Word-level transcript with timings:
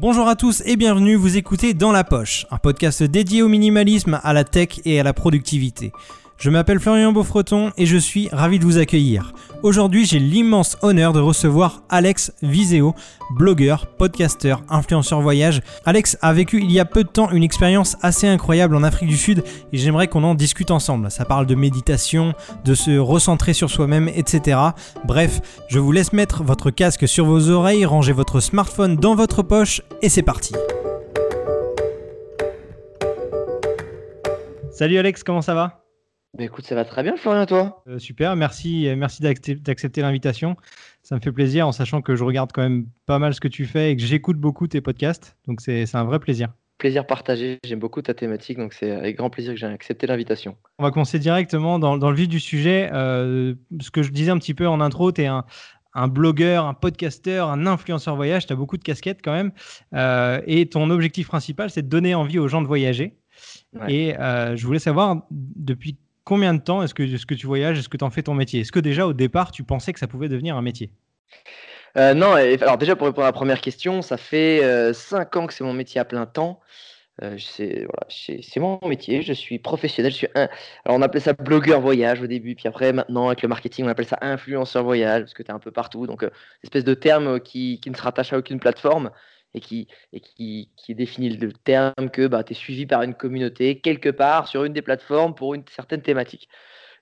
Bonjour 0.00 0.28
à 0.28 0.34
tous 0.34 0.62
et 0.64 0.76
bienvenue, 0.76 1.14
vous 1.14 1.36
écoutez 1.36 1.74
Dans 1.74 1.92
la 1.92 2.04
Poche, 2.04 2.46
un 2.50 2.56
podcast 2.56 3.02
dédié 3.02 3.42
au 3.42 3.48
minimalisme, 3.48 4.18
à 4.22 4.32
la 4.32 4.44
tech 4.44 4.80
et 4.86 4.98
à 4.98 5.02
la 5.02 5.12
productivité. 5.12 5.92
Je 6.40 6.48
m'appelle 6.48 6.80
Florian 6.80 7.12
Beaufreton 7.12 7.70
et 7.76 7.84
je 7.84 7.98
suis 7.98 8.30
ravi 8.32 8.58
de 8.58 8.64
vous 8.64 8.78
accueillir. 8.78 9.34
Aujourd'hui, 9.62 10.06
j'ai 10.06 10.18
l'immense 10.18 10.78
honneur 10.80 11.12
de 11.12 11.20
recevoir 11.20 11.82
Alex 11.90 12.32
Viseo, 12.40 12.94
blogueur, 13.36 13.88
podcasteur, 13.98 14.62
influenceur 14.70 15.20
voyage. 15.20 15.60
Alex 15.84 16.16
a 16.22 16.32
vécu 16.32 16.62
il 16.62 16.72
y 16.72 16.80
a 16.80 16.86
peu 16.86 17.04
de 17.04 17.10
temps 17.10 17.30
une 17.30 17.42
expérience 17.42 17.98
assez 18.00 18.26
incroyable 18.26 18.74
en 18.74 18.82
Afrique 18.82 19.10
du 19.10 19.18
Sud 19.18 19.44
et 19.70 19.76
j'aimerais 19.76 20.08
qu'on 20.08 20.24
en 20.24 20.34
discute 20.34 20.70
ensemble. 20.70 21.10
Ça 21.10 21.26
parle 21.26 21.44
de 21.44 21.54
méditation, 21.54 22.32
de 22.64 22.72
se 22.72 22.96
recentrer 22.96 23.52
sur 23.52 23.68
soi-même, 23.68 24.08
etc. 24.08 24.58
Bref, 25.04 25.42
je 25.68 25.78
vous 25.78 25.92
laisse 25.92 26.14
mettre 26.14 26.42
votre 26.42 26.70
casque 26.70 27.06
sur 27.06 27.26
vos 27.26 27.50
oreilles, 27.50 27.84
ranger 27.84 28.12
votre 28.12 28.40
smartphone 28.40 28.96
dans 28.96 29.14
votre 29.14 29.42
poche 29.42 29.82
et 30.00 30.08
c'est 30.08 30.22
parti. 30.22 30.54
Salut 34.70 34.96
Alex, 34.96 35.22
comment 35.22 35.42
ça 35.42 35.52
va? 35.52 35.79
Bah 36.38 36.44
écoute, 36.44 36.64
ça 36.64 36.76
va 36.76 36.84
très 36.84 37.02
bien, 37.02 37.16
Florian, 37.16 37.44
toi 37.44 37.82
euh, 37.88 37.98
Super, 37.98 38.36
merci, 38.36 38.88
euh, 38.88 38.94
merci 38.94 39.20
d'accepter 39.20 40.00
l'invitation. 40.00 40.56
Ça 41.02 41.16
me 41.16 41.20
fait 41.20 41.32
plaisir 41.32 41.66
en 41.66 41.72
sachant 41.72 42.02
que 42.02 42.14
je 42.14 42.22
regarde 42.22 42.52
quand 42.52 42.62
même 42.62 42.86
pas 43.06 43.18
mal 43.18 43.34
ce 43.34 43.40
que 43.40 43.48
tu 43.48 43.66
fais 43.66 43.90
et 43.90 43.96
que 43.96 44.02
j'écoute 44.02 44.38
beaucoup 44.38 44.68
tes 44.68 44.80
podcasts. 44.80 45.36
Donc 45.48 45.60
c'est 45.60 45.92
un 45.94 46.04
vrai 46.04 46.20
plaisir. 46.20 46.50
Plaisir 46.78 47.04
partagé, 47.04 47.58
j'aime 47.64 47.80
beaucoup 47.80 48.00
ta 48.00 48.14
thématique, 48.14 48.58
donc 48.58 48.74
c'est 48.74 48.92
avec 48.92 49.16
grand 49.16 49.28
plaisir 49.28 49.52
que 49.52 49.58
j'ai 49.58 49.66
accepté 49.66 50.06
l'invitation. 50.06 50.56
On 50.78 50.84
va 50.84 50.92
commencer 50.92 51.18
directement 51.18 51.78
dans, 51.78 51.98
dans, 51.98 52.10
le 52.10 52.16
vif 52.16 52.28
du 52.28 52.40
sujet. 52.40 52.88
Euh, 52.92 53.54
ce 53.80 53.90
que 53.90 54.02
je 54.02 54.12
disais 54.12 54.30
un 54.30 54.38
petit 54.38 54.54
peu 54.54 54.68
en 54.68 54.80
intro, 54.80 55.10
tu 55.10 55.22
es 55.22 55.26
un, 55.26 55.44
un 55.94 56.06
blogueur, 56.06 56.64
un 56.64 56.74
podcasteur, 56.74 57.48
un 57.50 57.66
influenceur 57.66 58.14
voyage, 58.14 58.46
tu 58.46 58.52
as 58.52 58.56
beaucoup 58.56 58.76
de 58.76 58.84
casquettes 58.84 59.20
quand 59.22 59.32
même. 59.32 59.50
et 60.46 60.66
ton 60.66 60.90
objectif 60.90 61.26
principal, 61.26 61.70
c'est 61.70 61.82
de 61.82 61.88
donner 61.88 62.14
envie 62.14 62.38
aux 62.38 62.46
gens 62.46 62.62
de 62.62 62.68
voyager. 62.68 63.18
Et 63.88 64.14
je 64.14 64.64
voulais 64.64 64.78
savoir, 64.78 65.26
depuis 65.30 65.98
combien 66.24 66.54
de 66.54 66.60
temps 66.60 66.82
est-ce 66.82 66.94
que, 66.94 67.02
que 67.02 67.34
tu 67.34 67.46
voyages 67.46 67.78
Est-ce 67.78 67.88
que 67.88 67.96
tu 67.96 68.04
en 68.04 68.10
fais 68.10 68.22
ton 68.22 68.34
métier? 68.34 68.60
Est-ce 68.60 68.72
que 68.72 68.80
déjà 68.80 69.06
au 69.06 69.12
départ, 69.12 69.50
tu 69.52 69.64
pensais 69.64 69.92
que 69.92 69.98
ça 69.98 70.06
pouvait 70.06 70.28
devenir 70.28 70.56
un 70.56 70.62
métier? 70.62 70.90
Euh, 71.96 72.14
Non, 72.14 72.34
alors 72.34 72.78
déjà 72.78 72.96
pour 72.96 73.06
répondre 73.06 73.24
à 73.24 73.28
la 73.28 73.32
première 73.32 73.60
question, 73.60 74.02
ça 74.02 74.16
fait 74.16 74.62
euh, 74.62 74.92
5 74.92 75.36
ans 75.36 75.46
que 75.46 75.54
c'est 75.54 75.64
mon 75.64 75.72
métier 75.72 76.00
à 76.00 76.04
plein 76.04 76.26
temps. 76.26 76.60
Euh, 77.22 77.36
c'est 77.38 78.60
mon 78.60 78.78
métier, 78.86 79.22
je 79.22 79.32
suis 79.32 79.58
professionnel. 79.58 80.10
Je 80.12 80.16
suis 80.16 80.28
un... 80.34 80.48
Alors 80.84 80.98
on 80.98 81.02
appelait 81.02 81.20
ça 81.20 81.34
blogueur 81.34 81.80
voyage 81.80 82.22
au 82.22 82.26
début, 82.26 82.54
puis 82.54 82.66
après 82.68 82.92
maintenant 82.92 83.26
avec 83.26 83.42
le 83.42 83.48
marketing 83.48 83.84
on 83.84 83.88
appelle 83.88 84.06
ça 84.06 84.18
influenceur 84.22 84.84
voyage 84.84 85.22
parce 85.22 85.34
que 85.34 85.42
tu 85.42 85.50
es 85.50 85.54
un 85.54 85.58
peu 85.58 85.70
partout. 85.70 86.06
Donc 86.06 86.22
euh, 86.22 86.30
espèce 86.62 86.84
de 86.84 86.94
terme 86.94 87.40
qui, 87.40 87.80
qui, 87.80 87.90
ne 87.90 87.96
se 87.96 88.02
rattache 88.02 88.32
à 88.32 88.38
aucune 88.38 88.60
plateforme 88.60 89.10
et 89.54 89.60
qui, 89.60 89.88
et 90.12 90.20
qui, 90.20 90.70
qui 90.76 90.94
définit 90.94 91.30
le 91.30 91.52
terme 91.52 92.10
que 92.12 92.26
bah, 92.26 92.44
tu 92.44 92.52
es 92.52 92.56
suivi 92.56 92.86
par 92.86 93.02
une 93.02 93.14
communauté 93.14 93.80
quelque 93.80 94.08
part 94.08 94.48
sur 94.48 94.64
une 94.64 94.72
des 94.72 94.82
plateformes 94.82 95.34
pour 95.34 95.54
une 95.54 95.64
certaine 95.68 96.02
thématique. 96.02 96.48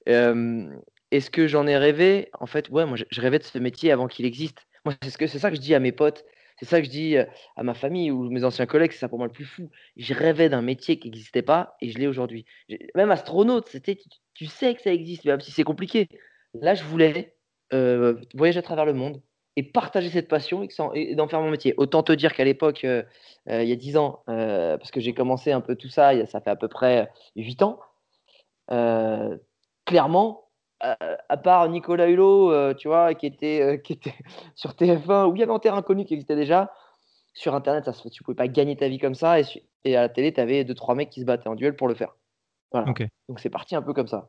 Est-ce 0.06 1.30
que 1.30 1.46
j'en 1.46 1.66
ai 1.66 1.76
rêvé? 1.76 2.30
En 2.38 2.46
fait, 2.46 2.68
ouais, 2.70 2.84
moi 2.84 2.96
je 2.96 3.20
rêvais 3.20 3.38
de 3.38 3.44
ce 3.44 3.58
métier 3.58 3.92
avant 3.92 4.08
qu'il 4.08 4.26
existe. 4.26 4.66
Moi, 4.84 4.94
c'est 5.02 5.10
ce 5.10 5.38
ça 5.38 5.50
que 5.50 5.56
je 5.56 5.60
dis 5.60 5.74
à 5.74 5.80
mes 5.80 5.92
potes, 5.92 6.24
c'est 6.58 6.66
ça 6.66 6.80
que 6.80 6.86
je 6.86 6.90
dis 6.90 7.16
à 7.16 7.62
ma 7.62 7.74
famille 7.74 8.10
ou 8.10 8.30
mes 8.30 8.44
anciens 8.44 8.66
collègues, 8.66 8.92
c'est 8.92 8.98
ça 8.98 9.08
pour 9.08 9.18
moi 9.18 9.26
le 9.26 9.32
plus 9.32 9.44
fou. 9.44 9.70
Je 9.96 10.14
rêvais 10.14 10.48
d'un 10.48 10.62
métier 10.62 10.98
qui 10.98 11.08
n'existait 11.08 11.42
pas 11.42 11.76
et 11.80 11.90
je 11.90 11.98
l'ai 11.98 12.06
aujourd'hui. 12.06 12.44
Même 12.94 13.10
astronaute, 13.10 13.68
c'était, 13.68 13.98
tu, 14.34 14.46
sais 14.46 14.74
que 14.74 14.82
ça 14.82 14.92
existe, 14.92 15.24
même 15.24 15.40
si 15.40 15.50
c'est 15.50 15.64
compliqué. 15.64 16.08
Là, 16.54 16.74
je 16.74 16.84
voulais 16.84 17.36
voyager 18.34 18.58
à 18.58 18.62
travers 18.62 18.86
le 18.86 18.94
monde, 18.94 19.22
et 19.58 19.64
partager 19.64 20.08
cette 20.08 20.28
passion 20.28 20.68
et, 20.94 21.16
d'en 21.16 21.26
faire 21.26 21.40
mon 21.40 21.50
métier. 21.50 21.74
Autant 21.78 22.04
te 22.04 22.12
dire 22.12 22.32
qu'à 22.32 22.44
l'époque, 22.44 22.84
euh, 22.84 23.02
euh, 23.50 23.64
il 23.64 23.68
y 23.68 23.72
a 23.72 23.76
10 23.76 23.96
ans, 23.96 24.22
euh, 24.28 24.78
parce 24.78 24.92
que 24.92 25.00
j'ai 25.00 25.14
commencé 25.14 25.50
un 25.50 25.60
peu 25.60 25.74
tout 25.74 25.88
ça, 25.88 26.12
ça 26.26 26.40
fait 26.40 26.50
à 26.50 26.54
peu 26.54 26.68
près 26.68 27.10
8 27.34 27.62
ans, 27.62 27.80
clairement, 29.84 30.44
à 30.78 31.36
part 31.36 31.68
Nicolas 31.68 32.06
Hulot, 32.06 32.74
tu 32.74 32.86
vois, 32.86 33.14
qui 33.14 33.26
était, 33.26 33.82
qui 33.84 33.94
était 33.94 34.14
sur 34.54 34.74
TF1, 34.74 35.26
où 35.28 35.34
il 35.34 35.40
y 35.40 35.42
avait 35.42 35.52
un 35.52 35.58
terrain 35.58 35.78
inconnu 35.78 36.04
qui 36.04 36.14
existait 36.14 36.36
déjà, 36.36 36.72
sur 37.34 37.56
Internet, 37.56 37.84
ça, 37.84 37.92
tu 37.92 38.22
ne 38.22 38.24
pouvais 38.24 38.36
pas 38.36 38.46
gagner 38.46 38.76
ta 38.76 38.86
vie 38.86 39.00
comme 39.00 39.16
ça, 39.16 39.40
et, 39.40 39.96
à 39.96 40.02
la 40.02 40.08
télé, 40.08 40.32
tu 40.32 40.40
avais 40.40 40.62
2-3 40.62 40.94
mecs 40.94 41.10
qui 41.10 41.20
se 41.20 41.26
battaient 41.26 41.48
en 41.48 41.56
duel 41.56 41.74
pour 41.74 41.88
le 41.88 41.96
faire. 41.96 42.14
Voilà. 42.70 42.92
Donc 43.28 43.40
c'est 43.40 43.50
parti 43.50 43.74
un 43.74 43.82
peu 43.82 43.92
comme 43.92 44.06
ça. 44.06 44.28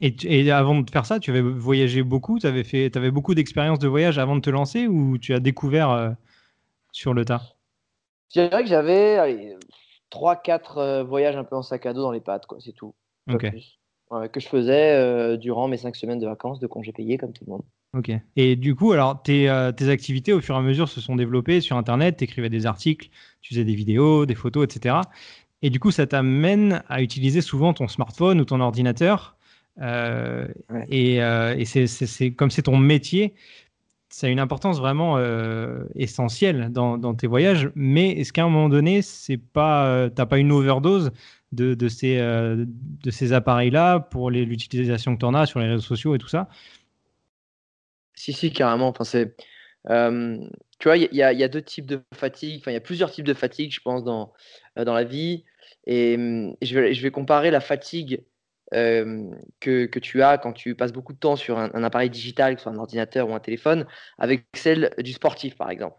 Et, 0.00 0.50
avant 0.52 0.80
de 0.80 0.88
faire 0.88 1.06
ça, 1.06 1.18
tu 1.18 1.30
avais 1.30 1.40
voyagé 1.40 2.04
beaucoup, 2.04 2.38
tu 2.38 2.46
avais, 2.46 2.62
fait, 2.62 2.96
avais 2.96 3.10
beaucoup 3.10 3.34
d'expériences 3.34 3.80
de 3.80 3.88
voyage 3.88 4.18
avant 4.18 4.36
de 4.36 4.40
te 4.40 4.50
lancer 4.50 4.86
ou 4.86 5.18
tu 5.18 5.34
as 5.34 5.40
découvert 5.40 5.90
euh, 5.90 6.10
sur 6.92 7.14
le 7.14 7.24
tas? 7.24 7.56
Je 8.32 8.42
dirais 8.42 8.62
que 8.62 8.68
j'avais 8.68 9.56
3-4 10.12 10.78
euh, 10.78 11.02
voyages 11.02 11.36
un 11.36 11.42
peu 11.42 11.56
en 11.56 11.62
sac 11.62 11.84
à 11.86 11.94
dos 11.94 12.02
dans 12.02 12.12
les 12.12 12.20
pattes, 12.20 12.44
c'est 12.60 12.72
tout. 12.72 12.94
que 13.28 14.40
je 14.40 14.48
faisais 14.48 14.94
euh, 14.94 15.36
durant 15.36 15.66
mes 15.66 15.78
5 15.78 15.96
semaines 15.96 16.20
de 16.20 16.26
vacances, 16.26 16.60
de 16.60 16.68
congés 16.68 16.92
payés, 16.92 17.18
comme 17.18 17.32
tout 17.32 17.44
le 17.46 17.52
monde. 17.52 17.62
Ok. 17.96 18.12
Et 18.36 18.54
du 18.54 18.76
coup, 18.76 18.92
alors, 18.92 19.20
tes, 19.20 19.50
tes, 19.76 19.88
activités, 19.88 20.32
au 20.32 20.40
fur 20.40 20.54
et 20.54 20.58
à 20.58 20.62
mesure, 20.62 20.88
se 20.88 21.00
sont 21.00 21.16
développées 21.16 21.60
sur 21.60 21.76
Internet. 21.76 22.18
Tu 22.18 22.24
écrivais 22.24 22.50
des 22.50 22.66
articles, 22.66 23.08
tu 23.40 23.54
faisais 23.54 23.64
des 23.64 23.74
vidéos, 23.74 24.26
des 24.26 24.36
photos, 24.36 24.64
etc. 24.64 24.96
Et 25.62 25.70
du 25.70 25.80
coup, 25.80 25.90
ça 25.90 26.06
t'amène 26.06 26.84
à 26.88 27.02
utiliser 27.02 27.40
souvent 27.40 27.72
ton 27.72 27.88
smartphone 27.88 28.40
ou 28.40 28.44
ton 28.44 28.60
ordinateur 28.60 29.37
euh, 29.80 30.48
et, 30.88 31.22
euh, 31.22 31.64
c'est 31.64 32.32
comme 32.32 32.50
c'est 32.50 32.62
ton 32.62 32.76
métier, 32.76 33.34
ça 34.08 34.26
a 34.26 34.30
une 34.30 34.40
importance 34.40 34.78
vraiment 34.78 35.18
euh, 35.18 35.84
essentielle 35.94 36.70
dans, 36.70 37.14
tes 37.14 37.26
voyages. 37.26 37.70
Mais 37.74 38.10
est-ce 38.12 38.32
qu'à 38.32 38.44
un 38.44 38.48
moment 38.48 38.68
donné, 38.68 39.02
c'est 39.02 39.36
pas, 39.36 40.08
t'as 40.10 40.26
pas 40.26 40.38
une 40.38 40.52
overdose 40.52 41.10
de, 41.52 41.74
de 41.74 41.88
ces, 41.88 42.18
de 42.18 43.10
ces 43.10 43.32
appareils-là 43.32 44.00
pour 44.00 44.30
l'utilisation 44.30 45.14
que 45.14 45.20
tu 45.20 45.26
en 45.26 45.34
as 45.34 45.46
sur 45.46 45.60
les 45.60 45.68
réseaux 45.68 45.82
sociaux 45.82 46.14
et 46.14 46.18
tout 46.18 46.28
ça? 46.28 46.48
Si, 48.14 48.32
si, 48.32 48.50
carrément. 48.52 48.88
Enfin, 48.88 49.04
c'est, 49.04 49.36
tu 49.86 50.84
vois, 50.84 50.96
il 50.96 51.08
y, 51.12 51.16
y, 51.16 51.22
a 51.22 51.48
deux 51.48 51.62
types 51.62 51.86
de 51.86 52.00
fatigue. 52.14 52.60
Enfin, 52.60 52.70
il 52.70 52.74
y 52.74 52.78
a 52.78 52.80
plusieurs 52.80 53.10
types 53.10 53.26
de 53.26 53.34
fatigue, 53.34 53.72
je 53.72 53.80
pense, 53.80 54.04
dans, 54.04 54.32
dans 54.76 54.94
la 54.94 55.04
vie. 55.04 55.44
Et 55.86 56.16
je 56.62 56.78
vais, 56.78 56.94
je 56.94 57.02
vais 57.02 57.10
comparer 57.10 57.50
la 57.50 57.60
fatigue 57.60 58.22
que, 58.70 59.98
tu 59.98 60.22
as 60.22 60.38
quand 60.38 60.52
tu 60.52 60.74
passes 60.74 60.92
beaucoup 60.92 61.12
de 61.12 61.18
temps 61.18 61.36
sur 61.36 61.58
un, 61.58 61.84
appareil 61.84 62.10
digital, 62.10 62.54
que 62.54 62.60
ce 62.60 62.64
soit 62.64 62.72
un 62.72 62.78
ordinateur 62.78 63.28
ou 63.28 63.34
un 63.34 63.40
téléphone, 63.40 63.86
avec 64.18 64.44
celle 64.54 64.90
du 64.98 65.12
sportif, 65.12 65.56
par 65.56 65.70
exemple. 65.70 65.96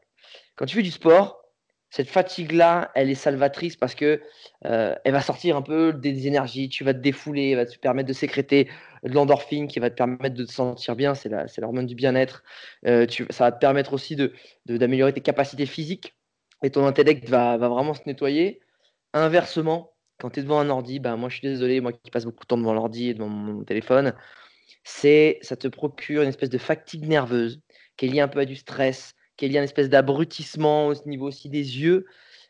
Quand 0.56 0.66
tu 0.66 0.76
fais 0.76 0.84
du 0.84 0.92
sport, 0.92 1.42
cette 1.90 2.10
fatigue-là, 2.10 2.92
elle 2.94 3.10
est 3.10 3.16
salvatrice 3.16 3.76
parce 3.76 3.96
que 3.96 4.22
elle 4.62 5.12
va 5.12 5.22
sortir 5.22 5.56
un 5.58 5.62
peu 5.62 5.94
des, 5.94 6.28
énergies, 6.28 6.70
tu 6.70 6.84
vas 6.84 6.94
te 6.94 7.00
défouler, 7.00 7.52
elle 7.52 7.58
va 7.58 7.66
te 7.66 7.78
permettre 7.80 8.08
de 8.08 8.14
sécréter 8.14 8.70
de 9.04 9.14
l'endorphine 9.14 9.68
qui 9.68 9.80
va 9.80 9.90
te 9.90 9.96
permettre 9.96 10.36
de 10.36 10.46
te 10.46 10.52
sentir 10.52 10.96
bien, 10.96 11.16
c'est 11.16 11.30
l'hormone 11.58 11.88
du 11.88 11.96
bien-être. 11.96 12.44
ça 12.84 13.06
va 13.40 13.52
te 13.52 13.60
permettre 13.60 13.94
aussi 13.94 14.16
d'améliorer 14.66 15.12
de, 15.12 15.16
tes 15.16 15.22
capacités 15.22 15.66
physiques 15.66 16.14
et 16.64 16.70
ton 16.70 16.86
intellect 16.86 17.28
va 17.30 17.58
vraiment 17.58 17.94
se 17.94 18.02
nettoyer. 18.06 18.60
Inversement, 19.14 19.92
quand 20.20 20.32
tu 20.32 20.40
es 20.42 20.44
devant 20.44 20.60
un 20.60 20.70
ordi, 20.70 21.00
bah, 21.00 21.16
moi 21.16 21.30
je 21.30 21.38
suis 21.38 21.48
désolé, 21.48 21.82
moi 21.82 21.94
qui 21.94 22.12
passe 22.12 22.26
beaucoup 22.26 22.44
de 22.44 22.48
temps 22.48 22.58
devant 22.58 22.74
l'ordi 22.74 23.10
et 23.10 23.14
devant 23.14 23.30
mon 23.30 23.64
téléphone, 23.64 24.14
c'est 24.84 25.40
ça 25.42 25.56
te 25.56 25.68
procure 25.68 26.22
une 26.24 26.30
espèce 26.30 26.50
de 26.50 26.58
fatigue 26.58 27.08
nerveuse 27.08 27.62
qui 27.98 28.06
est 28.06 28.10
liée 28.10 28.20
un 28.22 28.28
peu 28.28 28.40
à 28.40 28.46
du 28.46 28.56
stress, 28.56 29.16
qui 29.38 29.46
est 29.46 29.48
liée 29.48 29.58
à 29.58 29.60
une 29.60 29.66
espèce 29.66 29.90
d'abrutissement 29.90 30.88
au 30.88 30.94
niveau 31.08 31.28
aussi 31.28 31.50
des 31.50 31.80
yeux. 31.82 32.06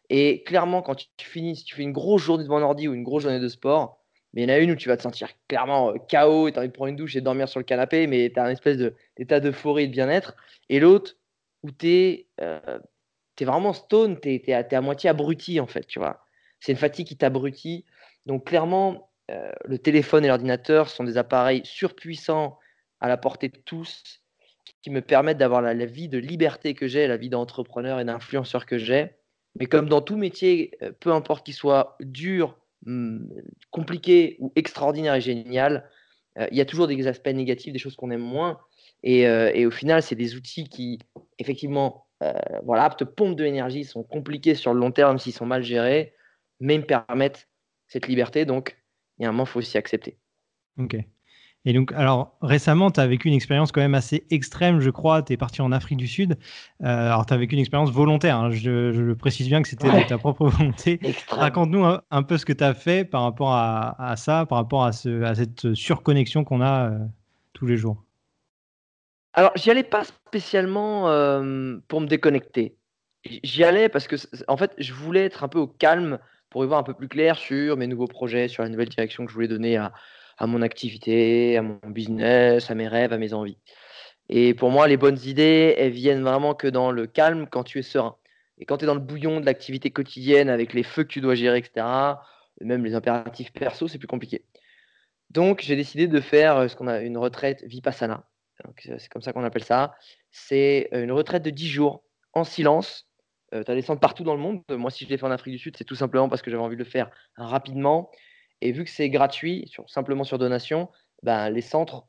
Et 0.10 0.44
clairement, 0.44 0.82
quand 0.82 0.96
tu 0.96 1.08
finis, 1.30 1.56
si 1.56 1.64
tu 1.64 1.76
fais 1.76 1.84
une 1.84 1.92
grosse 1.92 2.24
journée 2.24 2.44
devant 2.44 2.58
un 2.58 2.64
ordi 2.64 2.88
ou 2.88 2.94
une 2.94 3.04
grosse 3.04 3.24
journée 3.24 3.40
de 3.40 3.48
sport, 3.48 4.04
mais 4.34 4.44
il 4.44 4.50
y 4.50 4.52
en 4.52 4.56
a 4.56 4.60
une 4.60 4.72
où 4.72 4.76
tu 4.76 4.90
vas 4.90 4.98
te 4.98 5.04
sentir 5.04 5.30
clairement 5.48 5.94
KO 5.94 6.48
et 6.48 6.52
tu 6.52 6.58
as 6.58 6.62
envie 6.62 6.68
de 6.68 6.74
prendre 6.74 6.90
une 6.90 6.96
douche 6.96 7.16
et 7.16 7.20
de 7.20 7.26
dormir 7.26 7.48
sur 7.50 7.60
le 7.60 7.64
canapé, 7.66 8.08
mais 8.08 8.32
tu 8.32 8.40
as 8.40 8.44
un 8.44 8.50
espèce 8.50 8.78
d'état 9.18 9.40
d'euphorie 9.40 9.84
et 9.84 9.88
de 9.88 9.92
bien-être. 9.92 10.36
Et 10.70 10.80
l'autre 10.80 11.16
où 11.64 11.72
tu 11.72 11.88
es, 11.88 12.28
es, 12.38 13.46
vraiment 13.46 13.74
stone, 13.74 14.20
tu 14.20 14.30
es, 14.30 14.44
es, 14.48 14.76
à 14.76 14.82
moitié 14.82 15.10
abruti 15.10 15.60
en 15.60 15.68
fait, 15.68 15.86
tu 15.86 16.00
vois. 16.00 16.24
C'est 16.60 16.72
une 16.72 16.78
fatigue 16.78 17.08
qui 17.08 17.18
t'abrutit. 17.18 17.86
Donc 18.26 18.46
clairement, 18.46 19.10
euh, 19.32 19.52
le 19.66 19.78
téléphone 19.78 20.26
et 20.26 20.28
l'ordinateur 20.28 20.90
sont 20.90 21.04
des 21.04 21.18
appareils 21.18 21.62
surpuissants 21.64 22.58
à 23.00 23.08
la 23.08 23.18
portée 23.18 23.50
de 23.50 23.58
tous 23.58 24.22
qui 24.82 24.90
me 24.90 25.02
permettent 25.02 25.38
d'avoir 25.38 25.62
la, 25.62 25.74
vie 25.86 26.08
de 26.08 26.18
liberté 26.18 26.74
que 26.74 26.88
j'ai, 26.88 27.08
la 27.08 27.18
vie 27.18 27.30
d'entrepreneur 27.30 28.00
et 28.00 28.06
d'influenceur 28.06 28.66
que 28.66 28.78
j'ai. 28.78 29.12
Mais 29.60 29.66
comme 29.66 29.90
dans 29.90 30.02
tout 30.02 30.16
métier, 30.16 30.78
euh, 30.82 30.92
peu 31.00 31.12
importe 31.12 31.46
qu'il 31.46 31.54
soit 31.54 31.98
dur, 32.00 32.58
hmm, 32.86 33.26
compliqué 33.72 34.38
ou 34.40 34.54
extraordinaire 34.56 35.16
et 35.16 35.22
génial, 35.22 35.90
euh, 36.38 36.48
il 36.52 36.58
y 36.58 36.62
a 36.62 36.66
toujours 36.66 36.88
des 36.88 37.08
aspects 37.08 37.28
négatifs, 37.28 37.74
des 37.74 37.80
choses 37.80 37.96
qu'on 37.96 38.12
aime 38.12 38.22
moins. 38.22 38.60
Et, 39.02 39.66
au 39.66 39.72
final, 39.72 40.04
c'est 40.04 40.16
des 40.16 40.36
outils 40.36 40.68
qui, 40.68 41.00
effectivement, 41.38 42.06
voilà, 42.64 42.90
te 42.90 43.06
pompent 43.06 43.38
de 43.38 43.46
l'énergie, 43.46 43.86
sont 43.86 44.04
compliqués 44.04 44.56
sur 44.56 44.74
le 44.74 44.80
long 44.82 44.92
terme 44.92 45.20
s'ils 45.20 45.32
sont 45.32 45.46
mal 45.46 45.64
gérés 45.64 46.14
mais 46.60 46.78
me 46.78 46.84
permettent 46.84 47.48
cette 47.88 48.08
liberté. 48.08 48.46
Donc, 48.46 48.78
il 49.18 49.24
y 49.24 49.26
a 49.26 49.30
un 49.30 49.32
moment, 49.32 49.44
il 49.44 49.50
faut 49.50 49.60
aussi 49.60 49.78
accepter. 49.78 50.18
Ok. 50.78 50.98
Et 51.66 51.74
donc, 51.74 51.92
alors 51.92 52.38
récemment, 52.42 52.90
tu 52.90 53.02
as 53.02 53.08
vécu 53.08 53.28
une 53.28 53.34
expérience 53.34 53.74
quand 53.74 53.82
même 53.82 53.96
assez 53.96 54.26
extrême, 54.30 54.80
je 54.80 54.90
crois. 54.90 55.22
Tu 55.24 55.34
es 55.34 55.38
parti 55.38 55.62
en 55.62 55.74
Afrique 55.74 55.98
du 55.98 56.08
Sud. 56.08 56.38
Euh, 56.82 56.86
alors, 56.86 57.26
tu 57.26 57.34
as 57.34 57.38
vécu 57.38 57.56
une 57.56 57.60
expérience 57.60 57.92
volontaire. 57.92 58.38
Hein. 58.38 58.52
Je, 58.52 58.94
je, 58.94 59.14
précise 59.14 59.48
bien 59.48 59.62
que 59.62 59.68
c'était 59.68 59.90
de 59.90 60.08
ta 60.08 60.18
propre 60.18 60.48
volonté. 60.48 61.00
Raconte-nous 61.28 61.86
un, 62.10 62.24
peu 62.24 62.38
ce 62.38 62.46
que 62.46 62.54
tu 62.54 62.64
as 62.64 62.74
fait 62.74 63.04
par 63.04 63.24
rapport 63.24 63.54
à, 63.54 64.16
ça, 64.16 64.46
par 64.46 64.58
rapport 64.58 64.86
à, 64.86 64.94
ce, 64.94 65.24
à 65.24 65.36
cette 65.36 65.74
surconnexion 65.74 66.46
qu'on 66.46 66.62
a 66.62 66.92
euh, 66.92 66.98
tous 67.54 67.66
les 67.66 67.76
jours. 67.76 68.06
Alors, 69.34 69.52
j'y 69.56 69.70
allais 69.70 69.84
pas 69.84 70.06
spécialement 70.06 71.10
euh, 71.10 71.78
pour 71.90 72.00
me 72.00 72.08
déconnecter. 72.08 72.78
J'y 73.26 73.66
allais 73.66 73.90
parce 73.90 74.08
que, 74.08 74.16
en 74.48 74.56
fait, 74.56 74.74
je 74.78 74.94
voulais 74.94 75.26
être 75.26 75.44
un 75.44 75.50
peu 75.50 75.60
au 75.60 75.68
calme 75.68 76.20
pour 76.50 76.64
y 76.64 76.68
voir 76.68 76.80
un 76.80 76.84
peu 76.84 76.94
plus 76.94 77.08
clair 77.08 77.38
sur 77.38 77.78
mes 77.78 77.88
nouveaux 77.88 78.08
projets, 78.08 78.48
sur 78.48 78.64
la 78.64 78.70
nouvelle 78.70 78.90
direction 78.90 79.26
que 79.26 79.30
je 79.30 79.36
voulais 79.36 79.48
donner 79.48 79.78
à, 79.78 79.94
à 80.38 80.48
mon 80.48 80.62
activité, 80.62 81.58
à 81.58 81.62
mon 81.62 81.80
business, 81.86 82.72
à 82.72 82.76
mes 82.76 82.88
rêves, 82.88 83.14
à 83.14 83.18
mes 83.18 83.34
envies. 83.34 83.58
Et 84.30 84.54
pour 84.54 84.70
moi, 84.72 84.88
les 84.88 84.98
bonnes 84.98 85.20
idées, 85.26 85.76
elles 85.78 85.92
viennent 85.92 86.24
vraiment 86.24 86.54
que 86.54 86.68
dans 86.68 86.92
le 86.92 87.08
calme 87.08 87.48
quand 87.50 87.64
tu 87.64 87.80
es 87.80 87.84
serein. 87.84 88.16
Et 88.58 88.66
quand 88.66 88.78
tu 88.78 88.86
es 88.86 88.88
dans 88.88 88.94
le 88.94 89.00
bouillon 89.00 89.40
de 89.40 89.46
l'activité 89.46 89.90
quotidienne 89.90 90.50
avec 90.50 90.74
les 90.74 90.84
feux 90.84 91.04
que 91.04 91.10
tu 91.10 91.22
dois 91.22 91.36
gérer, 91.36 91.58
etc., 91.58 91.86
même 92.62 92.84
les 92.84 92.94
impératifs 92.94 93.52
perso, 93.52 93.88
c'est 93.88 93.98
plus 93.98 94.08
compliqué. 94.08 94.46
Donc, 95.30 95.62
j'ai 95.62 95.76
décidé 95.76 96.08
de 96.08 96.20
faire 96.20 96.58
euh, 96.58 96.68
ce 96.68 96.76
qu'on 96.76 96.88
a 96.88 97.00
une 97.00 97.18
retraite 97.18 97.64
vipassana. 97.64 98.26
C'est 98.78 99.08
comme 99.10 99.22
ça 99.22 99.32
qu'on 99.32 99.44
appelle 99.44 99.64
ça. 99.64 99.96
C'est 100.32 100.90
euh, 100.94 101.04
une 101.04 101.12
retraite 101.12 101.44
de 101.44 101.50
10 101.50 101.70
jours 101.70 102.04
en 102.34 102.44
silence. 102.44 103.09
Euh, 103.54 103.64
tu 103.64 103.72
as 103.72 103.76
des 103.76 103.82
centres 103.82 104.00
partout 104.00 104.24
dans 104.24 104.36
le 104.36 104.40
monde. 104.40 104.62
Moi, 104.70 104.92
si 104.92 105.06
je 105.06 105.10
l'ai 105.10 105.18
fait 105.18 105.26
en 105.26 105.32
Afrique 105.32 105.54
du 105.54 105.60
Sud, 105.60 105.76
c'est 105.78 105.84
tout 105.84 105.96
simplement 105.96 106.30
parce 106.30 106.42
que 106.42 106.52
j'avais 106.52 106.64
envie 106.64 106.76
de 106.76 106.84
le 106.84 106.90
faire 106.90 107.10
rapidement 107.36 108.12
et 108.62 108.72
vu 108.72 108.84
que 108.84 108.90
c'est 108.90 109.10
gratuit, 109.10 109.72
simplement 109.88 110.24
sur 110.24 110.38
donation, 110.38 110.90
ben, 111.24 111.50
les 111.50 111.62
centres, 111.62 112.08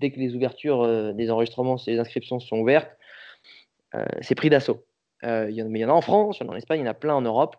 dès 0.00 0.10
que 0.10 0.18
les 0.18 0.34
ouvertures 0.34 0.82
euh, 0.82 1.12
des 1.12 1.30
enregistrements, 1.30 1.76
les 1.86 1.98
inscriptions 1.98 2.40
sont 2.40 2.58
ouvertes, 2.58 2.90
c'est 4.22 4.34
pris 4.34 4.48
d'assaut. 4.48 4.86
il 5.22 5.50
y 5.50 5.84
en 5.84 5.88
a 5.88 5.92
en 5.92 6.00
France, 6.00 6.38
il 6.38 6.44
y 6.44 6.46
en 6.46 6.50
a 6.50 6.54
en 6.54 6.56
Espagne, 6.56 6.80
il 6.80 6.84
y 6.84 6.88
en 6.88 6.90
a 6.90 6.94
plein 6.94 7.14
en 7.14 7.20
Europe. 7.20 7.56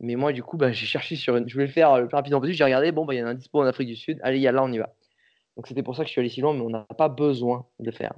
Mais 0.00 0.16
moi, 0.16 0.32
du 0.32 0.42
coup, 0.42 0.56
ben, 0.56 0.72
j'ai 0.72 0.86
cherché 0.86 1.16
sur. 1.16 1.36
Je 1.46 1.52
voulais 1.52 1.66
le 1.66 1.72
faire 1.72 1.98
le 1.98 2.08
plus 2.08 2.16
rapidement 2.16 2.40
possible. 2.40 2.56
J'ai 2.56 2.64
regardé, 2.64 2.92
bon, 2.92 3.04
ben, 3.04 3.14
il 3.14 3.18
y 3.18 3.22
en 3.22 3.26
a 3.26 3.30
un 3.30 3.34
dispo 3.34 3.60
en 3.60 3.66
Afrique 3.66 3.88
du 3.88 3.96
Sud. 3.96 4.18
Allez, 4.22 4.38
y 4.38 4.48
a 4.48 4.52
là, 4.52 4.62
on 4.62 4.72
y 4.72 4.78
va. 4.78 4.94
Donc, 5.56 5.66
c'était 5.66 5.82
pour 5.82 5.96
ça 5.96 6.02
que 6.02 6.08
je 6.08 6.12
suis 6.12 6.20
allé 6.20 6.28
si 6.28 6.40
loin, 6.40 6.54
mais 6.54 6.62
on 6.62 6.70
n'a 6.70 6.86
pas 6.96 7.08
besoin 7.08 7.66
de 7.78 7.86
le 7.86 7.92
faire. 7.92 8.14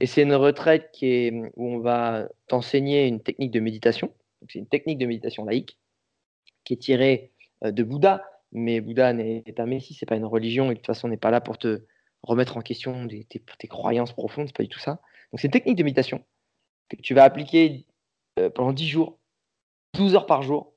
Et 0.00 0.06
c'est 0.06 0.22
une 0.22 0.34
retraite 0.34 0.90
qui 0.92 1.06
est, 1.06 1.32
où 1.56 1.66
on 1.66 1.78
va 1.78 2.28
t'enseigner 2.48 3.06
une 3.06 3.20
technique 3.20 3.50
de 3.50 3.60
méditation. 3.60 4.12
C'est 4.48 4.58
une 4.58 4.66
technique 4.66 4.98
de 4.98 5.06
méditation 5.06 5.44
laïque 5.44 5.78
qui 6.64 6.74
est 6.74 6.78
tirée 6.78 7.32
de 7.62 7.82
Bouddha, 7.82 8.24
mais 8.52 8.80
Bouddha 8.80 9.12
est 9.12 9.60
un 9.60 9.66
messie, 9.66 9.94
c'est 9.94 10.06
pas 10.06 10.16
une 10.16 10.24
religion, 10.24 10.66
et 10.66 10.74
de 10.74 10.74
toute 10.74 10.86
façon, 10.86 11.08
on 11.08 11.10
n'est 11.10 11.16
pas 11.16 11.30
là 11.30 11.40
pour 11.40 11.58
te 11.58 11.82
remettre 12.22 12.56
en 12.56 12.60
question 12.60 13.06
tes, 13.08 13.68
croyances 13.68 14.12
profondes, 14.12 14.46
c'est 14.48 14.56
pas 14.56 14.62
du 14.62 14.68
tout 14.68 14.78
ça. 14.78 15.00
Donc, 15.32 15.40
c'est 15.40 15.48
une 15.48 15.52
technique 15.52 15.76
de 15.76 15.82
méditation 15.82 16.24
que 16.88 16.96
tu 16.96 17.14
vas 17.14 17.24
appliquer 17.24 17.86
euh, 18.38 18.50
pendant 18.50 18.72
10 18.72 18.88
jours, 18.88 19.18
12 19.94 20.14
heures 20.14 20.26
par 20.26 20.42
jour. 20.42 20.74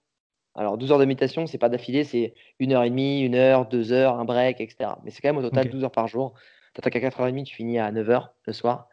Alors, 0.55 0.77
12 0.77 0.91
heures 0.91 0.99
de 0.99 1.05
méditation, 1.05 1.47
c'est 1.47 1.57
pas 1.57 1.69
d'affilée, 1.69 2.03
c'est 2.03 2.33
une 2.59 2.73
heure 2.73 2.83
et 2.83 2.89
demie, 2.89 3.21
une 3.21 3.35
heure, 3.35 3.67
deux 3.67 3.91
heures, 3.91 4.19
un 4.19 4.25
break, 4.25 4.59
etc. 4.59 4.91
Mais 5.03 5.11
c'est 5.11 5.21
quand 5.21 5.29
même 5.29 5.37
au 5.37 5.47
total 5.47 5.69
12 5.69 5.83
heures 5.83 5.91
par 5.91 6.07
jour. 6.07 6.33
Tu 6.81 6.87
attaques 6.87 6.95
à 6.95 7.09
4h30, 7.09 7.43
tu 7.43 7.55
finis 7.55 7.77
à 7.77 7.91
9h 7.91 8.29
le 8.45 8.53
soir. 8.53 8.87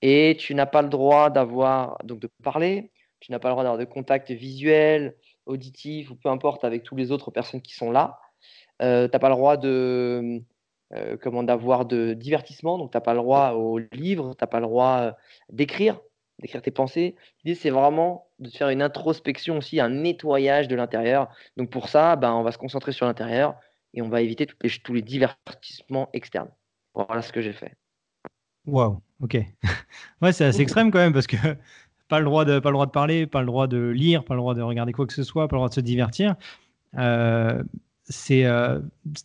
Et 0.00 0.36
tu 0.38 0.54
n'as 0.54 0.66
pas 0.66 0.82
le 0.82 0.88
droit 0.88 1.28
d'avoir, 1.28 1.98
donc 2.04 2.20
de 2.20 2.30
parler, 2.42 2.90
tu 3.20 3.32
n'as 3.32 3.38
pas 3.38 3.48
le 3.48 3.52
droit 3.52 3.64
d'avoir 3.64 3.78
de 3.78 3.84
contact 3.84 4.30
visuel, 4.30 5.14
auditif 5.46 6.10
ou 6.10 6.14
peu 6.14 6.28
importe 6.28 6.64
avec 6.64 6.84
toutes 6.84 6.98
les 6.98 7.10
autres 7.10 7.30
personnes 7.30 7.60
qui 7.60 7.74
sont 7.74 7.90
là. 7.90 8.18
Euh, 8.82 9.08
tu 9.08 9.12
n'as 9.12 9.18
pas 9.18 9.28
le 9.28 9.34
droit 9.34 9.56
de 9.56 10.40
euh, 10.94 11.16
comment 11.20 11.42
d'avoir 11.42 11.84
de 11.84 12.14
divertissement, 12.14 12.78
donc 12.78 12.92
tu 12.92 12.96
n'as 12.96 13.02
pas 13.02 13.12
le 13.12 13.18
droit 13.18 13.50
au 13.50 13.78
livre, 13.92 14.34
tu 14.34 14.42
n'as 14.42 14.46
pas 14.46 14.60
le 14.60 14.66
droit 14.66 14.98
euh, 15.00 15.12
d'écrire, 15.50 16.00
d'écrire 16.38 16.62
tes 16.62 16.70
pensées. 16.70 17.16
L'idée 17.44 17.58
c'est 17.58 17.70
vraiment 17.70 18.28
de 18.38 18.48
faire 18.48 18.70
une 18.70 18.82
introspection 18.82 19.58
aussi, 19.58 19.80
un 19.80 19.90
nettoyage 19.90 20.68
de 20.68 20.76
l'intérieur. 20.76 21.28
Donc 21.58 21.70
pour 21.70 21.88
ça, 21.88 22.16
ben, 22.16 22.32
on 22.32 22.42
va 22.42 22.52
se 22.52 22.58
concentrer 22.58 22.92
sur 22.92 23.06
l'intérieur 23.06 23.54
et 23.94 24.02
on 24.02 24.08
va 24.08 24.22
éviter 24.22 24.46
tous 24.46 24.94
les 24.94 25.02
divertissements 25.02 26.08
externes. 26.12 26.50
Voilà 26.94 27.22
ce 27.22 27.32
que 27.32 27.40
j'ai 27.40 27.52
fait. 27.52 27.76
Waouh, 28.66 29.00
ok. 29.20 29.38
ouais, 30.22 30.32
c'est 30.32 30.44
assez 30.44 30.62
extrême 30.62 30.90
quand 30.90 30.98
même 30.98 31.12
parce 31.12 31.26
que 31.26 31.36
pas 32.08 32.18
le 32.18 32.24
droit 32.24 32.44
de 32.44 32.58
pas 32.58 32.70
le 32.70 32.74
droit 32.74 32.86
de 32.86 32.90
parler, 32.90 33.26
pas 33.26 33.40
le 33.40 33.46
droit 33.46 33.66
de 33.66 33.88
lire, 33.88 34.24
pas 34.24 34.34
le 34.34 34.40
droit 34.40 34.54
de 34.54 34.62
regarder 34.62 34.92
quoi 34.92 35.06
que 35.06 35.12
ce 35.12 35.22
soit, 35.22 35.48
pas 35.48 35.56
le 35.56 35.58
droit 35.58 35.68
de 35.68 35.74
se 35.74 35.80
divertir. 35.80 36.36
Euh, 36.96 37.62
euh, 38.30 38.80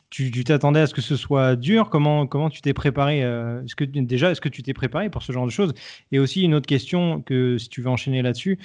tu 0.09 0.43
t'attendais 0.43 0.81
à 0.81 0.87
ce 0.87 0.93
que 0.93 1.01
ce 1.01 1.15
soit 1.15 1.55
dur? 1.55 1.89
Comment 1.89 2.27
comment 2.27 2.49
tu 2.49 2.61
t'es 2.61 2.73
préparé 2.73 3.23
euh, 3.23 3.63
est-ce 3.63 3.75
que 3.75 3.85
déjà 3.85 4.31
est-ce 4.31 4.41
que 4.41 4.49
tu 4.49 4.61
t'es 4.61 4.73
préparé 4.73 5.09
pour 5.09 5.23
ce 5.23 5.31
genre 5.31 5.45
de 5.45 5.51
choses? 5.51 5.73
Et 6.11 6.19
aussi 6.19 6.43
une 6.43 6.53
autre 6.53 6.67
question 6.67 7.21
que 7.21 7.57
si 7.57 7.69
tu 7.69 7.81
veux 7.81 7.89
enchaîner 7.89 8.21
là-dessus 8.21 8.59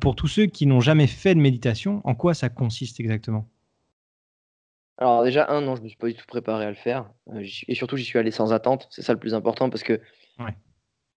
pour 0.00 0.16
tous 0.16 0.28
ceux 0.28 0.46
qui 0.46 0.66
n'ont 0.66 0.80
jamais 0.80 1.06
fait 1.06 1.34
de 1.34 1.40
méditation 1.40 2.02
en 2.04 2.14
quoi 2.14 2.34
ça 2.34 2.48
consiste 2.48 3.00
exactement? 3.00 3.48
Alors 4.98 5.24
déjà 5.24 5.50
un 5.50 5.60
non 5.60 5.76
je 5.76 5.82
me 5.82 5.88
suis 5.88 5.96
pas 5.96 6.08
du 6.08 6.14
tout 6.14 6.26
préparé 6.26 6.66
à 6.66 6.68
le 6.68 6.76
faire 6.76 7.10
et 7.66 7.74
surtout 7.74 7.96
j'y 7.96 8.04
suis 8.04 8.18
allé 8.18 8.30
sans 8.30 8.52
attente 8.52 8.88
c'est 8.90 9.02
ça 9.02 9.12
le 9.12 9.18
plus 9.18 9.34
important 9.34 9.70
parce 9.70 9.82
que 9.82 10.00
ouais 10.38 10.54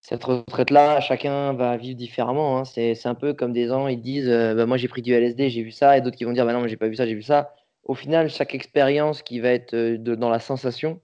cette 0.02 0.24
retraite-là, 0.24 1.00
chacun 1.00 1.52
va 1.52 1.76
vivre 1.76 1.96
différemment. 1.96 2.58
Hein. 2.58 2.64
C'est 2.64 3.06
un 3.06 3.14
peu 3.14 3.34
comme 3.34 3.52
des 3.52 3.68
gens, 3.68 3.86
ils 3.86 4.00
disent 4.00 4.28
euh, 4.28 4.52
bah, 4.54 4.66
Moi 4.66 4.76
j'ai 4.76 4.88
pris 4.88 5.00
du 5.00 5.12
LSD, 5.12 5.48
j'ai 5.48 5.62
vu 5.62 5.70
ça, 5.70 5.96
et 5.96 6.00
d'autres 6.00 6.16
qui 6.16 6.24
vont 6.24 6.32
dire 6.32 6.44
bah, 6.44 6.52
Non, 6.52 6.66
j'ai 6.66 6.76
pas 6.76 6.88
vu 6.88 6.96
ça, 6.96 7.06
j'ai 7.06 7.14
vu 7.14 7.22
ça. 7.22 7.54
Au 7.84 7.94
final, 7.94 8.28
chaque 8.28 8.54
expérience 8.54 9.22
qui 9.22 9.38
va 9.40 9.50
être 9.50 9.74
euh, 9.74 9.98
dans 9.98 10.28
la 10.28 10.40
sensation, 10.40 11.00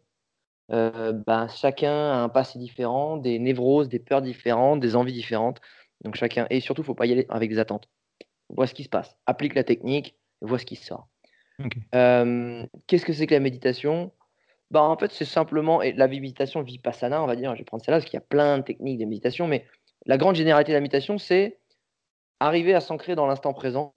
euh, 0.73 1.13
bah, 1.13 1.47
chacun 1.49 1.93
a 1.93 2.17
un 2.17 2.29
passé 2.29 2.59
différent, 2.59 3.17
des 3.17 3.39
névroses, 3.39 3.89
des 3.89 4.01
peurs 4.01 4.23
différentes, 4.23 4.81
des 4.81 4.97
envies 4.97 5.13
différentes. 5.13 5.61
Donc 6.05 6.17
chacun, 6.17 6.47
et 6.51 6.61
surtout, 6.61 6.83
il 6.83 6.85
ne 6.85 6.87
faut 6.87 6.95
pas 6.95 7.07
y 7.07 7.13
aller 7.13 7.27
avec 7.29 7.51
des 7.51 7.59
attentes. 7.61 7.89
Vois 8.49 8.67
ce 8.67 8.75
qui 8.75 8.83
se 8.83 8.89
passe, 8.89 9.17
applique 9.27 9.55
la 9.55 9.65
technique, 9.65 10.17
vois 10.41 10.59
ce 10.59 10.67
qui 10.67 10.77
sort. 10.77 11.09
Qu'est-ce 12.87 13.05
que 13.05 13.13
c'est 13.13 13.27
que 13.27 13.35
la 13.35 13.41
méditation? 13.41 14.13
Bah, 14.71 14.83
en 14.83 14.97
fait, 14.99 15.11
c'est 15.13 15.25
simplement 15.25 15.81
et 15.81 15.93
la 15.93 16.09
méditation 16.09 16.63
vipassana, 16.63 17.23
on 17.23 17.27
va 17.27 17.37
dire, 17.37 17.55
je 17.55 17.61
vais 17.61 17.65
prendre 17.65 17.83
celle-là 17.85 17.99
parce 17.99 18.11
qu'il 18.11 18.19
y 18.19 18.23
a 18.23 18.27
plein 18.27 18.59
de 18.59 18.63
techniques 18.65 18.99
de 18.99 19.07
méditation, 19.07 19.49
mais 19.49 19.65
la 20.07 20.19
grande 20.19 20.37
généralité 20.37 20.73
de 20.73 20.77
la 20.77 20.81
méditation, 20.81 21.19
c'est 21.19 21.59
arriver 22.41 22.75
à 22.75 22.81
s'ancrer 22.81 23.15
dans 23.15 23.27
l'instant 23.27 23.53
présent, 23.55 23.93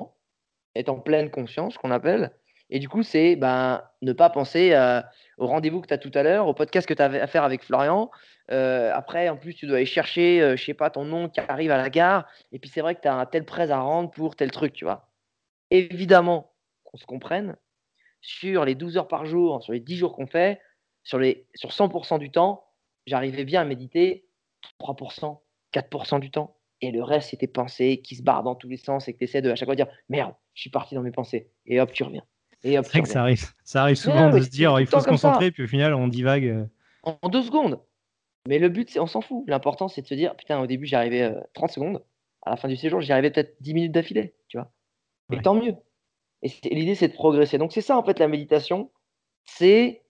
être 0.75 0.89
en 0.89 0.99
pleine 0.99 1.29
conscience, 1.29 1.77
qu'on 1.77 1.91
appelle. 1.91 2.31
Et 2.69 2.79
du 2.79 2.87
coup, 2.87 3.03
c'est 3.03 3.35
ben, 3.35 3.83
ne 4.01 4.13
pas 4.13 4.29
penser 4.29 4.73
euh, 4.73 5.01
au 5.37 5.45
rendez-vous 5.45 5.81
que 5.81 5.87
tu 5.87 5.93
as 5.93 5.97
tout 5.97 6.11
à 6.13 6.23
l'heure, 6.23 6.47
au 6.47 6.53
podcast 6.53 6.87
que 6.87 6.93
tu 6.93 7.01
as 7.01 7.05
à 7.05 7.27
faire 7.27 7.43
avec 7.43 7.63
Florian. 7.63 8.09
Euh, 8.49 8.91
après, 8.93 9.27
en 9.27 9.35
plus, 9.35 9.53
tu 9.53 9.67
dois 9.67 9.77
aller 9.77 9.85
chercher, 9.85 10.41
euh, 10.41 10.55
je 10.55 10.63
sais 10.63 10.73
pas, 10.73 10.89
ton 10.89 11.03
nom 11.03 11.27
qui 11.27 11.41
arrive 11.41 11.71
à 11.71 11.77
la 11.77 11.89
gare. 11.89 12.27
Et 12.53 12.59
puis, 12.59 12.69
c'est 12.69 12.81
vrai 12.81 12.95
que 12.95 13.01
tu 13.01 13.09
as 13.09 13.15
un 13.15 13.25
tel 13.25 13.45
prêt 13.45 13.71
à 13.71 13.79
rendre 13.79 14.09
pour 14.09 14.37
tel 14.37 14.51
truc, 14.51 14.71
tu 14.73 14.85
vois. 14.85 15.09
Évidemment 15.69 16.50
qu'on 16.91 16.97
se 16.97 17.05
comprenne, 17.05 17.55
sur 18.21 18.65
les 18.65 18.75
12 18.75 18.97
heures 18.97 19.07
par 19.07 19.25
jour, 19.25 19.63
sur 19.63 19.73
les 19.73 19.79
10 19.79 19.97
jours 19.97 20.15
qu'on 20.15 20.27
fait, 20.27 20.59
sur, 21.03 21.17
les, 21.17 21.47
sur 21.55 21.69
100% 21.69 22.19
du 22.19 22.29
temps, 22.29 22.65
j'arrivais 23.07 23.45
bien 23.45 23.61
à 23.61 23.65
méditer 23.65 24.25
3%, 24.79 25.39
4% 25.73 26.19
du 26.19 26.31
temps. 26.31 26.57
Et 26.81 26.91
le 26.91 27.03
reste, 27.03 27.29
c'était 27.29 27.47
pensées 27.47 28.01
qui 28.03 28.15
se 28.15 28.23
barrent 28.23 28.43
dans 28.43 28.55
tous 28.55 28.67
les 28.67 28.77
sens 28.77 29.07
et 29.07 29.13
que 29.13 29.19
tu 29.19 29.23
essaies 29.25 29.41
de 29.41 29.51
à 29.51 29.55
chaque 29.55 29.67
fois 29.67 29.75
dire 29.75 29.87
Merde, 30.09 30.33
je 30.53 30.61
suis 30.61 30.69
parti 30.69 30.95
dans 30.95 31.01
mes 31.01 31.11
pensées. 31.11 31.51
Et 31.65 31.79
hop, 31.79 31.91
tu 31.91 32.03
reviens. 32.03 32.23
C'est 32.59 32.75
vrai 32.77 33.01
que 33.01 33.07
ça 33.07 33.21
arrive, 33.21 33.43
ça 33.63 33.83
arrive 33.83 33.95
souvent 33.95 34.29
de 34.29 34.39
se 34.39 34.49
dire 34.49 34.79
Il 34.79 34.85
faut 34.85 34.99
se 34.99 35.07
concentrer, 35.07 35.51
puis 35.51 35.63
au 35.63 35.67
final, 35.67 35.93
on 35.93 36.07
divague. 36.07 36.45
Euh. 36.45 36.65
En, 37.03 37.29
deux 37.29 37.43
secondes. 37.43 37.79
Mais 38.47 38.59
le 38.59 38.69
but, 38.69 38.89
c'est 38.89 38.99
on 38.99 39.07
s'en 39.07 39.21
fout. 39.21 39.43
L'important, 39.47 39.87
c'est 39.87 40.01
de 40.01 40.07
se 40.07 40.13
dire 40.13 40.35
Putain, 40.35 40.59
au 40.59 40.67
début, 40.67 40.85
j'arrivais 40.85 41.33
30 41.53 41.69
euh, 41.69 41.73
secondes. 41.73 42.03
À 42.43 42.51
la 42.51 42.57
fin 42.57 42.67
du 42.67 42.75
séjour, 42.75 43.01
j'y 43.01 43.11
arrivais 43.11 43.31
peut-être 43.31 43.55
10 43.61 43.73
minutes 43.73 43.91
d'affilée. 43.91 44.35
Tu 44.47 44.57
vois. 44.57 44.71
Et 45.31 45.41
tant 45.41 45.55
mieux. 45.55 45.75
Et 46.43 46.49
l'idée, 46.69 46.95
c'est 46.95 47.09
de 47.09 47.13
progresser. 47.13 47.57
Donc, 47.57 47.71
c'est 47.71 47.81
ça, 47.81 47.97
en 47.97 48.03
fait, 48.03 48.19
la 48.19 48.27
méditation. 48.27 48.91
C'est, 49.45 50.01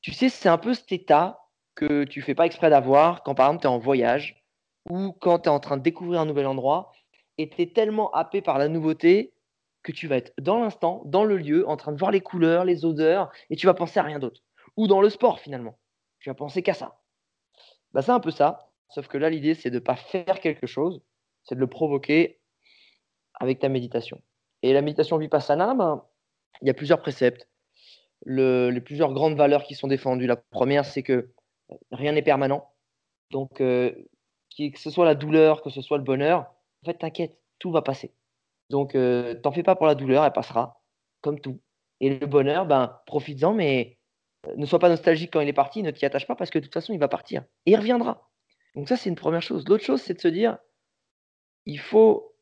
tu 0.00 0.12
sais, 0.12 0.28
c'est 0.28 0.48
un 0.48 0.58
peu 0.58 0.74
cet 0.74 0.90
état 0.92 1.46
que 1.74 2.04
tu 2.04 2.22
fais 2.22 2.34
pas 2.34 2.46
exprès 2.46 2.70
d'avoir 2.70 3.22
quand, 3.22 3.34
par 3.34 3.48
exemple, 3.48 3.62
tu 3.62 3.68
es 3.68 3.70
en 3.70 3.78
voyage 3.78 4.42
ou 4.88 5.12
quand 5.12 5.40
tu 5.40 5.48
es 5.48 5.52
en 5.52 5.60
train 5.60 5.76
de 5.76 5.82
découvrir 5.82 6.20
un 6.20 6.26
nouvel 6.26 6.46
endroit 6.46 6.92
et 7.38 7.48
tu 7.48 7.62
es 7.62 7.66
tellement 7.66 8.10
happé 8.12 8.40
par 8.40 8.58
la 8.58 8.68
nouveauté 8.68 9.34
que 9.82 9.92
tu 9.92 10.08
vas 10.08 10.16
être 10.16 10.32
dans 10.38 10.58
l'instant, 10.58 11.02
dans 11.04 11.24
le 11.24 11.36
lieu, 11.36 11.68
en 11.68 11.76
train 11.76 11.92
de 11.92 11.98
voir 11.98 12.10
les 12.10 12.20
couleurs, 12.20 12.64
les 12.64 12.84
odeurs, 12.84 13.30
et 13.50 13.56
tu 13.56 13.66
vas 13.66 13.74
penser 13.74 14.00
à 14.00 14.02
rien 14.02 14.18
d'autre. 14.18 14.42
Ou 14.76 14.86
dans 14.88 15.00
le 15.00 15.10
sport, 15.10 15.38
finalement. 15.38 15.78
Tu 16.18 16.28
vas 16.28 16.34
penser 16.34 16.62
qu'à 16.62 16.74
ça. 16.74 16.98
Bah, 17.92 18.02
c'est 18.02 18.10
un 18.10 18.20
peu 18.20 18.30
ça. 18.30 18.70
Sauf 18.88 19.06
que 19.06 19.18
là, 19.18 19.30
l'idée, 19.30 19.54
c'est 19.54 19.70
de 19.70 19.76
ne 19.76 19.80
pas 19.80 19.96
faire 19.96 20.40
quelque 20.40 20.66
chose, 20.66 21.02
c'est 21.44 21.54
de 21.54 21.60
le 21.60 21.66
provoquer 21.66 22.40
avec 23.34 23.58
ta 23.58 23.68
méditation. 23.68 24.20
Et 24.66 24.72
la 24.72 24.82
méditation 24.82 25.16
vipassana, 25.16 25.74
ben, 25.74 26.04
il 26.60 26.66
y 26.66 26.70
a 26.70 26.74
plusieurs 26.74 27.00
préceptes. 27.00 27.48
les 28.24 28.80
plusieurs 28.80 29.12
grandes 29.12 29.36
valeurs 29.36 29.62
qui 29.62 29.76
sont 29.76 29.86
défendues. 29.86 30.26
La 30.26 30.34
première, 30.34 30.84
c'est 30.84 31.04
que 31.04 31.30
rien 31.92 32.10
n'est 32.10 32.22
permanent. 32.22 32.68
Donc, 33.30 33.60
euh, 33.60 33.92
que 34.58 34.78
ce 34.78 34.90
soit 34.90 35.04
la 35.04 35.14
douleur, 35.14 35.62
que 35.62 35.70
ce 35.70 35.80
soit 35.82 35.98
le 35.98 36.02
bonheur, 36.02 36.52
en 36.82 36.86
fait, 36.86 36.94
t'inquiète, 36.94 37.38
tout 37.60 37.70
va 37.70 37.80
passer. 37.82 38.12
Donc, 38.68 38.96
euh, 38.96 39.34
t'en 39.34 39.52
fais 39.52 39.62
pas 39.62 39.76
pour 39.76 39.86
la 39.86 39.94
douleur, 39.94 40.24
elle 40.24 40.32
passera, 40.32 40.82
comme 41.20 41.38
tout. 41.38 41.60
Et 42.00 42.18
le 42.18 42.26
bonheur, 42.26 42.66
ben, 42.66 43.00
profites-en, 43.06 43.54
mais 43.54 43.98
ne 44.56 44.66
sois 44.66 44.80
pas 44.80 44.88
nostalgique 44.88 45.32
quand 45.32 45.40
il 45.40 45.48
est 45.48 45.52
parti, 45.52 45.84
ne 45.84 45.92
t'y 45.92 46.06
attache 46.06 46.26
pas 46.26 46.34
parce 46.34 46.50
que 46.50 46.58
de 46.58 46.64
toute 46.64 46.74
façon, 46.74 46.92
il 46.92 46.98
va 46.98 47.08
partir. 47.08 47.44
Et 47.66 47.70
il 47.70 47.76
reviendra. 47.76 48.28
Donc 48.74 48.88
ça, 48.88 48.96
c'est 48.96 49.10
une 49.10 49.16
première 49.16 49.42
chose. 49.42 49.64
L'autre 49.68 49.84
chose, 49.84 50.02
c'est 50.02 50.14
de 50.14 50.20
se 50.20 50.28
dire, 50.28 50.58
il 51.66 51.78
faut 51.78 52.35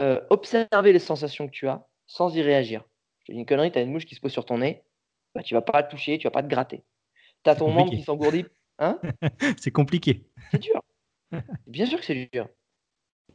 euh, 0.00 0.20
observer 0.30 0.92
les 0.92 0.98
sensations 0.98 1.46
que 1.46 1.52
tu 1.52 1.68
as 1.68 1.86
sans 2.06 2.34
y 2.34 2.42
réagir. 2.42 2.84
Je 3.26 3.32
dis 3.32 3.38
une 3.38 3.46
connerie, 3.46 3.72
tu 3.72 3.78
as 3.78 3.82
une 3.82 3.92
mouche 3.92 4.06
qui 4.06 4.14
se 4.14 4.20
pose 4.20 4.32
sur 4.32 4.44
ton 4.44 4.58
nez, 4.58 4.82
bah, 5.34 5.42
tu 5.42 5.54
vas 5.54 5.62
pas 5.62 5.82
te 5.82 5.90
toucher, 5.90 6.18
tu 6.18 6.24
vas 6.24 6.30
pas 6.30 6.42
te 6.42 6.48
gratter. 6.48 6.84
Tu 7.44 7.50
as 7.50 7.56
ton 7.56 7.70
membre 7.70 7.90
qui 7.90 8.02
s'engourdit. 8.02 8.46
Hein 8.78 9.00
c'est 9.58 9.70
compliqué. 9.70 10.26
C'est 10.50 10.58
dur. 10.58 10.82
Bien 11.66 11.86
sûr 11.86 11.98
que 11.98 12.04
c'est 12.04 12.28
dur. 12.32 12.48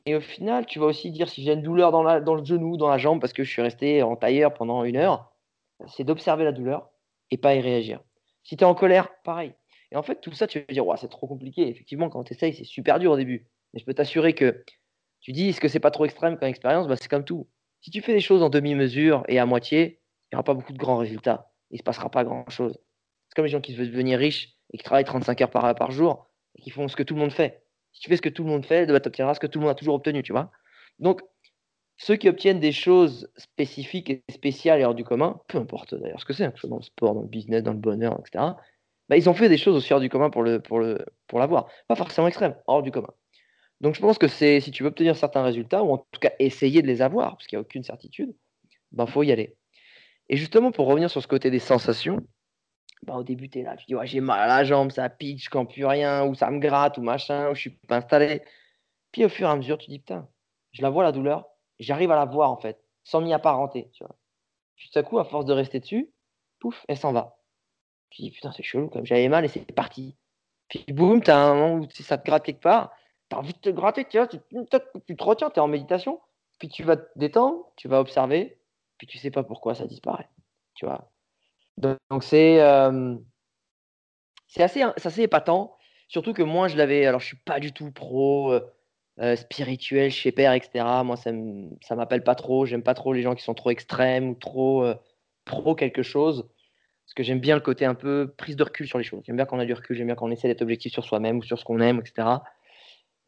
Et 0.05 0.15
au 0.15 0.22
final, 0.22 0.65
tu 0.65 0.79
vas 0.79 0.86
aussi 0.86 1.12
dire 1.12 1.29
si 1.29 1.43
j'ai 1.43 1.53
une 1.53 1.62
douleur 1.62 1.91
dans, 1.91 2.03
la, 2.03 2.20
dans 2.20 2.36
le 2.36 2.43
genou, 2.43 2.75
dans 2.77 2.89
la 2.89 2.98
jambe, 2.98 3.22
parce 3.22 3.34
que 3.34 3.43
je 3.43 3.50
suis 3.50 3.62
resté 3.62 4.03
en 4.03 4.15
tailleur 4.15 4.53
pendant 4.53 4.84
une 4.84 4.98
heure, 4.98 5.34
c'est 5.88 6.03
d'observer 6.03 6.43
la 6.43 6.51
douleur 6.51 6.89
et 7.32 7.38
pas 7.38 7.55
y 7.55 7.62
réagir. 7.62 8.01
Si 8.43 8.58
tu 8.58 8.63
es 8.63 8.67
en 8.67 8.75
colère, 8.75 9.10
pareil. 9.24 9.53
Et 9.91 9.96
en 9.96 10.03
fait, 10.03 10.20
tout 10.20 10.32
ça, 10.34 10.48
tu 10.48 10.60
vas 10.60 10.74
dire, 10.74 10.86
c'est 10.98 11.10
trop 11.10 11.27
compliqué. 11.27 11.67
Effectivement, 11.70 12.10
quand 12.10 12.24
tu 12.24 12.34
essayes, 12.34 12.53
c'est 12.53 12.63
super 12.63 13.00
dur 13.00 13.12
au 13.12 13.17
début. 13.17 13.48
Mais 13.74 13.79
je 13.79 13.86
peux 13.86 13.93
t'assurer 13.93 14.34
que 14.34 14.63
tu 15.23 15.31
dis, 15.31 15.49
est-ce 15.49 15.61
que 15.61 15.69
c'est 15.69 15.79
pas 15.79 15.91
trop 15.91 16.05
extrême 16.05 16.37
comme 16.37 16.49
expérience? 16.49 16.87
Bah, 16.87 16.95
C'est 16.97 17.07
comme 17.07 17.23
tout. 17.23 17.47
Si 17.81 17.91
tu 17.91 18.01
fais 18.01 18.13
des 18.13 18.19
choses 18.19 18.43
en 18.43 18.49
demi-mesure 18.49 19.23
et 19.27 19.39
à 19.39 19.45
moitié, 19.45 20.01
il 20.31 20.35
n'y 20.35 20.37
aura 20.37 20.43
pas 20.43 20.53
beaucoup 20.53 20.73
de 20.73 20.77
grands 20.77 20.97
résultats. 20.97 21.49
Il 21.71 21.75
ne 21.75 21.77
se 21.79 21.83
passera 21.83 22.09
pas 22.09 22.23
grand-chose. 22.23 22.77
C'est 23.27 23.35
comme 23.35 23.45
les 23.45 23.51
gens 23.51 23.61
qui 23.61 23.73
veulent 23.73 23.89
devenir 23.89 24.19
riches 24.19 24.53
et 24.73 24.77
qui 24.77 24.83
travaillent 24.83 25.05
35 25.05 25.41
heures 25.41 25.49
par, 25.49 25.91
jour 25.91 26.29
et 26.55 26.61
qui 26.61 26.69
font 26.69 26.87
ce 26.87 26.95
que 26.95 27.03
tout 27.03 27.15
le 27.15 27.21
monde 27.21 27.31
fait. 27.31 27.63
Si 27.93 28.01
tu 28.01 28.09
fais 28.09 28.17
ce 28.17 28.21
que 28.21 28.29
tout 28.29 28.43
le 28.43 28.49
monde 28.49 28.65
fait, 28.65 28.85
bah, 28.85 28.99
tu 28.99 29.07
obtiendras 29.07 29.33
ce 29.33 29.39
que 29.39 29.47
tout 29.47 29.59
le 29.59 29.65
monde 29.65 29.71
a 29.71 29.75
toujours 29.75 29.95
obtenu, 29.95 30.23
tu 30.23 30.33
vois. 30.33 30.51
Donc, 30.99 31.21
ceux 31.97 32.17
qui 32.17 32.27
obtiennent 32.27 32.59
des 32.59 32.73
choses 32.73 33.31
spécifiques 33.37 34.09
et 34.09 34.23
spéciales 34.29 34.81
et 34.81 34.85
hors 34.85 34.95
du 34.95 35.05
commun, 35.05 35.39
peu 35.47 35.57
importe 35.57 35.95
d'ailleurs 35.95 36.19
ce 36.19 36.25
que 36.25 36.33
c'est, 36.33 36.43
hein, 36.43 36.51
que 36.51 36.57
ce 36.57 36.61
soit 36.61 36.69
dans 36.69 36.77
le 36.77 36.83
sport, 36.83 37.13
dans 37.13 37.21
le 37.21 37.27
business, 37.27 37.63
dans 37.63 37.73
le 37.73 37.79
bonheur, 37.79 38.19
etc., 38.19 38.55
bah, 39.09 39.17
ils 39.17 39.29
ont 39.29 39.33
fait 39.33 39.49
des 39.49 39.57
choses 39.57 39.75
aussi 39.75 39.93
hors 39.93 39.99
du 39.99 40.09
commun 40.09 40.29
pour 40.29 40.43
le 40.43 40.59
pour 40.61 40.79
le 40.79 41.05
pour 41.27 41.39
l'avoir. 41.39 41.67
Pas 41.87 41.95
forcément 41.95 42.27
extrême, 42.27 42.55
hors 42.67 42.81
du 42.81 42.91
commun. 42.91 43.13
Donc 43.81 43.95
je 43.95 44.01
pense 44.01 44.17
que 44.17 44.27
c'est 44.27 44.59
si 44.59 44.71
tu 44.71 44.83
veux 44.83 44.89
obtenir 44.89 45.15
certains 45.15 45.43
résultats, 45.43 45.83
ou 45.83 45.93
en 45.93 45.97
tout 45.97 46.19
cas 46.19 46.31
essayer 46.39 46.81
de 46.81 46.87
les 46.87 47.01
avoir, 47.01 47.31
parce 47.31 47.47
qu'il 47.47 47.57
n'y 47.57 47.61
a 47.61 47.61
aucune 47.61 47.83
certitude, 47.83 48.33
ben, 48.91 49.05
faut 49.05 49.23
y 49.23 49.31
aller. 49.31 49.55
Et 50.29 50.37
justement, 50.37 50.71
pour 50.71 50.87
revenir 50.87 51.09
sur 51.09 51.21
ce 51.21 51.27
côté 51.27 51.51
des 51.51 51.59
sensations, 51.59 52.25
bah, 53.03 53.15
au 53.15 53.23
début, 53.23 53.49
tu 53.49 53.59
es 53.59 53.63
là, 53.63 53.75
tu 53.75 53.85
dis 53.85 53.95
ouais, 53.95 54.07
j'ai 54.07 54.21
mal 54.21 54.39
à 54.39 54.47
la 54.47 54.63
jambe, 54.63 54.91
ça 54.91 55.09
pique, 55.09 55.43
je 55.43 55.57
ne 55.57 55.65
plus 55.65 55.85
rien, 55.85 56.25
ou 56.25 56.35
ça 56.35 56.49
me 56.49 56.59
gratte, 56.59 56.97
ou 56.97 57.01
machin, 57.01 57.49
ou 57.49 57.55
je 57.55 57.61
suis 57.61 57.69
pas 57.71 57.97
installé. 57.97 58.41
Puis 59.11 59.25
au 59.25 59.29
fur 59.29 59.47
et 59.47 59.51
à 59.51 59.55
mesure, 59.55 59.77
tu 59.77 59.89
dis 59.89 59.99
putain, 59.99 60.27
je 60.71 60.81
la 60.81 60.89
vois 60.89 61.03
la 61.03 61.11
douleur, 61.11 61.45
j'arrive 61.79 62.11
à 62.11 62.15
la 62.15 62.25
voir 62.25 62.51
en 62.51 62.57
fait, 62.57 62.79
sans 63.03 63.21
m'y 63.21 63.33
apparenter. 63.33 63.91
Puis 64.75 64.89
tout 64.91 64.99
à 64.99 65.03
coup, 65.03 65.19
à 65.19 65.25
force 65.25 65.45
de 65.45 65.53
rester 65.53 65.79
dessus, 65.79 66.09
pouf, 66.59 66.85
elle 66.87 66.97
s'en 66.97 67.11
va. 67.11 67.37
Tu 68.09 68.21
dis 68.21 68.31
putain, 68.31 68.51
c'est 68.51 68.63
chelou, 68.63 68.87
comme 68.87 69.05
j'avais 69.05 69.27
mal 69.27 69.43
et 69.43 69.49
c'est 69.49 69.71
parti. 69.73 70.15
Puis 70.69 70.85
boum, 70.87 71.21
tu 71.21 71.29
as 71.29 71.37
un 71.37 71.53
moment 71.53 71.75
où 71.75 71.87
ça 71.91 72.17
te 72.17 72.25
gratte 72.25 72.45
quelque 72.45 72.61
part, 72.61 72.91
tu 73.41 73.49
as 73.49 73.53
te 73.53 73.69
gratter, 73.69 74.05
tu, 74.05 74.17
vois, 74.17 74.27
tu, 74.27 74.37
tu 75.07 75.15
te 75.15 75.23
retiens, 75.23 75.49
tu 75.49 75.55
es 75.55 75.59
en 75.59 75.67
méditation, 75.67 76.19
puis 76.59 76.69
tu 76.69 76.83
vas 76.83 76.97
te 76.97 77.07
détendre, 77.17 77.71
tu 77.75 77.87
vas 77.87 77.99
observer, 77.99 78.57
puis 78.97 79.07
tu 79.07 79.17
sais 79.17 79.31
pas 79.31 79.43
pourquoi 79.43 79.75
ça 79.75 79.85
disparaît. 79.85 80.29
Tu 80.75 80.85
vois. 80.85 81.11
Donc 81.77 82.23
c'est 82.23 82.61
euh, 82.61 83.15
assez, 84.57 84.81
assez 84.81 85.21
épatant. 85.21 85.77
Surtout 86.07 86.33
que 86.33 86.43
moi, 86.43 86.67
je 86.67 86.77
l'avais. 86.77 87.05
Alors, 87.05 87.19
je 87.19 87.27
suis 87.27 87.37
pas 87.37 87.59
du 87.59 87.71
tout 87.73 87.91
pro 87.91 88.51
euh, 88.51 88.61
euh, 89.19 89.35
spirituel 89.35 90.11
chez 90.11 90.31
Père, 90.31 90.53
etc. 90.53 90.85
Moi, 91.03 91.15
ça 91.15 91.31
ça 91.81 91.95
m'appelle 91.95 92.23
pas 92.23 92.35
trop. 92.35 92.65
J'aime 92.65 92.83
pas 92.83 92.93
trop 92.93 93.13
les 93.13 93.21
gens 93.21 93.35
qui 93.35 93.43
sont 93.43 93.55
trop 93.55 93.71
extrêmes 93.71 94.29
ou 94.29 94.35
trop 94.35 94.85
pro 95.45 95.75
quelque 95.75 96.03
chose. 96.03 96.47
Parce 97.05 97.15
que 97.15 97.23
j'aime 97.23 97.39
bien 97.39 97.55
le 97.55 97.61
côté 97.61 97.85
un 97.85 97.95
peu 97.95 98.33
prise 98.37 98.55
de 98.55 98.63
recul 98.63 98.87
sur 98.87 98.97
les 98.97 99.03
choses. 99.03 99.21
J'aime 99.25 99.35
bien 99.35 99.45
qu'on 99.45 99.59
a 99.59 99.65
du 99.65 99.73
recul, 99.73 99.95
j'aime 99.95 100.07
bien 100.07 100.15
qu'on 100.15 100.31
essaie 100.31 100.47
d'être 100.47 100.61
objectif 100.61 100.93
sur 100.93 101.03
soi-même 101.03 101.37
ou 101.39 101.43
sur 101.43 101.59
ce 101.59 101.65
qu'on 101.65 101.81
aime, 101.81 101.99
etc. 101.99 102.27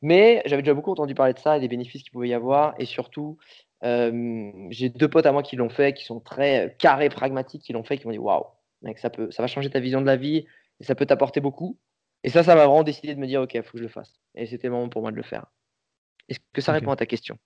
Mais 0.05 0.43
j'avais 0.45 0.61
déjà 0.61 0.75
beaucoup 0.75 0.91
entendu 0.91 1.15
parler 1.15 1.33
de 1.33 1.39
ça 1.39 1.57
et 1.57 1.59
des 1.59 1.67
bénéfices 1.67 2.03
qu'il 2.03 2.11
pouvait 2.11 2.27
y 2.27 2.33
avoir. 2.35 2.75
Et 2.77 2.85
surtout, 2.85 3.39
j'ai 3.81 4.89
deux 4.89 5.07
potes 5.07 5.25
à 5.25 5.31
moi 5.31 5.41
qui 5.41 5.55
l'ont 5.55 5.69
fait, 5.69 5.93
qui 5.93 6.05
sont 6.05 6.19
très 6.19 6.75
carrés, 6.77 7.09
pragmatiques, 7.09 7.63
qui 7.63 7.73
l'ont 7.73 7.83
fait, 7.83 7.97
qui 7.97 8.05
m'ont 8.05 8.13
dit 8.13 8.19
waouh, 8.19 8.43
mec, 8.83 8.99
ça, 8.99 9.09
peut, 9.09 9.31
ça 9.31 9.41
va 9.41 9.47
changer 9.47 9.71
ta 9.71 9.79
vision 9.79 10.01
de 10.01 10.05
la 10.05 10.15
vie 10.15 10.45
et 10.79 10.83
ça 10.83 10.93
peut 10.93 11.07
t'apporter 11.07 11.41
beaucoup. 11.41 11.79
Et 12.23 12.29
ça, 12.29 12.43
ça 12.43 12.53
m'a 12.53 12.67
vraiment 12.67 12.83
décidé 12.83 13.15
de 13.15 13.19
me 13.19 13.25
dire 13.25 13.41
ok, 13.41 13.55
il 13.55 13.63
faut 13.63 13.71
que 13.71 13.79
je 13.79 13.83
le 13.83 13.89
fasse. 13.89 14.13
Et 14.35 14.45
c'était 14.45 14.67
le 14.67 14.73
moment 14.73 14.89
pour 14.89 15.01
moi 15.01 15.09
de 15.09 15.17
le 15.17 15.23
faire. 15.23 15.47
Est-ce 16.29 16.39
que 16.53 16.61
ça 16.61 16.71
répond 16.71 16.91
à 16.91 16.95
ta 16.95 17.07
question? 17.07 17.39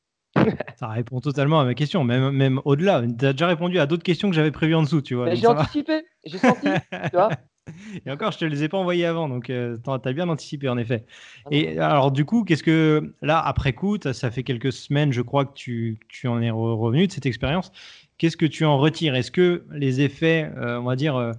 Ça 0.75 0.87
répond 0.87 1.21
totalement 1.21 1.61
à 1.61 1.65
ma 1.65 1.75
question, 1.75 2.03
même, 2.03 2.31
même 2.31 2.59
au-delà. 2.65 3.01
Tu 3.17 3.25
as 3.25 3.31
déjà 3.31 3.47
répondu 3.47 3.79
à 3.79 3.85
d'autres 3.85 4.03
questions 4.03 4.29
que 4.29 4.35
j'avais 4.35 4.51
prévues 4.51 4.75
en 4.75 4.83
dessous, 4.83 5.01
tu 5.01 5.15
vois. 5.15 5.33
J'ai 5.33 5.47
anticipé, 5.47 6.03
j'ai 6.25 6.37
senti, 6.37 6.67
tu 6.91 7.09
vois. 7.13 7.29
Et 8.05 8.11
encore, 8.11 8.31
je 8.31 8.37
te 8.37 8.45
les 8.45 8.63
ai 8.63 8.69
pas 8.69 8.77
envoyés 8.77 9.05
avant, 9.05 9.29
donc 9.29 9.49
euh, 9.49 9.77
tu 9.83 9.89
as 9.89 10.13
bien 10.13 10.29
anticipé 10.29 10.69
en 10.69 10.77
effet. 10.77 11.05
Ah 11.45 11.49
et 11.51 11.77
alors 11.79 12.11
du 12.11 12.25
coup, 12.25 12.43
qu'est-ce 12.43 12.63
que 12.63 13.13
là, 13.21 13.39
après 13.39 13.73
coup, 13.73 13.97
ça 14.11 14.31
fait 14.31 14.43
quelques 14.43 14.71
semaines, 14.71 15.11
je 15.11 15.21
crois 15.21 15.45
que 15.45 15.53
tu, 15.53 15.99
tu 16.07 16.27
en 16.27 16.41
es 16.41 16.49
revenu 16.49 17.07
de 17.07 17.11
cette 17.11 17.25
expérience. 17.25 17.71
Qu'est-ce 18.17 18.37
que 18.37 18.45
tu 18.45 18.65
en 18.65 18.77
retires? 18.77 19.15
Est-ce 19.15 19.31
que 19.31 19.65
les 19.71 20.01
effets, 20.01 20.51
euh, 20.57 20.79
on 20.79 20.83
va 20.83 20.95
dire, 20.95 21.15
euh, 21.15 21.31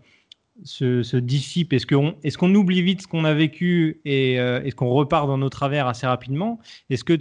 se, 0.65 1.17
dissipent? 1.17 1.73
Est-ce 1.73 1.87
qu'on 1.87 2.15
est 2.23 2.37
qu'on 2.37 2.55
oublie 2.55 2.83
vite 2.83 3.03
ce 3.03 3.07
qu'on 3.07 3.25
a 3.25 3.35
vécu 3.35 4.01
et 4.05 4.35
est-ce 4.35 4.75
qu'on 4.75 4.91
repart 4.91 5.27
dans 5.27 5.39
nos 5.39 5.49
travers 5.49 5.87
assez 5.87 6.07
rapidement? 6.07 6.59
Est-ce 6.89 7.05
que 7.05 7.15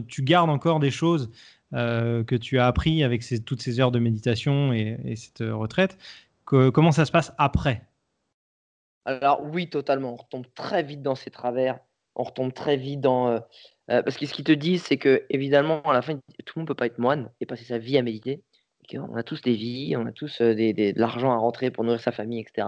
tu 0.00 0.22
gardes 0.22 0.50
encore 0.50 0.80
des 0.80 0.90
choses 0.90 1.30
que 1.72 2.36
tu 2.36 2.58
as 2.58 2.66
appris 2.66 3.02
avec 3.04 3.22
toutes 3.44 3.60
ces 3.60 3.80
heures 3.80 3.90
de 3.90 3.98
méditation 3.98 4.72
et, 4.72 4.98
et 5.04 5.16
cette 5.16 5.40
retraite? 5.40 5.98
Comment 6.46 6.92
ça 6.92 7.04
se 7.04 7.12
passe 7.12 7.32
après? 7.38 7.82
Alors 9.06 9.40
oui, 9.42 9.70
totalement. 9.70 10.14
On 10.14 10.16
retombe 10.16 10.46
très 10.54 10.82
vite 10.82 11.00
dans 11.00 11.14
ces 11.14 11.30
travers. 11.30 11.78
On 12.16 12.24
retombe 12.24 12.52
très 12.52 12.76
vite 12.76 13.00
dans... 13.00 13.28
Euh, 13.28 13.38
euh, 13.90 14.02
parce 14.02 14.16
que 14.18 14.26
ce 14.26 14.34
qu'ils 14.34 14.44
te 14.44 14.52
disent, 14.52 14.82
c'est 14.82 14.96
que 14.96 15.24
évidemment, 15.30 15.80
à 15.82 15.92
la 15.92 16.02
fin, 16.02 16.14
tout 16.14 16.58
le 16.58 16.60
monde 16.60 16.64
ne 16.64 16.68
peut 16.68 16.74
pas 16.74 16.86
être 16.86 16.98
moine 16.98 17.30
et 17.40 17.46
passer 17.46 17.64
sa 17.64 17.78
vie 17.78 17.96
à 17.98 18.02
méditer. 18.02 18.42
on 18.94 19.14
a 19.14 19.22
tous 19.22 19.40
des 19.42 19.54
vies, 19.54 19.96
on 19.96 20.06
a 20.06 20.12
tous 20.12 20.40
euh, 20.40 20.54
de 20.54 20.98
l'argent 20.98 21.30
à 21.30 21.36
rentrer 21.36 21.70
pour 21.70 21.84
nourrir 21.84 22.00
sa 22.00 22.10
famille, 22.10 22.40
etc. 22.40 22.66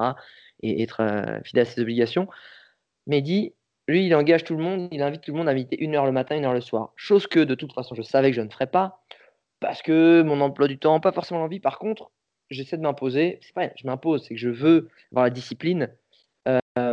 Et 0.63 0.83
être 0.83 1.03
fidèle 1.45 1.63
à 1.63 1.65
ses 1.65 1.81
obligations. 1.81 2.29
Mais 3.07 3.21
dit, 3.21 3.55
lui, 3.89 4.07
il 4.07 4.15
engage 4.15 4.45
tout 4.45 4.57
le 4.57 4.63
monde, 4.63 4.89
il 4.93 5.03
invite 5.03 5.23
tout 5.23 5.33
le 5.33 5.39
monde 5.39 5.49
à 5.49 5.55
méditer 5.55 5.83
une 5.83 5.97
heure 5.97 6.07
le 6.07 6.13
matin, 6.13 6.37
une 6.37 6.45
heure 6.45 6.55
le 6.55 6.61
soir. 6.61 6.93
Chose 6.95 7.27
que 7.27 7.41
de 7.41 7.55
toute 7.55 7.73
façon, 7.73 7.95
je 7.97 8.03
savais 8.03 8.31
que 8.31 8.37
je 8.37 8.43
ne 8.43 8.51
ferais 8.51 8.67
pas. 8.67 9.03
Parce 9.61 9.83
que 9.83 10.23
mon 10.23 10.41
emploi 10.41 10.69
du 10.69 10.79
temps, 10.79 11.01
pas 11.01 11.11
forcément 11.11 11.41
l'envie. 11.41 11.59
Par 11.59 11.79
contre, 11.79 12.13
j'essaie 12.51 12.77
de 12.77 12.83
m'imposer. 12.83 13.39
C'est 13.43 13.55
pas, 13.55 13.71
je 13.77 13.87
m'impose, 13.87 14.25
c'est 14.25 14.35
que 14.35 14.41
je 14.41 14.51
veux 14.51 14.89
avoir 15.11 15.25
la 15.25 15.31
discipline 15.31 15.91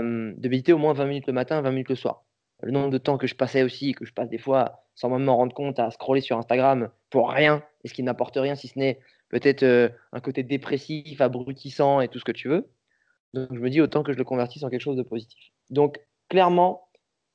de 0.02 0.50
méditer 0.50 0.74
au 0.74 0.78
moins 0.78 0.94
20 0.94 1.06
minutes 1.06 1.28
le 1.28 1.34
matin, 1.34 1.62
20 1.62 1.72
minutes 1.72 1.90
le 1.90 1.96
soir. 1.96 2.24
Le 2.62 2.72
nombre 2.72 2.90
de 2.90 2.98
temps 2.98 3.18
que 3.18 3.28
je 3.28 3.36
passais 3.36 3.64
aussi, 3.64 3.94
que 3.94 4.06
je 4.06 4.14
passe 4.14 4.30
des 4.30 4.38
fois 4.38 4.86
sans 4.96 5.10
même 5.10 5.24
m'en 5.24 5.36
rendre 5.36 5.54
compte 5.54 5.78
à 5.80 5.92
scroller 5.92 6.22
sur 6.22 6.38
Instagram 6.38 6.90
pour 7.10 7.30
rien, 7.30 7.64
et 7.84 7.90
ce 7.90 7.94
qui 7.94 8.02
n'apporte 8.02 8.38
rien 8.38 8.56
si 8.56 8.70
ce 8.70 8.80
n'est 8.80 9.00
peut-être 9.30 9.64
euh, 9.64 9.90
un 10.14 10.22
côté 10.22 10.44
dépressif, 10.44 11.20
abrutissant 11.20 12.00
et 12.02 12.08
tout 12.08 12.20
ce 12.20 12.24
que 12.24 12.32
tu 12.32 12.48
veux. 12.48 12.70
Donc 13.34 13.50
je 13.52 13.60
me 13.60 13.70
dis 13.70 13.82
autant 13.82 14.04
que 14.04 14.14
je 14.14 14.18
le 14.18 14.24
convertisse 14.24 14.64
en 14.64 14.70
quelque 14.70 14.82
chose 14.82 14.96
de 14.96 15.04
positif. 15.04 15.52
Donc 15.70 16.00
clairement, 16.30 16.88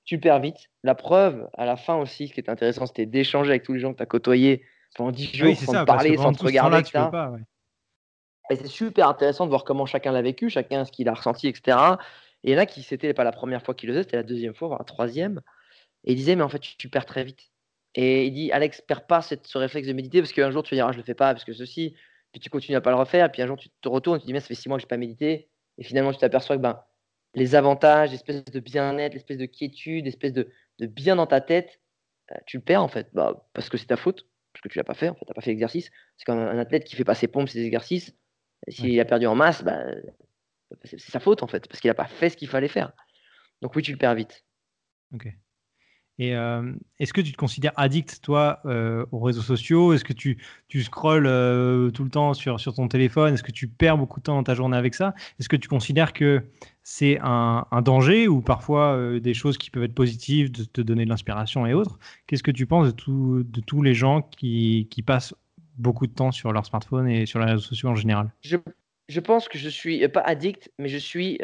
tu 0.04 0.18
perds 0.18 0.40
vite. 0.40 0.70
La 0.82 0.94
preuve, 0.94 1.48
à 1.54 1.66
la 1.66 1.76
fin 1.76 1.96
aussi, 1.96 2.28
ce 2.28 2.32
qui 2.32 2.40
est 2.40 2.48
intéressant, 2.48 2.86
c'était 2.86 3.06
d'échanger 3.06 3.50
avec 3.50 3.62
tous 3.62 3.74
les 3.74 3.80
gens 3.80 3.92
que 3.92 3.98
tu 3.98 4.02
as 4.02 4.06
côtoyés 4.06 4.64
pendant 4.96 5.10
10 5.10 5.36
jours 5.36 5.56
sans 5.56 5.72
te 5.72 5.84
parler, 5.84 6.16
sans 6.16 6.32
te 6.32 6.42
regarder. 6.42 6.82
Et 8.50 8.56
c'est 8.56 8.66
super 8.66 9.08
intéressant 9.08 9.44
de 9.44 9.50
voir 9.50 9.62
comment 9.62 9.86
chacun 9.86 10.10
l'a 10.10 10.22
vécu, 10.22 10.50
chacun 10.50 10.84
ce 10.84 10.90
qu'il 10.90 11.08
a 11.08 11.14
ressenti, 11.14 11.46
etc. 11.46 11.76
Et 12.44 12.54
là, 12.54 12.66
qui 12.66 12.82
c'était 12.82 13.14
pas 13.14 13.24
la 13.24 13.32
première 13.32 13.62
fois 13.62 13.74
qu'il 13.74 13.88
le 13.88 13.94
faisait, 13.94 14.04
c'était 14.04 14.16
la 14.16 14.22
deuxième 14.22 14.54
fois, 14.54 14.68
voire 14.68 14.80
la 14.80 14.84
troisième. 14.84 15.40
Et 16.04 16.12
il 16.12 16.16
disait, 16.16 16.36
mais 16.36 16.42
en 16.42 16.48
fait, 16.48 16.60
tu, 16.60 16.88
perds 16.88 17.06
très 17.06 17.24
vite. 17.24 17.50
Et 17.94 18.26
il 18.26 18.32
dit, 18.32 18.52
Alex, 18.52 18.80
perds 18.80 19.06
pas 19.06 19.20
cette, 19.22 19.46
ce 19.46 19.58
réflexe 19.58 19.88
de 19.88 19.92
méditer 19.92 20.20
parce 20.20 20.32
qu'un 20.32 20.50
jour 20.50 20.62
tu 20.62 20.74
vas 20.74 20.78
dire, 20.78 20.86
ah, 20.86 20.92
je 20.92 20.98
le 20.98 21.02
fais 21.02 21.14
pas 21.14 21.34
parce 21.34 21.44
que 21.44 21.52
ceci, 21.52 21.94
puis 22.32 22.40
tu 22.40 22.50
continues 22.50 22.76
à 22.76 22.80
pas 22.80 22.90
le 22.90 22.96
refaire, 22.96 23.30
puis 23.30 23.42
un 23.42 23.46
jour 23.46 23.58
tu 23.58 23.68
te 23.68 23.88
retournes, 23.88 24.18
tu 24.18 24.22
te 24.22 24.26
dis, 24.26 24.32
mais 24.32 24.40
ça 24.40 24.46
fait 24.46 24.54
six 24.54 24.68
mois 24.68 24.78
que 24.78 24.82
je 24.82 24.86
n'ai 24.86 24.90
pas 24.90 24.96
médité. 24.96 25.48
Et 25.78 25.84
finalement, 25.84 26.12
tu 26.12 26.18
t'aperçois 26.18 26.56
que 26.56 26.62
ben, 26.62 26.82
les 27.34 27.54
avantages, 27.54 28.10
l'espèce 28.10 28.44
de 28.44 28.60
bien-être, 28.60 29.14
l'espèce 29.14 29.38
de 29.38 29.46
quiétude, 29.46 30.04
l'espèce 30.04 30.32
de, 30.32 30.48
de, 30.78 30.86
bien 30.86 31.16
dans 31.16 31.26
ta 31.26 31.40
tête, 31.40 31.80
euh, 32.32 32.36
tu 32.46 32.58
le 32.58 32.62
perds 32.62 32.82
en 32.82 32.88
fait. 32.88 33.08
Bah, 33.12 33.48
parce 33.52 33.68
que 33.68 33.76
c'est 33.76 33.86
ta 33.86 33.96
faute, 33.96 34.26
parce 34.52 34.62
que 34.62 34.68
tu 34.68 34.78
l'as 34.78 34.84
pas 34.84 34.94
fait, 34.94 35.08
en 35.08 35.14
fait, 35.14 35.24
tu 35.24 35.30
n'as 35.30 35.34
pas 35.34 35.40
fait 35.42 35.50
l'exercice. 35.50 35.90
C'est 36.16 36.24
comme 36.24 36.38
un 36.38 36.58
athlète 36.58 36.84
qui 36.84 36.96
fait 36.96 37.04
pas 37.04 37.14
ses 37.14 37.28
pompes, 37.28 37.48
ses 37.48 37.64
exercices. 37.64 38.14
S'il 38.68 38.98
a 39.00 39.04
perdu 39.04 39.26
en 39.26 39.34
masse, 39.34 39.64
bah, 39.64 39.82
c'est 40.84 41.00
sa 41.00 41.20
faute 41.20 41.42
en 41.42 41.46
fait, 41.46 41.68
parce 41.68 41.80
qu'il 41.80 41.88
n'a 41.88 41.94
pas 41.94 42.06
fait 42.06 42.30
ce 42.30 42.36
qu'il 42.36 42.48
fallait 42.48 42.68
faire. 42.68 42.92
Donc 43.62 43.74
oui, 43.76 43.82
tu 43.82 43.92
le 43.92 43.98
perds 43.98 44.14
vite. 44.14 44.44
Ok. 45.14 45.32
Et 46.20 46.36
euh, 46.36 46.74
est-ce 46.98 47.14
que 47.14 47.22
tu 47.22 47.32
te 47.32 47.38
considères 47.38 47.72
addict, 47.76 48.20
toi, 48.20 48.60
euh, 48.66 49.06
aux 49.10 49.20
réseaux 49.20 49.40
sociaux? 49.40 49.94
Est-ce 49.94 50.04
que 50.04 50.12
tu, 50.12 50.36
tu 50.68 50.82
scrolles 50.82 51.26
euh, 51.26 51.90
tout 51.90 52.04
le 52.04 52.10
temps 52.10 52.34
sur, 52.34 52.60
sur 52.60 52.74
ton 52.74 52.88
téléphone? 52.88 53.32
Est-ce 53.32 53.42
que 53.42 53.52
tu 53.52 53.68
perds 53.68 53.96
beaucoup 53.96 54.20
de 54.20 54.24
temps 54.24 54.34
dans 54.34 54.42
ta 54.42 54.54
journée 54.54 54.76
avec 54.76 54.94
ça? 54.94 55.14
Est-ce 55.38 55.48
que 55.48 55.56
tu 55.56 55.66
considères 55.66 56.12
que 56.12 56.44
c'est 56.82 57.18
un, 57.22 57.64
un, 57.70 57.80
danger 57.80 58.28
ou 58.28 58.42
parfois 58.42 59.18
des 59.18 59.32
choses 59.32 59.56
qui 59.56 59.70
peuvent 59.70 59.84
être 59.84 59.94
positives, 59.94 60.52
de 60.52 60.64
te 60.64 60.82
donner 60.82 61.06
de 61.06 61.08
l'inspiration 61.08 61.66
et 61.66 61.72
autres? 61.72 61.98
Qu'est-ce 62.26 62.42
que 62.42 62.50
tu 62.50 62.66
penses 62.66 62.88
de, 62.88 62.92
tout, 62.92 63.42
de 63.42 63.60
tous 63.62 63.80
les 63.80 63.94
gens 63.94 64.20
qui, 64.20 64.88
qui 64.90 65.00
passent 65.00 65.34
beaucoup 65.78 66.06
de 66.06 66.12
temps 66.12 66.32
sur 66.32 66.52
leur 66.52 66.66
smartphone 66.66 67.08
et 67.08 67.24
sur 67.24 67.38
les 67.38 67.46
réseaux 67.46 67.60
sociaux 67.60 67.88
en 67.88 67.94
général? 67.94 68.30
Je, 68.42 68.58
je 69.10 69.20
pense 69.20 69.48
que 69.48 69.58
je 69.58 69.68
suis 69.68 70.06
pas 70.08 70.20
addict, 70.20 70.70
mais 70.78 70.88
je 70.88 70.98
suis 70.98 71.38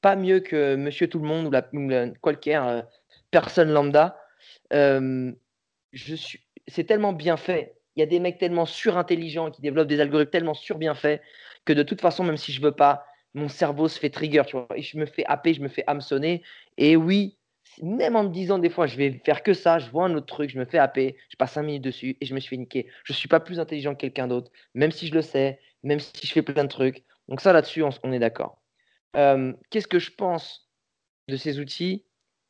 pas 0.00 0.16
mieux 0.16 0.40
que 0.40 0.76
monsieur 0.76 1.08
tout 1.08 1.18
le 1.18 1.28
monde 1.28 1.46
ou, 1.46 1.50
la, 1.50 1.68
ou 1.72 2.82
personne 3.30 3.70
lambda. 3.70 4.18
je 4.70 5.34
suis, 6.14 6.40
c'est 6.68 6.84
tellement 6.84 7.12
bien 7.12 7.36
fait. 7.36 7.76
Il 7.96 8.00
y 8.00 8.02
a 8.02 8.06
des 8.06 8.20
mecs 8.20 8.38
tellement 8.38 8.66
surintelligents 8.66 9.50
qui 9.50 9.62
développent 9.62 9.88
des 9.88 10.00
algorithmes 10.00 10.30
tellement 10.30 10.54
sur 10.54 10.78
bien 10.78 10.94
faits 10.94 11.22
que 11.64 11.72
de 11.72 11.82
toute 11.82 12.00
façon, 12.00 12.24
même 12.24 12.36
si 12.36 12.52
je 12.52 12.60
veux 12.60 12.72
pas, 12.72 13.04
mon 13.34 13.48
cerveau 13.48 13.88
se 13.88 13.98
fait 13.98 14.10
trigger, 14.10 14.42
tu 14.46 14.56
vois. 14.56 14.68
Je 14.76 14.98
me 14.98 15.06
fais 15.06 15.24
happer, 15.26 15.54
je 15.54 15.60
me 15.60 15.68
fais 15.68 15.84
hameçonner. 15.86 16.42
Et 16.78 16.96
oui, 16.96 17.36
même 17.82 18.16
en 18.16 18.24
me 18.24 18.28
disant 18.30 18.58
des 18.58 18.70
fois, 18.70 18.86
je 18.86 18.96
vais 18.96 19.20
faire 19.24 19.42
que 19.42 19.54
ça, 19.54 19.78
je 19.78 19.90
vois 19.90 20.06
un 20.06 20.14
autre 20.14 20.26
truc, 20.26 20.50
je 20.50 20.58
me 20.58 20.64
fais 20.64 20.78
happer, 20.78 21.16
je 21.28 21.36
passe 21.36 21.52
5 21.52 21.62
minutes 21.62 21.82
dessus 21.82 22.16
et 22.20 22.26
je 22.26 22.34
me 22.34 22.40
suis 22.40 22.50
fait 22.50 22.56
niquer. 22.56 22.88
Je 23.04 23.12
ne 23.12 23.16
suis 23.16 23.28
pas 23.28 23.40
plus 23.40 23.60
intelligent 23.60 23.94
que 23.94 24.00
quelqu'un 24.00 24.28
d'autre, 24.28 24.50
même 24.74 24.90
si 24.92 25.06
je 25.06 25.14
le 25.14 25.22
sais, 25.22 25.60
même 25.82 26.00
si 26.00 26.26
je 26.26 26.32
fais 26.32 26.42
plein 26.42 26.64
de 26.64 26.68
trucs. 26.68 27.04
Donc 27.28 27.40
ça, 27.40 27.52
là-dessus, 27.52 27.82
on, 27.82 28.12
est 28.12 28.18
d'accord. 28.18 28.62
Qu'est-ce 29.14 29.88
que 29.88 29.98
je 29.98 30.10
pense 30.10 30.70
de 31.28 31.36
ces 31.36 31.58
outils? 31.58 32.04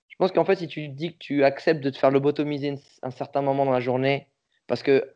Je 0.09 0.17
pense 0.19 0.33
qu'en 0.33 0.45
fait, 0.45 0.57
si 0.57 0.69
tu 0.69 0.89
dis 0.89 1.13
que 1.13 1.19
tu 1.19 1.45
acceptes 1.45 1.83
de 1.83 1.91
te 1.91 1.99
faire 1.99 2.11
lobotomiser 2.11 2.75
un 3.03 3.11
certain 3.11 3.43
moment 3.43 3.65
dans 3.65 3.73
la 3.73 3.81
journée, 3.81 4.29
parce 4.67 4.83
que 4.83 5.15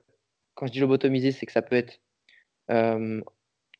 quand 0.54 0.66
je 0.66 0.72
dis 0.72 0.80
lobotomiser, 0.80 1.32
c'est 1.32 1.46
que 1.46 1.52
ça 1.52 1.62
peut 1.62 1.76
être 1.76 2.00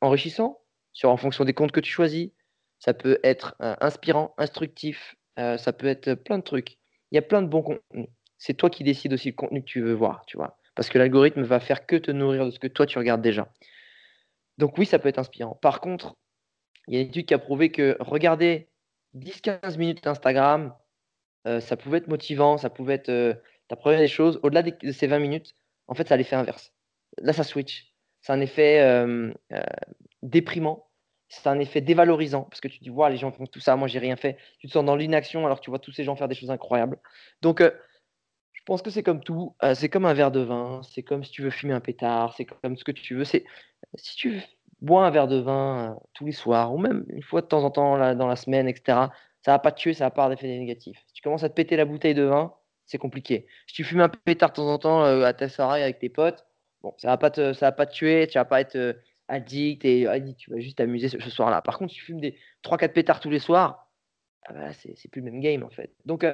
enrichissant 0.01 0.61
en 1.03 1.17
fonction 1.17 1.45
des 1.45 1.55
comptes 1.55 1.73
que 1.73 1.81
tu 1.81 1.91
choisis. 1.91 2.31
Ça 2.79 2.95
peut 2.95 3.19
être 3.23 3.57
inspirant, 3.59 4.35
instructif, 4.39 5.17
ça 5.59 5.73
peut 5.73 5.87
être 5.87 6.15
plein 6.15 6.39
de 6.39 6.43
trucs. 6.43 6.79
Il 7.11 7.17
y 7.17 7.19
a 7.19 7.23
plein 7.23 7.43
de 7.43 7.49
bons 7.49 7.63
contenus. 7.63 8.09
C'est 8.39 8.55
toi 8.55 8.71
qui 8.71 8.85
décides 8.85 9.13
aussi 9.13 9.29
le 9.29 9.35
contenu 9.35 9.61
que 9.61 9.67
tu 9.67 9.81
veux 9.81 9.93
voir, 9.93 10.25
tu 10.27 10.37
vois. 10.37 10.59
Parce 10.75 10.89
que 10.89 10.99
l'algorithme 10.99 11.43
va 11.43 11.61
faire 11.61 11.87
que 11.87 11.97
te 11.97 12.11
nourrir 12.11 12.47
de 12.47 12.51
ce 12.51 12.59
que 12.59 12.67
toi 12.67 12.87
tu 12.87 12.99
regardes 12.99 13.23
déjà. 13.23 13.53
Donc 14.59 14.79
oui, 14.79 14.87
ça 14.87 14.99
peut 14.99 15.09
être 15.09 15.19
inspirant. 15.19 15.57
Par 15.57 15.81
contre, 15.81 16.17
il 16.87 16.95
y 16.95 16.99
a 16.99 17.01
une 17.01 17.09
étude 17.09 17.27
qui 17.27 17.35
a 17.35 17.39
prouvé 17.39 17.71
que 17.71 17.97
regarder 18.01 18.69
10-15 19.17 19.79
minutes 19.79 20.07
Instagram, 20.07 20.75
euh, 21.47 21.61
ça 21.61 21.77
pouvait 21.77 21.99
être 21.99 22.09
motivant, 22.09 22.59
ça 22.59 22.71
pouvait 22.71 22.95
être 22.95 23.09
euh, 23.09 23.35
des 23.87 24.09
choses. 24.09 24.41
Au-delà 24.43 24.63
de 24.63 24.93
ces 24.93 25.07
20 25.07 25.19
minutes, 25.19 25.55
en 25.87 25.95
fait, 25.95 26.09
ça 26.09 26.15
a 26.15 26.17
l'effet 26.17 26.37
inverse. 26.37 26.73
Là, 27.19 27.33
ça 27.33 27.45
switch. 27.45 27.93
C'est 28.21 28.33
un 28.33 28.41
effet 28.41 28.81
euh, 28.81 29.33
euh, 29.53 29.61
déprimant. 30.23 30.90
C'est 31.31 31.47
un 31.47 31.59
effet 31.59 31.81
dévalorisant 31.81 32.43
parce 32.43 32.61
que 32.61 32.69
tu 32.69 32.81
dis, 32.81 32.91
voilà, 32.91 33.13
les 33.15 33.19
gens 33.19 33.33
font 33.33 33.47
tout 33.47 33.61
ça, 33.61 33.77
moi 33.77 33.89
j'ai 33.89 34.01
rien 34.01 34.17
fait. 34.17 34.37
Tu 34.59 34.67
te 34.67 34.73
sens 34.73 34.85
dans 34.85 34.97
l'inaction 34.97 35.47
alors 35.47 35.61
que 35.61 35.65
tu 35.65 35.71
vois 35.71 35.79
tous 35.79 35.93
ces 35.93 36.05
gens 36.05 36.17
faire 36.17 36.29
des 36.29 36.35
choses 36.35 36.51
incroyables. 36.51 36.99
Donc, 37.41 37.63
je 38.53 38.63
pense 38.67 38.83
que 38.83 38.91
c'est 38.91 39.03
comme 39.03 39.23
tout. 39.23 39.57
c'est 39.75 39.89
comme 39.89 40.07
un 40.07 40.13
verre 40.13 40.31
de 40.33 40.41
vin. 40.41 40.81
C'est 40.83 41.03
comme 41.03 41.25
si 41.25 41.31
tu 41.31 41.43
veux 41.43 41.51
fumer 41.51 41.73
un 41.73 41.81
pétard. 41.81 42.35
C'est 42.37 42.45
comme 42.45 42.77
ce 42.77 42.85
que 42.85 42.93
tu 42.93 43.15
veux. 43.15 43.25
C'est 43.25 43.45
si 43.95 44.17
tu 44.17 44.43
bois 44.81 45.07
un 45.07 45.11
verre 45.11 45.29
de 45.29 45.39
vin 45.39 45.99
tous 46.15 46.27
les 46.27 46.33
soirs 46.33 46.75
ou 46.75 46.79
même 46.79 47.05
une 47.09 47.23
fois 47.23 47.43
de 47.43 47.47
temps 47.47 47.65
en 47.65 47.71
temps 47.71 48.15
dans 48.15 48.27
la 48.27 48.37
semaine, 48.37 48.69
etc. 48.69 49.09
Ça 49.43 49.53
va 49.53 49.59
pas 49.59 49.73
te 49.73 49.81
tuer, 49.81 49.95
ça 49.95 50.05
va 50.05 50.11
pas 50.11 50.25
avoir 50.25 50.37
d'effet 50.37 50.49
négatif. 50.49 50.99
Si 51.07 51.15
tu 51.15 51.23
commences 51.23 51.45
à 51.45 51.49
te 51.49 51.55
péter 51.55 51.77
la 51.77 51.85
bouteille 51.85 52.15
de 52.15 52.25
vin, 52.25 52.55
c'est 52.87 52.99
compliqué. 52.99 53.47
Si 53.67 53.75
tu 53.75 53.85
fumes 53.85 54.01
un 54.01 54.09
pétard 54.09 54.51
de 54.51 54.57
temps 54.57 54.69
en 54.69 54.79
temps 54.79 55.03
à 55.03 55.33
ta 55.33 55.49
soirée 55.49 55.83
avec 55.83 55.99
tes 55.99 56.09
potes, 56.09 56.45
bon, 56.83 56.93
ça 56.99 57.09
va 57.09 57.17
pas 57.17 57.31
te, 57.31 57.53
ça 57.53 57.67
va 57.67 57.73
pas 57.73 57.87
te 57.87 57.93
tuer. 57.93 58.27
Tu 58.27 58.37
vas 58.39 58.45
pas 58.45 58.61
être 58.61 58.97
addict 59.31 59.85
et 59.85 60.07
tu 60.37 60.51
vas 60.51 60.59
juste 60.59 60.79
t'amuser 60.79 61.09
ce, 61.09 61.19
soir-là. 61.31 61.63
Par 61.63 61.79
contre, 61.79 61.93
si 61.93 61.99
tu 61.99 62.05
fumes 62.05 62.21
des 62.21 62.37
3-4 62.65 62.93
pétards 62.93 63.21
tous 63.21 63.31
les 63.31 63.39
soirs, 63.39 63.91
ah 64.47 64.53
bah, 64.53 64.73
c'est 64.73 65.09
plus 65.11 65.21
le 65.21 65.31
même 65.31 65.41
game 65.41 65.63
en 65.63 65.71
fait. 65.71 65.95
Donc, 66.05 66.25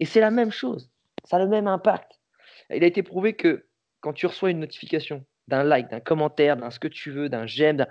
et 0.00 0.04
c'est 0.04 0.20
la 0.20 0.30
même 0.30 0.50
chose. 0.50 0.90
Ça 1.24 1.36
a 1.36 1.38
le 1.40 1.48
même 1.48 1.66
impact. 1.66 2.20
Il 2.70 2.82
a 2.82 2.86
été 2.86 3.02
prouvé 3.02 3.34
que 3.34 3.66
quand 4.00 4.12
tu 4.12 4.26
reçois 4.26 4.50
une 4.50 4.60
notification 4.60 5.24
d'un 5.48 5.62
like, 5.62 5.90
d'un 5.90 6.00
commentaire, 6.00 6.56
d'un 6.56 6.70
ce 6.70 6.78
que 6.78 6.88
tu 6.88 7.10
veux, 7.10 7.28
d'un 7.28 7.46
j'aime, 7.46 7.86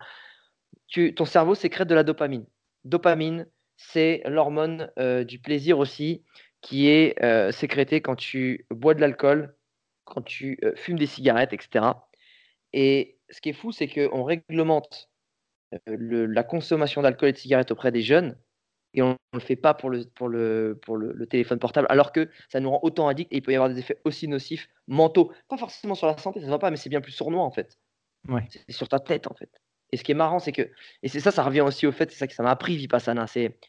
ton 1.15 1.25
cerveau 1.25 1.55
sécrète 1.55 1.87
de 1.87 1.95
la 1.95 2.03
dopamine. 2.03 2.45
Dopamine, 2.83 3.47
c'est 3.77 4.21
l'hormone 4.25 4.91
euh, 4.97 5.23
du 5.23 5.39
plaisir 5.39 5.79
aussi 5.79 6.23
qui 6.61 6.89
est 6.89 7.21
euh, 7.23 7.51
sécrétée 7.51 8.01
quand 8.01 8.15
tu 8.15 8.65
bois 8.71 8.93
de 8.93 9.01
l'alcool, 9.01 9.55
quand 10.05 10.21
tu 10.21 10.57
euh, 10.63 10.73
fumes 10.75 10.97
des 10.97 11.05
cigarettes, 11.05 11.53
etc. 11.53 11.85
Et 12.73 13.18
ce 13.29 13.41
qui 13.41 13.49
est 13.49 13.53
fou, 13.53 13.71
c'est 13.71 13.87
qu'on 13.87 14.23
réglemente 14.23 15.09
la 15.85 16.43
consommation 16.43 17.01
d'alcool 17.01 17.29
et 17.29 17.33
de 17.33 17.37
cigarettes 17.37 17.71
auprès 17.71 17.91
des 17.91 18.01
jeunes 18.01 18.35
et 18.93 19.01
on 19.01 19.09
ne 19.09 19.15
le 19.33 19.39
fait 19.39 19.55
pas 19.55 19.73
pour 19.73 19.89
le, 19.89 20.05
pour, 20.05 20.27
le, 20.27 20.79
pour 20.81 20.97
le, 20.97 21.27
téléphone 21.27 21.59
portable, 21.59 21.87
alors 21.89 22.11
que 22.11 22.29
ça 22.49 22.59
nous 22.59 22.71
rend 22.71 22.79
autant 22.81 23.07
addicts 23.07 23.31
et 23.31 23.37
il 23.37 23.41
peut 23.41 23.51
y 23.51 23.55
avoir 23.55 23.69
des 23.69 23.79
effets 23.79 23.99
aussi 24.03 24.27
nocifs 24.27 24.67
mentaux. 24.87 25.31
Pas 25.47 25.57
forcément 25.57 25.95
sur 25.95 26.07
la 26.07 26.17
santé, 26.17 26.39
ça 26.39 26.47
ne 26.47 26.51
va 26.51 26.59
pas, 26.59 26.71
mais 26.71 26.77
c'est 26.77 26.89
bien 26.89 27.01
plus 27.01 27.11
sournois 27.11 27.43
en 27.43 27.51
fait. 27.51 27.77
Ouais. 28.27 28.47
C'est 28.49 28.71
sur 28.71 28.89
ta 28.89 28.99
tête 28.99 29.27
en 29.27 29.35
fait. 29.35 29.49
Et 29.91 29.97
ce 29.97 30.03
qui 30.03 30.11
est 30.11 30.15
marrant, 30.15 30.39
c'est 30.39 30.51
que, 30.51 30.71
et 31.03 31.07
c'est 31.07 31.19
ça, 31.19 31.31
ça 31.31 31.43
revient 31.43 31.61
aussi 31.61 31.87
au 31.87 31.91
fait, 31.91 32.11
c'est 32.11 32.17
ça 32.17 32.27
que 32.27 32.33
ça 32.33 32.43
m'a 32.43 32.51
appris 32.51 32.77
Vipassana, 32.77 33.27
c'est 33.27 33.59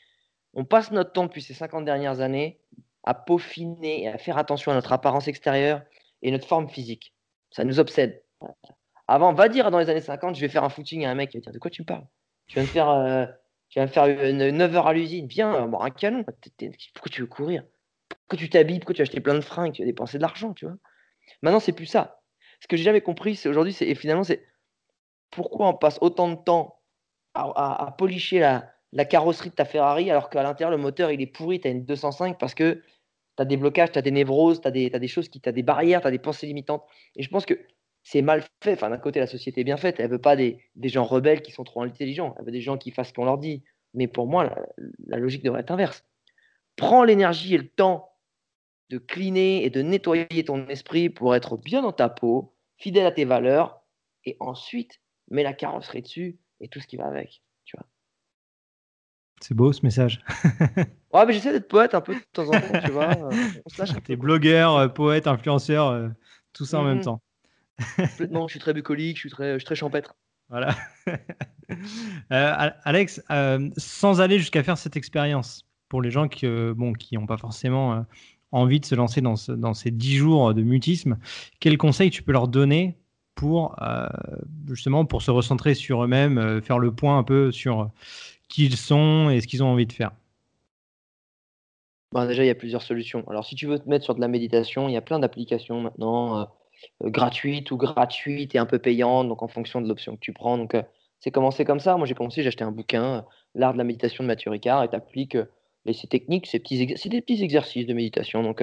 on 0.55 0.64
passe 0.64 0.90
notre 0.90 1.12
temps 1.12 1.25
depuis 1.25 1.42
ces 1.42 1.55
50 1.55 1.85
dernières 1.85 2.20
années 2.20 2.61
à 3.05 3.14
peaufiner 3.14 4.03
et 4.03 4.09
à 4.09 4.18
faire 4.18 4.37
attention 4.37 4.73
à 4.73 4.75
notre 4.75 4.92
apparence 4.92 5.29
extérieure 5.29 5.83
et 6.23 6.31
notre 6.31 6.46
forme 6.46 6.68
physique. 6.68 7.14
Ça 7.51 7.64
nous 7.64 7.79
obsède. 7.79 8.23
Avant, 9.11 9.33
va 9.33 9.49
dire 9.49 9.73
dans 9.73 9.81
les 9.81 9.90
années 9.90 10.01
50, 10.01 10.37
je 10.37 10.40
vais 10.40 10.49
faire 10.49 10.62
un 10.62 10.68
footing 10.68 11.05
à 11.05 11.11
un 11.11 11.16
mec, 11.16 11.35
il 11.35 11.38
va 11.38 11.40
dire 11.40 11.53
de 11.53 11.59
quoi 11.59 11.68
tu 11.68 11.83
me 11.83 11.87
parles? 11.87 12.07
Tu 12.46 12.55
viens 12.55 12.62
de 12.62 12.68
faire 12.68 12.88
euh, 12.88 13.27
tu 13.68 13.81
vas 13.81 13.87
me 13.87 13.90
faire 13.90 14.07
9 14.07 14.77
heures 14.77 14.87
à 14.87 14.92
l'usine. 14.92 15.27
Viens, 15.27 15.66
bon, 15.66 15.81
un 15.81 15.90
canon. 15.90 16.23
Pourquoi 16.25 17.11
tu 17.11 17.20
veux 17.20 17.27
courir? 17.27 17.64
Pourquoi 18.09 18.38
tu 18.38 18.49
t'habilles? 18.49 18.79
Pourquoi 18.79 18.94
tu 18.94 19.03
as 19.03 19.05
acheté 19.05 19.18
plein 19.20 19.35
de 19.35 19.40
fringues? 19.40 19.73
Tu 19.73 19.83
vas 19.83 19.87
dépenser 19.87 20.18
de 20.18 20.23
l'argent, 20.23 20.55
tu 20.55 20.64
vois 20.64 20.77
Maintenant, 21.42 21.59
c'est 21.59 21.73
plus 21.73 21.87
ça. 21.87 22.20
Ce 22.61 22.68
que 22.68 22.77
j'ai 22.77 22.85
jamais 22.85 23.01
compris, 23.01 23.40
aujourd'hui, 23.46 23.73
c'est, 23.73 23.92
finalement, 23.96 24.23
c'est 24.23 24.46
pourquoi 25.31 25.66
on 25.66 25.75
passe 25.75 25.99
autant 26.03 26.29
de 26.29 26.37
temps 26.37 26.81
à, 27.35 27.92
policher 27.99 28.38
la, 28.38 29.05
carrosserie 29.07 29.51
de 29.51 29.57
ta 29.57 29.64
Ferrari 29.64 30.09
alors 30.09 30.31
qu'à 30.31 30.44
l'intérieur, 30.44 30.70
le 30.70 30.81
moteur, 30.81 31.11
il 31.11 31.20
est 31.20 31.27
pourri, 31.27 31.61
tu 31.61 31.66
as 31.66 31.73
une 31.73 31.85
205 31.85 32.38
parce 32.38 32.55
que 32.55 32.75
tu 33.37 33.42
as 33.42 33.44
des 33.44 33.57
blocages, 33.57 33.90
tu 33.90 33.99
as 33.99 34.03
des 34.03 34.12
névroses, 34.12 34.61
tu 34.61 34.68
as 34.68 34.70
des, 34.70 34.88
as 34.94 35.07
choses 35.09 35.29
tu 35.31 35.40
as 35.44 35.53
des 35.53 35.64
barrières, 35.64 36.01
tu 36.01 36.07
as 36.07 36.12
des 36.12 36.20
pensées 36.20 36.46
limitantes. 36.46 36.85
Et 37.16 37.25
je 37.25 37.29
pense 37.29 37.44
que 37.44 37.59
c'est 38.11 38.23
mal 38.23 38.42
fait. 38.61 38.73
Enfin, 38.73 38.90
d'un 38.90 38.99
côté, 38.99 39.20
la 39.20 39.29
société 39.29 39.61
est 39.61 39.64
bien 39.64 39.77
faite. 39.77 40.01
Elle 40.01 40.11
veut 40.11 40.18
pas 40.18 40.35
des, 40.35 40.59
gens 40.83 41.05
rebelles 41.05 41.42
qui 41.42 41.53
sont 41.53 41.62
trop 41.62 41.83
intelligents. 41.83 42.35
Elle 42.38 42.44
veut 42.44 42.51
des 42.51 42.61
gens 42.61 42.77
qui 42.77 42.90
fassent 42.90 43.11
ce 43.11 43.12
qu'on 43.12 43.25
leur 43.25 43.38
dit. 43.38 43.62
Mais 43.94 44.09
pour 44.09 44.27
moi, 44.27 44.53
la, 45.07 45.16
logique 45.16 45.44
devrait 45.44 45.61
être 45.61 45.70
inverse. 45.70 46.05
Prends 46.75 47.05
l'énergie 47.05 47.55
et 47.55 47.59
le 47.59 47.68
temps 47.68 48.11
de 48.88 48.99
cleaner 48.99 49.64
et 49.64 49.70
de 49.70 49.83
nettoyer 49.83 50.44
ton 50.44 50.66
esprit 50.66 51.09
pour 51.09 51.37
être 51.37 51.57
bien 51.57 51.83
dans 51.83 51.92
ta 51.92 52.09
peau, 52.09 52.57
fidèle 52.79 53.07
à 53.07 53.12
tes 53.12 53.25
valeurs, 53.25 53.81
et 54.25 54.37
ensuite 54.40 55.01
mets 55.31 55.44
la 55.44 55.53
carrosserie 55.53 56.03
dessus 56.03 56.37
et 56.59 56.66
tout 56.66 56.81
ce 56.81 56.88
qui 56.88 56.96
va 56.96 57.07
avec. 57.07 57.42
Tu 57.64 57.77
vois. 57.77 57.87
C'est 59.40 59.55
beau 59.55 59.73
ce 59.73 59.85
message. 59.85 60.20
ouais, 61.14 61.27
mais 61.27 61.33
j'essaie 61.33 61.53
d'être 61.53 61.68
poète 61.68 61.94
un 61.94 62.01
peu 62.01 62.16
de 62.16 62.20
temps 62.33 62.49
en 62.49 62.61
temps, 62.61 62.81
tu 62.85 62.90
vois. 62.90 63.14
T'es 64.05 64.16
blogueur, 64.16 64.77
euh, 64.77 64.88
poète, 64.88 65.29
influenceur, 65.29 65.87
euh, 65.87 66.09
tout 66.53 66.64
ça 66.64 66.81
en 66.81 66.85
même 66.85 66.99
mmh 66.99 67.03
temps. 67.03 67.23
Complètement, 67.96 68.46
je 68.48 68.52
suis 68.52 68.60
très 68.60 68.74
bucolique, 68.74 69.16
je 69.16 69.20
suis 69.20 69.30
très, 69.30 69.54
je 69.54 69.58
suis 69.58 69.66
très 69.66 69.74
champêtre. 69.74 70.14
Voilà. 70.48 70.74
Euh, 72.32 72.70
Alex, 72.82 73.22
euh, 73.30 73.70
sans 73.76 74.20
aller 74.20 74.40
jusqu'à 74.40 74.64
faire 74.64 74.76
cette 74.76 74.96
expérience, 74.96 75.68
pour 75.88 76.02
les 76.02 76.10
gens 76.10 76.26
qui 76.26 76.44
euh, 76.44 76.74
bon, 76.76 76.92
qui 76.92 77.14
n'ont 77.14 77.26
pas 77.26 77.36
forcément 77.36 78.04
envie 78.50 78.80
de 78.80 78.84
se 78.84 78.96
lancer 78.96 79.20
dans, 79.20 79.36
dans 79.50 79.72
ces 79.72 79.92
10 79.92 80.16
jours 80.16 80.52
de 80.52 80.62
mutisme, 80.62 81.16
quels 81.60 81.78
conseils 81.78 82.10
tu 82.10 82.24
peux 82.24 82.32
leur 82.32 82.48
donner 82.48 82.98
pour 83.36 83.76
justement 84.66 85.04
pour 85.04 85.22
se 85.22 85.30
recentrer 85.30 85.74
sur 85.74 86.02
eux-mêmes, 86.02 86.60
faire 86.60 86.80
le 86.80 86.90
point 86.90 87.18
un 87.18 87.22
peu 87.22 87.52
sur 87.52 87.92
qui 88.48 88.66
ils 88.66 88.76
sont 88.76 89.30
et 89.30 89.40
ce 89.40 89.46
qu'ils 89.46 89.62
ont 89.62 89.68
envie 89.68 89.86
de 89.86 89.92
faire? 89.92 90.10
Bah, 92.12 92.26
Déjà, 92.26 92.42
il 92.42 92.48
y 92.48 92.50
a 92.50 92.56
plusieurs 92.56 92.82
solutions. 92.82 93.24
Alors, 93.28 93.44
si 93.46 93.54
tu 93.54 93.66
veux 93.66 93.78
te 93.78 93.88
mettre 93.88 94.04
sur 94.04 94.14
de 94.14 94.20
la 94.20 94.28
méditation, 94.28 94.88
il 94.88 94.92
y 94.92 94.96
a 94.96 95.00
plein 95.00 95.20
d'applications 95.20 95.80
maintenant 95.80 96.40
euh, 96.40 96.44
gratuite 97.02 97.70
ou 97.70 97.76
gratuite 97.76 98.54
et 98.54 98.58
un 98.58 98.66
peu 98.66 98.78
payante, 98.78 99.28
donc 99.28 99.42
en 99.42 99.48
fonction 99.48 99.80
de 99.80 99.88
l'option 99.88 100.14
que 100.14 100.20
tu 100.20 100.32
prends. 100.32 100.58
Donc, 100.58 100.74
euh, 100.74 100.82
c'est 101.20 101.30
commencé 101.30 101.64
comme 101.64 101.80
ça. 101.80 101.96
Moi, 101.96 102.06
j'ai 102.06 102.14
commencé, 102.14 102.42
j'ai 102.42 102.48
acheté 102.48 102.64
un 102.64 102.72
bouquin, 102.72 103.04
euh, 103.04 103.22
L'art 103.54 103.72
de 103.72 103.78
la 103.78 103.84
méditation 103.84 104.22
de 104.22 104.28
Mathieu 104.28 104.50
Ricard, 104.50 104.84
et 104.84 104.88
tu 104.88 104.94
appliques 104.94 105.36
ces 105.92 106.06
techniques, 106.06 106.46
ces 106.46 106.60
petits 106.60 106.94
c'est 106.96 107.08
des 107.08 107.20
petits 107.20 107.42
exercices 107.42 107.86
de 107.86 107.94
méditation 107.94 108.44
donc, 108.44 108.62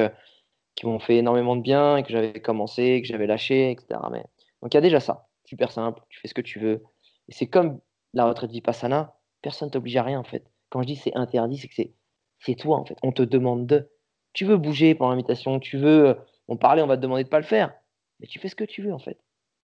qui 0.75 0.85
m'ont 0.85 0.99
fait 0.99 1.17
énormément 1.17 1.57
de 1.57 1.61
bien 1.61 1.97
et 1.97 2.03
que 2.03 2.09
j'avais 2.09 2.39
commencé, 2.39 3.01
que 3.01 3.07
j'avais 3.07 3.27
lâché, 3.27 3.71
etc. 3.71 3.99
Mais... 4.11 4.23
Donc, 4.61 4.73
il 4.73 4.75
y 4.75 4.77
a 4.77 4.81
déjà 4.81 5.01
ça. 5.01 5.27
Super 5.43 5.71
simple, 5.71 6.01
tu 6.09 6.19
fais 6.21 6.29
ce 6.29 6.33
que 6.33 6.41
tu 6.41 6.59
veux. 6.59 6.83
Et 7.27 7.33
c'est 7.33 7.47
comme 7.47 7.81
la 8.13 8.25
retraite 8.25 8.51
Vipassana, 8.51 9.15
personne 9.41 9.69
t'oblige 9.69 9.97
à 9.97 10.03
rien 10.03 10.19
en 10.19 10.23
fait. 10.23 10.45
Quand 10.69 10.81
je 10.81 10.87
dis 10.87 10.95
c'est 10.95 11.15
interdit, 11.15 11.57
c'est 11.57 11.67
que 11.67 11.75
c'est, 11.75 11.93
c'est 12.39 12.55
toi 12.55 12.77
en 12.77 12.85
fait. 12.85 12.97
On 13.03 13.11
te 13.11 13.23
demande 13.23 13.67
de. 13.67 13.89
Tu 14.33 14.45
veux 14.45 14.57
bouger 14.57 14.95
pendant 14.95 15.11
la 15.11 15.15
méditation, 15.15 15.59
tu 15.59 15.77
veux 15.77 16.17
on 16.47 16.57
parler, 16.57 16.81
on 16.81 16.87
va 16.87 16.97
te 16.97 17.01
demander 17.01 17.23
de 17.23 17.29
pas 17.29 17.39
le 17.39 17.45
faire 17.45 17.73
mais 18.19 18.27
tu 18.27 18.39
fais 18.39 18.49
ce 18.49 18.55
que 18.55 18.63
tu 18.63 18.81
veux 18.81 18.93
en 18.93 18.99
fait. 18.99 19.19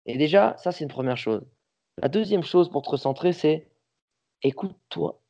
Et 0.06 0.18
déjà, 0.18 0.56
ça 0.58 0.72
c'est 0.72 0.84
une 0.84 0.90
première 0.90 1.18
chose. 1.18 1.46
La 2.02 2.10
deuxième 2.10 2.44
chose 2.44 2.70
pour 2.70 2.82
te 2.82 2.90
recentrer, 2.90 3.34
c'est 3.34 3.70
écoute-toi. 4.42 5.22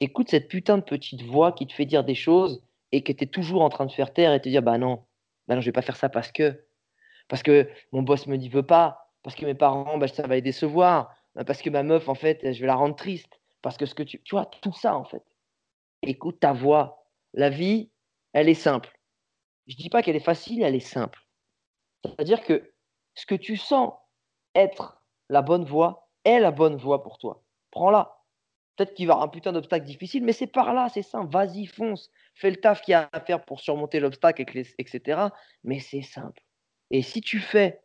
Écoute 0.00 0.30
cette 0.30 0.48
putain 0.48 0.78
de 0.78 0.82
petite 0.82 1.22
voix 1.22 1.52
qui 1.52 1.66
te 1.66 1.72
fait 1.72 1.86
dire 1.86 2.04
des 2.04 2.14
choses 2.14 2.62
et 2.92 3.02
que 3.02 3.12
tu 3.12 3.24
es 3.24 3.26
toujours 3.26 3.62
en 3.62 3.68
train 3.68 3.86
de 3.86 3.92
faire 3.92 4.12
taire 4.12 4.32
et 4.32 4.40
te 4.40 4.48
dire 4.48 4.62
bah 4.62 4.78
non, 4.78 5.04
bah 5.48 5.54
non, 5.54 5.60
je 5.60 5.66
vais 5.66 5.72
pas 5.72 5.82
faire 5.82 5.96
ça 5.96 6.08
parce 6.08 6.32
que 6.32 6.64
parce 7.28 7.42
que 7.42 7.68
mon 7.92 8.02
boss 8.02 8.26
me 8.26 8.36
dit 8.36 8.48
veut 8.48 8.66
pas, 8.66 9.02
parce 9.22 9.36
que 9.36 9.46
mes 9.46 9.54
parents, 9.54 9.98
bah, 9.98 10.08
ça 10.08 10.26
va 10.26 10.34
les 10.34 10.42
décevoir, 10.42 11.14
parce 11.46 11.62
que 11.62 11.70
ma 11.70 11.82
meuf, 11.82 12.08
en 12.08 12.14
fait, 12.14 12.52
je 12.52 12.60
vais 12.60 12.66
la 12.66 12.74
rendre 12.74 12.96
triste. 12.96 13.40
Parce 13.62 13.76
que 13.76 13.86
ce 13.86 13.94
que 13.94 14.02
tu. 14.02 14.20
Tu 14.22 14.34
vois, 14.34 14.46
tout 14.46 14.72
ça, 14.72 14.96
en 14.96 15.04
fait. 15.04 15.22
Écoute 16.02 16.40
ta 16.40 16.52
voix. 16.52 17.06
La 17.32 17.48
vie, 17.48 17.90
elle 18.32 18.48
est 18.48 18.54
simple. 18.54 18.92
Je 19.66 19.76
dis 19.76 19.88
pas 19.88 20.02
qu'elle 20.02 20.16
est 20.16 20.20
facile, 20.20 20.62
elle 20.62 20.74
est 20.74 20.80
simple. 20.80 21.24
C'est-à-dire 22.04 22.42
que 22.42 22.72
ce 23.14 23.26
que 23.26 23.34
tu 23.34 23.56
sens 23.56 23.92
être 24.54 25.02
la 25.28 25.42
bonne 25.42 25.64
voie 25.64 26.08
est 26.24 26.40
la 26.40 26.50
bonne 26.50 26.76
voie 26.76 27.02
pour 27.02 27.18
toi. 27.18 27.42
Prends-la. 27.70 28.18
Peut-être 28.76 28.94
qu'il 28.94 29.06
va 29.06 29.12
y 29.12 29.14
avoir 29.14 29.26
un 29.26 29.28
putain 29.28 29.52
d'obstacle 29.52 29.84
difficile, 29.84 30.24
mais 30.24 30.32
c'est 30.32 30.46
par 30.46 30.72
là, 30.72 30.88
c'est 30.88 31.02
simple. 31.02 31.32
Vas-y, 31.32 31.66
fonce. 31.66 32.10
Fais 32.34 32.50
le 32.50 32.56
taf 32.56 32.80
qu'il 32.82 32.92
y 32.92 32.94
a 32.94 33.08
à 33.12 33.20
faire 33.20 33.44
pour 33.44 33.60
surmonter 33.60 34.00
l'obstacle, 34.00 34.42
etc. 34.42 35.28
Mais 35.64 35.78
c'est 35.78 36.02
simple. 36.02 36.42
Et 36.90 37.02
si 37.02 37.20
tu 37.20 37.38
fais 37.38 37.80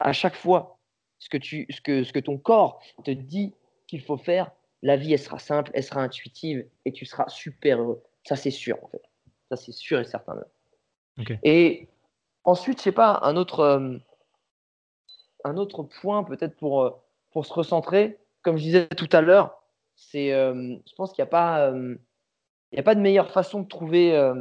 à 0.00 0.12
chaque 0.12 0.34
fois 0.34 0.78
ce 1.18 1.28
que, 1.28 1.36
tu, 1.36 1.66
ce 1.70 1.80
que, 1.80 2.02
ce 2.02 2.12
que 2.12 2.18
ton 2.18 2.38
corps 2.38 2.82
te 3.04 3.10
dit 3.10 3.54
qu'il 3.86 4.02
faut 4.02 4.16
faire, 4.16 4.50
la 4.82 4.96
vie, 4.96 5.12
elle 5.12 5.18
sera 5.20 5.38
simple, 5.38 5.70
elle 5.74 5.84
sera 5.84 6.02
intuitive 6.02 6.66
et 6.84 6.92
tu 6.92 7.06
seras 7.06 7.28
super 7.28 7.80
heureux. 7.80 8.02
Ça, 8.24 8.34
c'est 8.34 8.50
sûr, 8.50 8.82
en 8.82 8.88
fait. 8.88 9.02
Ça, 9.48 9.56
c'est 9.56 9.72
sûr 9.72 10.00
et 10.00 10.04
certain. 10.04 10.34
Et 11.44 11.88
ensuite, 12.44 12.78
je 12.78 12.84
sais 12.84 12.92
pas, 12.92 13.20
un 13.22 13.36
autre, 13.36 13.60
euh, 13.60 13.96
un 15.44 15.56
autre 15.56 15.82
point 15.82 16.24
peut-être 16.24 16.56
pour, 16.56 16.82
euh, 16.82 16.90
pour 17.30 17.46
se 17.46 17.52
recentrer, 17.52 18.18
comme 18.42 18.56
je 18.56 18.62
disais 18.62 18.88
tout 18.88 19.08
à 19.12 19.20
l'heure, 19.20 19.62
c'est, 19.94 20.32
euh, 20.32 20.76
je 20.86 20.94
pense 20.96 21.12
qu'il 21.12 21.22
n'y 21.22 21.28
a, 21.28 21.30
pas, 21.30 21.72
a 22.76 22.82
pas 22.82 22.94
de 22.94 23.00
meilleure 23.00 23.30
façon 23.30 23.60
de 23.62 23.68
trouver 23.68 24.32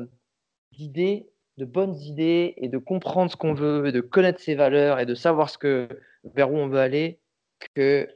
d'idées, 0.71 1.29
de 1.57 1.65
bonnes 1.65 1.95
idées 1.95 2.53
et 2.57 2.69
de 2.69 2.77
comprendre 2.77 3.29
ce 3.29 3.35
qu'on 3.35 3.53
veut, 3.53 3.87
et 3.87 3.91
de 3.91 4.01
connaître 4.01 4.39
ses 4.39 4.55
valeurs 4.55 4.99
et 4.99 5.05
de 5.05 5.15
savoir 5.15 5.49
ce 5.49 5.57
que, 5.57 5.87
vers 6.23 6.51
où 6.51 6.57
on 6.57 6.67
veut 6.67 6.79
aller 6.79 7.19
que 7.75 8.07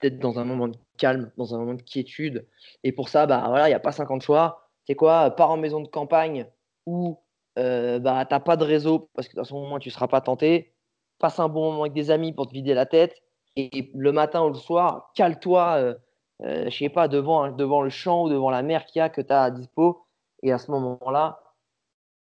d'être 0.00 0.18
dans 0.18 0.38
un 0.38 0.44
moment 0.44 0.68
de 0.68 0.76
calme, 0.98 1.32
dans 1.36 1.54
un 1.54 1.58
moment 1.58 1.74
de 1.74 1.82
quiétude. 1.82 2.46
Et 2.82 2.92
pour 2.92 3.08
ça, 3.08 3.26
bah 3.26 3.44
voilà, 3.48 3.66
il 3.66 3.70
n'y 3.70 3.74
a 3.74 3.80
pas 3.80 3.92
50 3.92 4.22
choix. 4.22 4.68
C'est 4.86 4.94
quoi 4.94 5.30
Pars 5.30 5.50
en 5.50 5.56
maison 5.56 5.80
de 5.80 5.88
campagne 5.88 6.46
où 6.86 7.18
euh, 7.58 7.98
bah, 7.98 8.24
tu 8.24 8.34
n'as 8.34 8.40
pas 8.40 8.56
de 8.56 8.64
réseau 8.64 9.10
parce 9.14 9.28
que 9.28 9.36
dans 9.36 9.44
ce 9.44 9.54
moment, 9.54 9.78
tu 9.78 9.88
ne 9.88 9.92
seras 9.92 10.08
pas 10.08 10.20
tenté. 10.20 10.74
Passe 11.18 11.38
un 11.38 11.48
bon 11.48 11.70
moment 11.70 11.82
avec 11.82 11.92
des 11.92 12.10
amis 12.10 12.32
pour 12.32 12.46
te 12.46 12.52
vider 12.52 12.74
la 12.74 12.86
tête. 12.86 13.16
Et 13.56 13.90
le 13.94 14.12
matin 14.12 14.44
ou 14.44 14.48
le 14.48 14.54
soir, 14.54 15.12
cale-toi, 15.14 15.76
euh, 15.76 15.94
euh, 16.42 16.68
je 16.68 16.76
sais 16.76 16.88
pas, 16.88 17.06
devant, 17.06 17.50
devant 17.52 17.82
le 17.82 17.90
champ 17.90 18.24
ou 18.24 18.28
devant 18.28 18.50
la 18.50 18.62
mer 18.62 18.84
qu'il 18.86 18.98
y 18.98 19.02
a 19.02 19.08
que 19.08 19.20
tu 19.20 19.32
as 19.32 19.44
à 19.44 19.50
dispo. 19.50 20.06
Et 20.42 20.52
à 20.52 20.58
ce 20.58 20.70
moment-là, 20.72 21.40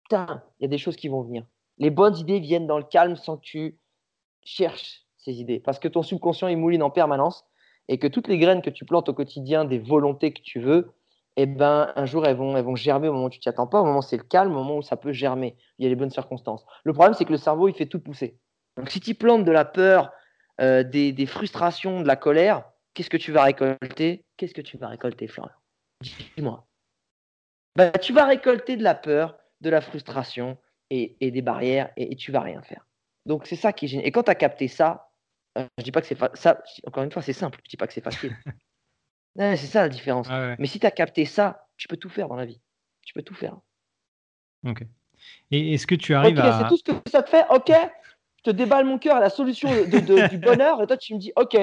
putain, 0.04 0.44
il 0.60 0.64
y 0.64 0.66
a 0.66 0.70
des 0.70 0.78
choses 0.78 0.98
qui 0.98 1.08
vont 1.08 1.22
venir. 1.22 1.46
Les 1.78 1.90
bonnes 1.90 2.18
idées 2.18 2.40
viennent 2.40 2.68
dans 2.68 2.78
le 2.78 2.84
calme 2.84 3.16
sans 3.16 3.38
que 3.38 3.44
tu 3.44 3.80
cherches 4.44 5.06
ces 5.18 5.40
idées. 5.40 5.60
Parce 5.60 5.80
que 5.80 5.88
ton 5.88 6.04
subconscient, 6.04 6.48
il 6.48 6.58
mouline 6.58 6.84
en 6.84 6.90
permanence 6.90 7.46
et 7.88 7.98
que 7.98 8.08
toutes 8.08 8.28
les 8.28 8.38
graines 8.38 8.62
que 8.62 8.70
tu 8.70 8.86
plantes 8.86 9.10
au 9.10 9.14
quotidien, 9.14 9.66
des 9.66 9.80
volontés 9.80 10.34
que 10.34 10.42
tu 10.42 10.60
veux, 10.60 10.94
eh 11.38 11.46
ben, 11.46 11.94
un 11.96 12.06
jour, 12.06 12.26
elles 12.26 12.36
vont, 12.36 12.58
elles 12.58 12.64
vont 12.64 12.76
germer 12.76 13.08
au 13.08 13.14
moment 13.14 13.26
où 13.26 13.30
tu 13.30 13.40
t'y 13.40 13.50
attends 13.50 13.68
pas, 13.68 13.82
au 13.82 13.86
moment 13.86 14.00
où 14.00 14.04
c'est 14.04 14.18
le 14.18 14.24
calme, 14.24 14.52
au 14.52 14.56
moment 14.56 14.78
où 14.78 14.82
ça 14.82 14.98
peut 14.98 15.14
germer. 15.14 15.56
Il 15.78 15.84
y 15.84 15.86
a 15.86 15.90
les 15.90 15.96
bonnes 15.96 16.12
circonstances. 16.12 16.66
Le 16.84 16.94
problème, 16.94 17.14
c'est 17.14 17.26
que 17.26 17.32
le 17.32 17.38
cerveau, 17.38 17.68
il 17.68 17.76
fait 17.76 17.86
tout 17.86 18.00
pousser. 18.00 18.38
Donc, 18.78 18.90
si 18.90 19.00
tu 19.00 19.16
plantes 19.16 19.46
de 19.46 19.52
la 19.52 19.66
peur, 19.66 20.12
euh, 20.60 20.84
des, 20.84 21.14
des, 21.14 21.26
frustrations, 21.26 22.02
de 22.02 22.08
la 22.08 22.16
colère, 22.16 22.64
qu'est-ce 22.94 23.10
que 23.10 23.18
tu 23.18 23.32
vas 23.32 23.44
récolter? 23.44 24.26
Qu'est-ce 24.38 24.54
que 24.54 24.62
tu 24.62 24.78
vas 24.78 24.88
récolter, 24.88 25.28
Florian? 25.28 25.54
Dis-moi. 26.02 26.68
Bah, 27.78 27.92
tu 27.92 28.12
vas 28.12 28.26
récolter 28.26 28.76
de 28.76 28.84
la 28.84 28.96
peur, 28.96 29.38
de 29.62 29.70
la 29.70 29.80
frustration 29.80 30.58
et, 30.90 31.16
et 31.22 31.32
des 31.32 31.42
barrières 31.42 31.92
et, 31.96 32.12
et, 32.12 32.16
tu 32.16 32.32
vas 32.32 32.42
rien 32.42 32.62
faire. 32.62 32.86
Donc, 33.26 33.48
c'est 33.48 33.56
ça 33.56 33.72
qui 33.72 33.86
est 33.86 33.88
génial. 33.88 34.08
Et 34.08 34.12
quand 34.12 34.24
tu 34.24 34.32
as 34.32 34.36
capté 34.36 34.68
ça, 34.68 35.12
euh, 35.58 35.66
je 35.78 35.84
dis 35.84 35.92
pas 35.92 36.02
que 36.02 36.08
c'est 36.08 36.18
ça. 36.34 36.62
Encore 36.86 37.04
une 37.04 37.12
fois, 37.12 37.22
c'est 37.22 37.34
simple. 37.34 37.60
Je 37.64 37.70
dis 37.70 37.78
pas 37.78 37.88
que 37.88 37.94
c'est 37.94 38.04
facile. 38.04 38.36
c'est 39.38 39.58
ça 39.58 39.82
la 39.82 39.90
différence. 39.90 40.28
Mais 40.60 40.68
si 40.68 40.80
tu 40.80 40.86
as 40.86 40.92
capté 40.92 41.26
ça, 41.26 41.68
tu 41.78 41.88
peux 41.88 41.98
tout 41.98 42.10
faire 42.10 42.28
dans 42.28 42.36
la 42.36 42.46
vie. 42.46 42.62
Tu 43.04 43.14
peux 43.14 43.24
tout 43.24 43.34
faire. 43.34 43.58
Ok. 44.66 44.84
Et 45.52 45.74
est-ce 45.74 45.88
que 45.88 45.96
tu 45.96 46.14
arrives 46.14 46.40
à. 46.40 46.60
C'est 46.60 46.68
tout 46.68 46.78
ce 46.78 46.84
que 46.84 47.10
ça 47.10 47.24
te 47.24 47.30
fait. 47.30 47.46
Ok. 47.50 47.72
Je 48.38 48.52
te 48.52 48.56
déballe 48.56 48.86
mon 48.86 48.98
cœur 48.98 49.18
à 49.18 49.20
la 49.20 49.30
solution 49.30 49.70
de, 49.70 50.30
du 50.30 50.38
bonheur 50.40 50.82
et 50.82 50.88
toi 50.88 50.98
tu 50.98 51.14
me 51.14 51.20
dis 51.20 51.32
ok. 51.36 51.58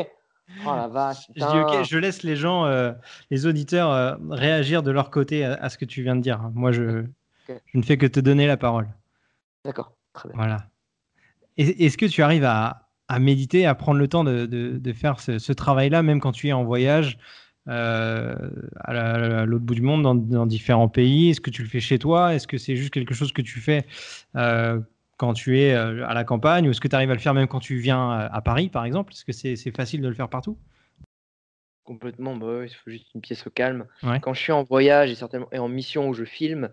Oh 0.65 0.75
la 0.77 0.89
vache. 0.89 1.27
Je 1.35 1.45
dis 1.45 1.59
ok, 1.59 1.85
je 1.85 1.99
laisse 1.99 2.23
les 2.23 2.37
gens, 2.37 2.65
euh, 2.67 2.93
les 3.31 3.47
auditeurs 3.47 3.91
euh, 3.91 4.15
réagir 4.31 4.83
de 4.83 4.91
leur 4.91 5.11
côté 5.11 5.45
à, 5.45 5.69
ce 5.69 5.77
que 5.77 5.85
tu 5.85 6.03
viens 6.03 6.17
de 6.17 6.21
dire. 6.21 6.41
Moi, 6.55 6.73
je, 6.73 7.05
je 7.49 7.79
ne 7.79 7.83
fais 7.83 7.99
que 7.99 8.07
te 8.07 8.21
donner 8.21 8.47
la 8.47 8.57
parole. 8.57 8.89
D'accord. 9.65 9.93
Très 10.15 10.29
bien. 10.29 10.37
Voilà. 10.37 10.67
Est-ce 11.57 11.99
que 11.99 12.07
tu 12.07 12.23
arrives 12.23 12.45
à, 12.45 12.89
à 13.09 13.19
méditer, 13.19 13.67
à 13.67 13.75
prendre 13.75 13.99
le 13.99 14.09
temps 14.09 14.25
de, 14.25 14.47
de, 14.47 14.93
faire 14.93 15.21
ce, 15.21 15.53
travail-là, 15.53 16.03
même 16.03 16.21
quand 16.21 16.33
tu 16.33 16.49
es 16.49 16.53
en 16.53 16.65
voyage 16.65 17.19
euh, 17.69 18.35
à 18.81 19.45
l'autre 19.45 19.65
bout 19.65 19.75
du 19.75 19.83
monde, 19.83 20.03
dans, 20.03 20.47
différents 20.47 20.89
pays. 20.89 21.31
Est-ce 21.31 21.41
que 21.41 21.51
tu 21.51 21.63
le 21.63 21.69
fais 21.69 21.81
chez 21.81 21.99
toi? 21.99 22.35
Est-ce 22.35 22.47
que 22.47 22.57
c'est 22.57 22.77
juste 22.77 22.93
quelque 22.93 23.15
chose 23.15 23.33
que 23.33 23.43
tu 23.43 23.61
fais 23.61 23.85
euh, 24.37 24.81
quand 25.19 25.35
tu 25.35 25.61
es 25.61 25.75
euh, 25.75 26.07
à 26.07 26.15
la 26.15 26.25
campagne? 26.25 26.67
Ou 26.67 26.71
est-ce 26.71 26.81
que 26.81 26.89
tu 26.89 26.97
arrives 26.97 27.11
à 27.11 27.15
le 27.15 27.21
faire 27.21 27.35
même 27.35 27.49
quand 27.49 27.61
tu 27.61 27.79
viens 27.79 28.11
à 28.11 28.41
Paris, 28.41 28.69
par 28.69 28.85
exemple? 28.85 29.13
Est-ce 29.13 29.25
que 29.25 29.33
c'est 29.33 29.77
facile 29.77 30.01
de 30.01 30.09
le 30.09 30.15
faire 30.15 30.29
partout? 30.29 30.57
Complètement, 31.85 32.37
bah 32.37 32.65
il 32.65 32.69
faut 32.69 32.91
juste 32.91 33.07
une 33.15 33.23
pièce 33.23 33.47
au 33.47 33.51
calme. 33.51 33.87
Quand 34.23 34.35
je 34.35 34.41
suis 34.41 34.53
en 34.53 34.63
voyage 34.63 35.11
et, 35.11 35.15
certainement, 35.15 35.49
et 35.53 35.59
en 35.59 35.69
mission 35.69 36.09
où 36.09 36.15
je 36.15 36.25
filme, 36.25 36.71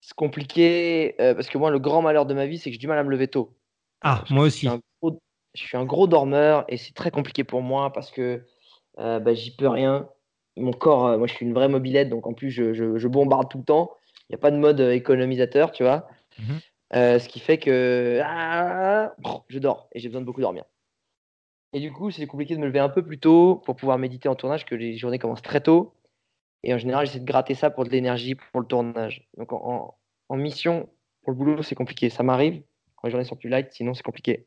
c'est 0.00 0.14
compliqué 0.14 1.14
parce 1.18 1.48
que 1.48 1.56
moi, 1.56 1.70
le 1.70 1.78
grand 1.78 2.02
malheur 2.02 2.26
de 2.26 2.34
ma 2.34 2.46
vie, 2.46 2.58
c'est 2.58 2.70
que 2.70 2.74
j'ai 2.74 2.78
du 2.78 2.86
mal 2.86 2.98
à 2.98 3.04
me 3.04 3.10
lever 3.10 3.28
tôt. 3.28 3.54
Ah, 4.02 4.24
moi 4.28 4.44
aussi. 4.44 4.68
je 5.54 5.62
suis 5.62 5.76
un 5.76 5.84
gros 5.84 6.06
dormeur 6.06 6.64
et 6.68 6.76
c'est 6.76 6.92
très 6.92 7.10
compliqué 7.10 7.44
pour 7.44 7.62
moi 7.62 7.92
parce 7.92 8.10
que 8.10 8.44
euh, 8.98 9.18
bah, 9.20 9.34
j'y 9.34 9.54
peux 9.54 9.68
rien. 9.68 10.08
Mon 10.56 10.72
corps, 10.72 11.06
euh, 11.06 11.18
moi 11.18 11.26
je 11.26 11.34
suis 11.34 11.46
une 11.46 11.54
vraie 11.54 11.68
mobilette, 11.68 12.08
donc 12.08 12.26
en 12.26 12.32
plus 12.32 12.50
je, 12.50 13.08
bombarde 13.08 13.50
tout 13.50 13.58
le 13.58 13.64
temps. 13.64 13.96
Il 14.28 14.32
n'y 14.32 14.36
a 14.36 14.38
pas 14.38 14.50
de 14.50 14.56
mode 14.56 14.80
euh, 14.80 14.92
économisateur, 14.92 15.72
tu 15.72 15.82
vois. 15.82 16.08
Mhm. 16.38 16.58
ce 16.92 17.28
qui 17.28 17.38
fait 17.38 17.58
que 17.58 18.20
ah, 18.24 19.14
je 19.48 19.58
dors 19.58 19.88
et 19.92 20.00
j'ai 20.00 20.08
besoin 20.08 20.20
de 20.20 20.26
beaucoup 20.26 20.40
dormir. 20.40 20.64
Et 21.72 21.80
du 21.80 21.92
coup, 21.92 22.10
c'est 22.10 22.26
compliqué 22.26 22.54
de 22.54 22.60
me 22.60 22.66
lever 22.66 22.78
un 22.78 22.88
peu 22.88 23.04
plus 23.04 23.18
tôt 23.18 23.56
pour 23.64 23.74
pouvoir 23.76 23.98
méditer 23.98 24.28
en 24.28 24.36
tournage, 24.36 24.64
que 24.64 24.76
les 24.76 24.96
journées 24.96 25.18
commencent 25.18 25.42
très 25.42 25.60
tôt. 25.60 25.94
Et 26.62 26.72
en 26.72 26.78
général, 26.78 27.06
j'essaie 27.06 27.20
de 27.20 27.24
gratter 27.24 27.54
ça 27.54 27.70
pour 27.70 27.84
de 27.84 27.90
l'énergie 27.90 28.36
pour 28.36 28.60
le 28.60 28.66
tournage. 28.66 29.28
Donc 29.36 29.52
en, 29.52 29.96
en 30.28 30.36
mission, 30.36 30.88
pour 31.22 31.32
le 31.32 31.38
boulot, 31.38 31.62
c'est 31.62 31.74
compliqué. 31.74 32.10
Ça 32.10 32.22
m'arrive 32.22 32.62
quand 32.96 33.08
les 33.08 33.10
journées 33.10 33.24
sont 33.24 33.36
plus 33.36 33.48
light, 33.48 33.72
sinon 33.72 33.92
c'est 33.94 34.02
compliqué. 34.02 34.46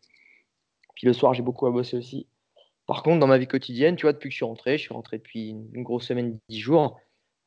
Puis 0.96 1.06
le 1.06 1.14
soir, 1.14 1.34
j'ai 1.34 1.44
beaucoup 1.44 1.68
à 1.68 1.72
bosser 1.72 1.98
aussi. 1.98 2.28
Par 2.88 3.04
contre, 3.04 3.20
dans 3.20 3.28
ma 3.28 3.38
vie 3.38 3.48
quotidienne, 3.48 3.98
tu 3.98 4.04
vois, 4.04 4.14
depuis 4.14 4.30
que 4.30 4.32
je 4.32 4.38
suis 4.38 4.46
rentré, 4.46 4.78
je 4.78 4.84
suis 4.84 4.94
rentré 4.94 5.18
depuis 5.18 5.50
une, 5.50 5.84
grosse 5.84 6.08
semaine, 6.08 6.40
dix 6.50 6.60
jours, 6.60 6.98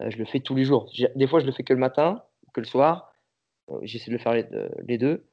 euh, 0.02 0.10
je 0.10 0.18
le 0.18 0.26
fais 0.26 0.40
tous 0.40 0.54
les 0.54 0.64
jours. 0.64 0.92
Des 1.16 1.26
fois, 1.26 1.40
je 1.40 1.46
le 1.46 1.52
fais 1.52 1.64
que 1.64 1.72
le 1.72 1.78
matin, 1.78 2.22
que 2.52 2.60
le 2.60 2.66
soir. 2.66 3.12
Euh, 3.70 3.78
j'essaie 3.82 4.10
de 4.10 4.16
le 4.16 4.22
faire 4.22 4.34
les, 4.34 4.98
deux. 4.98 5.26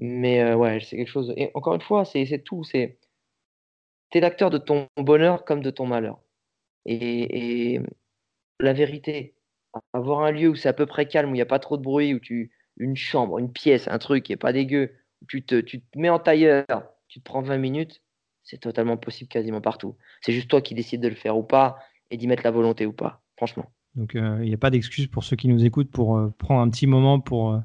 Mais 0.00 0.42
euh, 0.42 0.56
ouais, 0.56 0.80
c'est 0.80 0.96
quelque 0.96 1.08
chose. 1.08 1.32
Et 1.36 1.52
encore 1.54 1.74
une 1.74 1.80
fois, 1.80 2.04
c'est 2.04 2.42
tout. 2.44 2.64
C'est 2.64 2.98
es 4.12 4.20
l'acteur 4.20 4.50
de 4.50 4.58
ton 4.58 4.88
bonheur 4.96 5.44
comme 5.44 5.60
de 5.60 5.70
ton 5.70 5.86
malheur. 5.86 6.20
Et, 6.86 7.80
la 8.60 8.72
vérité, 8.72 9.34
avoir 9.92 10.20
un 10.20 10.30
lieu 10.30 10.48
où 10.48 10.54
c'est 10.54 10.68
à 10.68 10.72
peu 10.72 10.86
près 10.86 11.06
calme, 11.06 11.30
où 11.30 11.34
il 11.34 11.38
n'y 11.38 11.42
a 11.42 11.46
pas 11.46 11.58
trop 11.58 11.76
de 11.76 11.82
bruit, 11.82 12.14
où 12.14 12.20
tu 12.20 12.52
une 12.76 12.96
chambre, 12.96 13.38
une 13.38 13.52
pièce, 13.52 13.88
un 13.88 13.98
truc 13.98 14.24
qui 14.24 14.36
pas 14.36 14.52
dégueu, 14.52 14.94
où 15.22 15.26
tu 15.26 15.44
te, 15.44 15.60
tu 15.60 15.80
te 15.80 15.98
mets 15.98 16.08
en 16.08 16.20
tailleur, 16.20 16.64
tu 17.08 17.18
te 17.18 17.24
prends 17.24 17.42
20 17.42 17.58
minutes, 17.58 18.03
c'est 18.44 18.58
totalement 18.58 18.96
possible 18.96 19.28
quasiment 19.28 19.60
partout. 19.60 19.96
C'est 20.20 20.32
juste 20.32 20.48
toi 20.48 20.60
qui 20.60 20.74
décides 20.74 21.00
de 21.00 21.08
le 21.08 21.14
faire 21.14 21.36
ou 21.36 21.42
pas 21.42 21.78
et 22.10 22.16
d'y 22.16 22.26
mettre 22.26 22.44
la 22.44 22.50
volonté 22.50 22.86
ou 22.86 22.92
pas, 22.92 23.22
franchement. 23.36 23.70
Donc 23.94 24.14
euh, 24.14 24.38
il 24.42 24.48
n'y 24.48 24.54
a 24.54 24.58
pas 24.58 24.70
d'excuse 24.70 25.06
pour 25.06 25.24
ceux 25.24 25.36
qui 25.36 25.48
nous 25.48 25.64
écoutent 25.64 25.90
pour 25.90 26.16
euh, 26.16 26.32
prendre 26.38 26.60
un 26.60 26.68
petit 26.68 26.86
moment 26.86 27.20
pour 27.20 27.52
euh, 27.52 27.58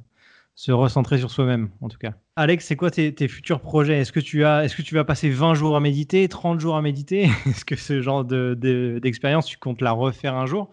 se 0.55 0.71
recentrer 0.71 1.17
sur 1.17 1.31
soi-même, 1.31 1.69
en 1.81 1.89
tout 1.89 1.97
cas. 1.97 2.13
Alex, 2.35 2.65
c'est 2.65 2.75
quoi 2.75 2.91
tes, 2.91 3.27
futurs 3.27 3.59
projets? 3.59 3.99
Est-ce 3.99 4.11
que, 4.11 4.19
tu 4.19 4.45
as, 4.45 4.63
est-ce 4.63 4.75
que 4.75 4.81
tu 4.81 4.95
vas 4.95 5.03
passer 5.03 5.29
20 5.29 5.53
jours 5.55 5.75
à 5.75 5.79
méditer, 5.79 6.27
30 6.27 6.59
jours 6.59 6.75
à 6.75 6.81
méditer? 6.81 7.23
Est-ce 7.45 7.65
que 7.65 7.75
ce 7.75 8.01
genre 8.01 8.23
d'expérience, 8.23 9.45
tu 9.45 9.57
comptes 9.57 9.81
la 9.81 9.91
refaire 9.91 10.35
un 10.35 10.45
jour? 10.45 10.71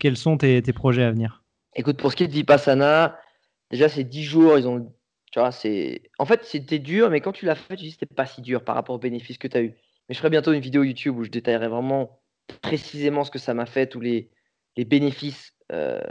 Quels 0.00 0.16
sont 0.16 0.38
tes, 0.38 0.60
tes 0.60 0.72
projets 0.72 1.04
à 1.04 1.12
venir? 1.12 1.44
Écoute, 1.76 1.98
pour 1.98 2.10
ce 2.10 2.16
qui 2.16 2.24
est 2.24 2.28
de 2.28 2.32
Vipassana, 2.32 3.16
déjà 3.70 3.88
c'est 3.88 4.02
10 4.02 4.24
jours, 4.24 4.58
ils 4.58 4.66
ont 4.66 4.92
tu 5.32 5.38
vois, 5.38 5.50
c'est. 5.50 6.02
En 6.18 6.26
fait, 6.26 6.44
c'était 6.44 6.78
dur, 6.78 7.10
mais 7.10 7.22
quand 7.22 7.32
tu 7.32 7.46
l'as 7.46 7.54
fait, 7.54 7.76
tu 7.76 7.84
dis 7.84 7.88
que 7.94 7.98
c'était 8.00 8.14
pas 8.14 8.26
si 8.26 8.42
dur 8.42 8.64
par 8.64 8.74
rapport 8.74 8.94
aux 8.94 9.00
bénéfices 9.00 9.38
que 9.38 9.48
tu 9.48 9.56
as 9.56 9.62
eu. 9.62 9.74
Mais 10.08 10.14
je 10.14 10.18
ferai 10.18 10.28
bientôt 10.28 10.52
une 10.52 10.60
vidéo 10.60 10.82
YouTube 10.82 11.16
où 11.16 11.24
je 11.24 11.30
détaillerai 11.30 11.68
vraiment 11.68 12.20
précisément 12.60 13.24
ce 13.24 13.30
que 13.30 13.38
ça 13.38 13.54
m'a 13.54 13.64
fait, 13.64 13.86
tous 13.86 14.00
les, 14.00 14.30
les 14.76 14.84
bénéfices 14.84 15.54
euh, 15.72 16.02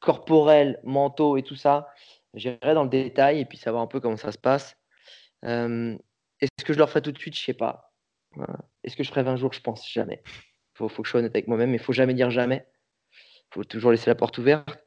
corporels, 0.00 0.80
mentaux 0.82 1.36
et 1.36 1.42
tout 1.42 1.56
ça. 1.56 1.88
J'irai 2.32 2.72
dans 2.74 2.84
le 2.84 2.88
détail 2.88 3.40
et 3.40 3.44
puis 3.44 3.58
savoir 3.58 3.82
un 3.82 3.86
peu 3.86 4.00
comment 4.00 4.16
ça 4.16 4.32
se 4.32 4.38
passe. 4.38 4.76
Euh, 5.44 5.96
est-ce 6.40 6.64
que 6.64 6.72
je 6.72 6.78
le 6.78 6.84
referai 6.84 7.02
tout 7.02 7.12
de 7.12 7.18
suite? 7.18 7.36
Je 7.36 7.44
sais 7.44 7.54
pas. 7.54 7.92
Est-ce 8.82 8.96
que 8.96 9.04
je 9.04 9.10
ferai 9.10 9.22
20 9.22 9.36
jours? 9.36 9.52
Je 9.52 9.60
pense 9.60 9.86
jamais. 9.90 10.22
Il 10.24 10.78
faut, 10.78 10.88
faut, 10.88 11.02
que 11.02 11.06
je 11.06 11.10
sois 11.10 11.20
honnête 11.20 11.34
avec 11.34 11.48
moi-même, 11.48 11.70
mais 11.70 11.76
il 11.76 11.82
faut 11.82 11.92
jamais 11.92 12.14
dire 12.14 12.30
jamais. 12.30 12.66
Il 13.12 13.54
faut 13.54 13.64
toujours 13.64 13.90
laisser 13.90 14.08
la 14.08 14.14
porte 14.14 14.38
ouverte. 14.38 14.78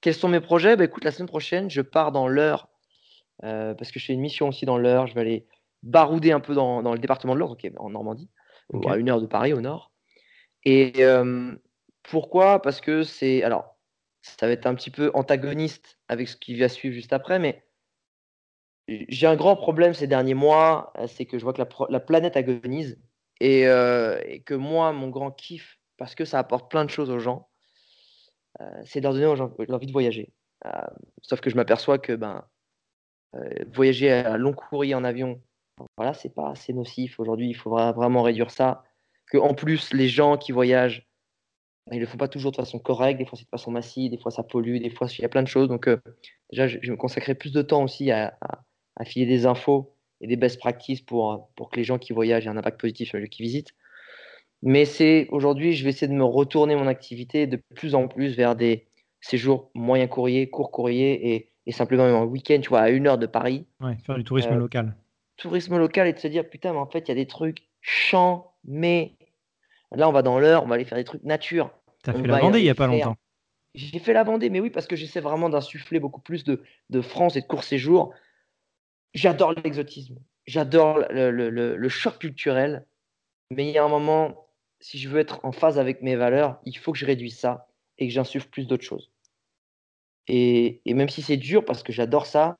Quels 0.00 0.14
sont 0.14 0.28
mes 0.28 0.40
projets? 0.40 0.76
Bah, 0.76 0.84
Écoute, 0.84 1.04
la 1.04 1.12
semaine 1.12 1.28
prochaine, 1.28 1.70
je 1.70 1.82
pars 1.82 2.10
dans 2.10 2.26
l'heure 2.26 2.66
euh, 2.66 2.71
parce 3.40 3.90
que 3.90 3.98
je 3.98 4.06
fais 4.06 4.12
une 4.12 4.20
mission 4.20 4.48
aussi 4.48 4.66
dans 4.66 4.78
l'heure. 4.78 5.06
Je 5.06 5.14
vais 5.14 5.20
aller 5.20 5.46
baroudé 5.82 6.32
un 6.32 6.40
peu 6.40 6.54
dans, 6.54 6.80
le 6.80 6.98
département 6.98 7.34
de 7.34 7.40
l'Ordre, 7.40 7.56
en 7.78 7.90
Normandie, 7.90 8.30
à 8.86 8.96
une 8.96 9.10
heure 9.10 9.20
de 9.20 9.26
Paris, 9.26 9.52
au 9.52 9.60
nord. 9.60 9.92
Et 10.64 11.04
pourquoi? 12.02 12.60
Parce 12.62 12.80
que 12.80 13.02
c'est. 13.02 13.42
Alors, 13.42 13.76
ça 14.22 14.46
va 14.46 14.52
être 14.52 14.66
un 14.66 14.74
petit 14.74 14.90
peu 14.90 15.10
antagoniste 15.14 15.98
avec 16.08 16.28
ce 16.28 16.36
qui 16.36 16.56
va 16.58 16.68
suivre 16.68 16.94
juste 16.94 17.12
après, 17.12 17.38
mais 17.38 17.64
j'ai 18.88 19.26
un 19.26 19.36
grand 19.36 19.56
problème 19.56 19.94
ces 19.94 20.06
derniers 20.06 20.34
mois, 20.34 20.92
c'est 21.06 21.26
que 21.26 21.38
je 21.38 21.44
vois 21.44 21.52
que 21.52 21.62
la, 21.88 22.00
planète 22.00 22.36
agonise 22.36 23.00
et, 23.40 23.62
que 23.64 24.54
moi, 24.54 24.92
mon 24.92 25.08
grand 25.08 25.30
kiff, 25.30 25.78
parce 25.96 26.14
que 26.14 26.24
ça 26.24 26.38
apporte 26.38 26.70
plein 26.70 26.84
de 26.84 26.90
choses 26.90 27.10
aux 27.10 27.18
gens, 27.18 27.48
c'est 28.84 29.00
de 29.00 29.04
leur 29.04 29.14
donner 29.14 29.66
l'envie 29.68 29.86
de 29.86 29.92
voyager. 29.92 30.32
sauf 31.22 31.40
que 31.40 31.50
je 31.50 31.56
m'aperçois 31.56 31.98
que 31.98 32.12
ben, 32.12 32.44
voyager 33.72 34.10
à 34.10 34.36
long 34.36 34.52
courrier 34.52 34.94
en 34.94 35.04
avion, 35.04 35.40
voilà, 35.96 36.14
c'est 36.14 36.34
pas 36.34 36.50
assez 36.50 36.72
nocif. 36.72 37.18
Aujourd'hui, 37.18 37.48
il 37.48 37.54
faudra 37.54 37.92
vraiment 37.92 38.22
réduire 38.22 38.50
ça. 38.50 38.84
Que 39.30 39.38
en 39.38 39.54
plus, 39.54 39.92
les 39.92 40.08
gens 40.08 40.36
qui 40.36 40.52
voyagent, 40.52 41.08
ils 41.90 42.00
le 42.00 42.06
font 42.06 42.18
pas 42.18 42.28
toujours 42.28 42.52
de 42.52 42.56
façon 42.56 42.78
correcte. 42.78 43.18
Des 43.18 43.24
fois, 43.24 43.38
c'est 43.38 43.44
de 43.44 43.50
façon 43.50 43.70
massive. 43.70 44.10
Des 44.10 44.18
fois, 44.18 44.30
ça 44.30 44.42
pollue. 44.42 44.78
Des 44.78 44.90
fois, 44.90 45.08
il 45.18 45.22
y 45.22 45.24
a 45.24 45.28
plein 45.28 45.42
de 45.42 45.48
choses. 45.48 45.68
Donc, 45.68 45.88
déjà, 46.50 46.68
je, 46.68 46.90
me 46.90 46.96
consacrer 46.96 47.34
plus 47.34 47.52
de 47.52 47.62
temps 47.62 47.82
aussi 47.82 48.10
à, 48.10 48.38
filer 49.04 49.26
des 49.26 49.46
infos 49.46 49.96
et 50.20 50.26
des 50.26 50.36
best 50.36 50.58
practices 50.60 51.00
pour, 51.00 51.50
pour 51.56 51.70
que 51.70 51.76
les 51.76 51.84
gens 51.84 51.98
qui 51.98 52.12
voyagent 52.12 52.46
aient 52.46 52.50
un 52.50 52.56
impact 52.56 52.80
positif 52.80 53.08
sur 53.08 53.16
les 53.16 53.24
lieux 53.24 53.28
qu'ils 53.28 53.46
visitent. 53.46 53.74
Mais 54.62 54.84
c'est 54.84 55.26
aujourd'hui, 55.30 55.72
je 55.72 55.82
vais 55.82 55.90
essayer 55.90 56.06
de 56.06 56.16
me 56.16 56.24
retourner 56.24 56.76
mon 56.76 56.86
activité 56.86 57.48
de 57.48 57.60
plus 57.74 57.96
en 57.96 58.06
plus 58.06 58.36
vers 58.36 58.54
des 58.54 58.86
séjours 59.20 59.70
moyen 59.74 60.06
courrier, 60.06 60.48
court 60.48 60.70
courrier 60.70 61.34
et, 61.34 61.51
et 61.66 61.72
simplement 61.72 62.04
un 62.04 62.24
week-end, 62.24 62.60
tu 62.60 62.68
vois, 62.68 62.80
à 62.80 62.90
une 62.90 63.06
heure 63.06 63.18
de 63.18 63.26
Paris. 63.26 63.66
Ouais, 63.80 63.96
faire 64.04 64.16
du 64.16 64.24
tourisme 64.24 64.52
euh, 64.52 64.58
local. 64.58 64.96
Tourisme 65.36 65.78
local 65.78 66.08
et 66.08 66.12
de 66.12 66.18
se 66.18 66.28
dire, 66.28 66.48
putain, 66.48 66.72
mais 66.72 66.78
en 66.78 66.86
fait, 66.86 67.00
il 67.00 67.08
y 67.08 67.12
a 67.12 67.16
des 67.16 67.26
trucs 67.26 67.68
champs, 67.80 68.54
mais 68.64 69.16
là, 69.92 70.08
on 70.08 70.12
va 70.12 70.22
dans 70.22 70.38
l'heure, 70.38 70.64
on 70.64 70.66
va 70.66 70.74
aller 70.76 70.84
faire 70.84 70.98
des 70.98 71.04
trucs 71.04 71.24
nature. 71.24 71.70
T'as 72.02 72.12
fait 72.12 72.26
la 72.26 72.38
Vendée 72.38 72.58
il 72.58 72.64
n'y 72.64 72.70
a 72.70 72.74
pas 72.74 72.86
longtemps. 72.86 73.16
J'ai 73.74 73.98
fait 74.00 74.12
la 74.12 74.24
Vendée, 74.24 74.50
mais 74.50 74.60
oui, 74.60 74.70
parce 74.70 74.86
que 74.86 74.96
j'essaie 74.96 75.20
vraiment 75.20 75.48
d'insuffler 75.48 75.98
beaucoup 75.98 76.20
plus 76.20 76.44
de, 76.44 76.62
de, 76.90 77.00
France 77.00 77.36
et 77.36 77.40
de 77.40 77.46
court 77.46 77.64
séjour. 77.64 78.12
J'adore 79.14 79.52
l'exotisme, 79.52 80.16
j'adore 80.46 81.00
le, 81.10 81.30
le, 81.30 81.50
le, 81.76 81.88
choc 81.88 82.18
culturel, 82.18 82.86
mais 83.50 83.66
il 83.66 83.72
y 83.72 83.78
a 83.78 83.84
un 83.84 83.88
moment, 83.88 84.48
si 84.80 84.98
je 84.98 85.08
veux 85.08 85.20
être 85.20 85.40
en 85.44 85.52
phase 85.52 85.78
avec 85.78 86.02
mes 86.02 86.16
valeurs, 86.16 86.60
il 86.64 86.76
faut 86.76 86.92
que 86.92 86.98
je 86.98 87.06
réduise 87.06 87.38
ça 87.38 87.68
et 87.98 88.08
que 88.08 88.12
j'insuffle 88.12 88.48
plus 88.48 88.66
d'autres 88.66 88.84
choses. 88.84 89.11
Et, 90.28 90.80
même 90.86 91.08
si 91.08 91.22
c'est 91.22 91.36
dur, 91.36 91.64
parce 91.64 91.82
que 91.82 91.92
j'adore 91.92 92.26
ça, 92.26 92.56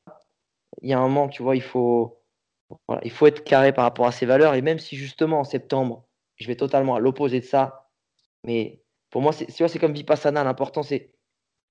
il 0.82 0.90
y 0.90 0.92
a 0.92 0.98
un 0.98 1.02
moment, 1.02 1.28
tu 1.28 1.42
vois, 1.42 1.56
il 1.56 1.62
faut, 1.62 2.20
il 3.02 3.10
faut 3.10 3.26
être 3.26 3.44
carré 3.44 3.72
par 3.72 3.84
rapport 3.84 4.06
à 4.06 4.12
ses 4.12 4.26
valeurs. 4.26 4.54
Et 4.54 4.62
même 4.62 4.78
si 4.78 4.96
justement 4.96 5.40
en 5.40 5.44
septembre, 5.44 6.06
je 6.36 6.46
vais 6.46 6.56
totalement 6.56 6.94
à 6.94 7.00
l'opposé 7.00 7.40
de 7.40 7.44
ça, 7.44 7.90
mais 8.44 8.82
pour 9.10 9.22
moi, 9.22 9.32
c'est 9.32 9.78
comme 9.78 9.92
Vipassana, 9.92 10.42
l'important 10.44 10.82
c'est 10.82 11.12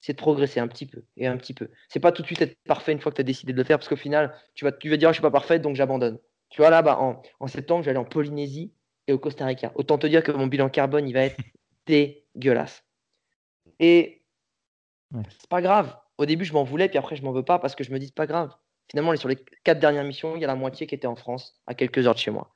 c'est 0.02 0.14
de 0.14 0.18
progresser 0.18 0.60
un 0.60 0.68
petit 0.68 0.88
peu 0.88 1.04
et 1.16 1.28
un 1.28 1.38
petit 1.38 1.54
peu. 1.54 1.70
C'est 1.88 2.00
pas 2.00 2.12
tout 2.12 2.24
de 2.24 2.28
suite 2.28 2.42
être 2.42 2.58
parfait 2.66 2.92
une 2.92 3.00
fois 3.00 3.12
que 3.12 3.18
tu 3.18 3.22
as 3.22 3.24
décidé 3.24 3.54
de 3.54 3.58
le 3.58 3.64
faire, 3.64 3.78
parce 3.78 3.88
qu'au 3.88 3.96
final, 3.96 4.36
tu 4.56 4.66
vas, 4.66 4.72
tu 4.72 4.90
vas 4.90 4.98
dire 4.98 5.10
je 5.10 5.14
suis 5.14 5.22
pas 5.22 5.32
parfait, 5.32 5.60
donc 5.60 5.76
j'abandonne. 5.76 6.20
Tu 6.50 6.62
vois, 6.62 6.72
là, 6.72 6.82
bah, 6.82 6.98
en, 7.00 7.22
en 7.40 7.48
septembre, 7.48 7.84
j'allais 7.84 8.00
en 8.00 8.06
Polynésie 8.06 8.74
et 9.08 9.14
au 9.14 9.20
Costa 9.20 9.46
Rica. 9.46 9.72
Autant 9.76 9.98
te 9.98 10.08
dire 10.08 10.24
que 10.24 10.32
mon 10.32 10.48
bilan 10.48 10.70
carbone, 10.70 11.08
il 11.08 11.14
va 11.14 11.26
être 11.26 11.38
dégueulasse. 11.86 12.84
Et 13.80 14.21
c'est 15.30 15.50
pas 15.50 15.62
grave. 15.62 15.96
Au 16.18 16.26
début, 16.26 16.46
je 16.46 16.54
m'en 16.54 16.64
voulais, 16.64 16.88
puis 16.88 16.98
après, 16.98 17.16
je 17.16 17.24
m'en 17.24 17.32
veux 17.32 17.44
pas 17.44 17.60
parce 17.60 17.76
que 17.76 17.84
je 17.84 17.92
me 17.92 18.00
dis, 18.00 18.08
c'est 18.08 18.16
pas 18.16 18.28
grave. 18.28 18.54
Finalement, 18.90 19.16
sur 19.16 19.30
les 19.30 19.38
quatre 19.64 19.80
dernières 19.80 20.04
missions, 20.04 20.36
il 20.36 20.42
y 20.42 20.44
a 20.44 20.48
la 20.48 20.56
moitié 20.56 20.88
qui 20.88 20.96
était 20.96 21.08
en 21.08 21.16
France, 21.16 21.62
à 21.66 21.74
quelques 21.74 22.06
heures 22.08 22.14
de 22.14 22.20
chez 22.20 22.32
moi. 22.32 22.54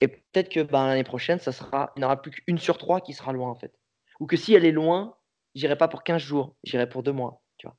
Et 0.00 0.08
peut-être 0.08 0.48
que 0.48 0.62
ben, 0.62 0.86
l'année 0.86 1.04
prochaine, 1.04 1.38
ça 1.38 1.52
sera, 1.52 1.92
il 1.96 2.00
n'y 2.00 2.04
aura 2.04 2.20
plus 2.20 2.30
qu'une 2.30 2.58
sur 2.58 2.78
trois 2.78 3.00
qui 3.00 3.12
sera 3.12 3.32
loin, 3.32 3.50
en 3.50 3.54
fait. 3.54 3.72
Ou 4.20 4.26
que 4.26 4.36
si 4.36 4.54
elle 4.54 4.64
est 4.64 4.72
loin, 4.72 5.16
j'irai 5.54 5.76
pas 5.76 5.88
pour 5.88 6.02
15 6.02 6.20
jours, 6.20 6.56
j'irai 6.64 6.88
pour 6.88 7.02
deux 7.02 7.12
mois. 7.12 7.42
Tu 7.58 7.66
vois. 7.66 7.76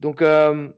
Donc, 0.00 0.22
euh, 0.22 0.72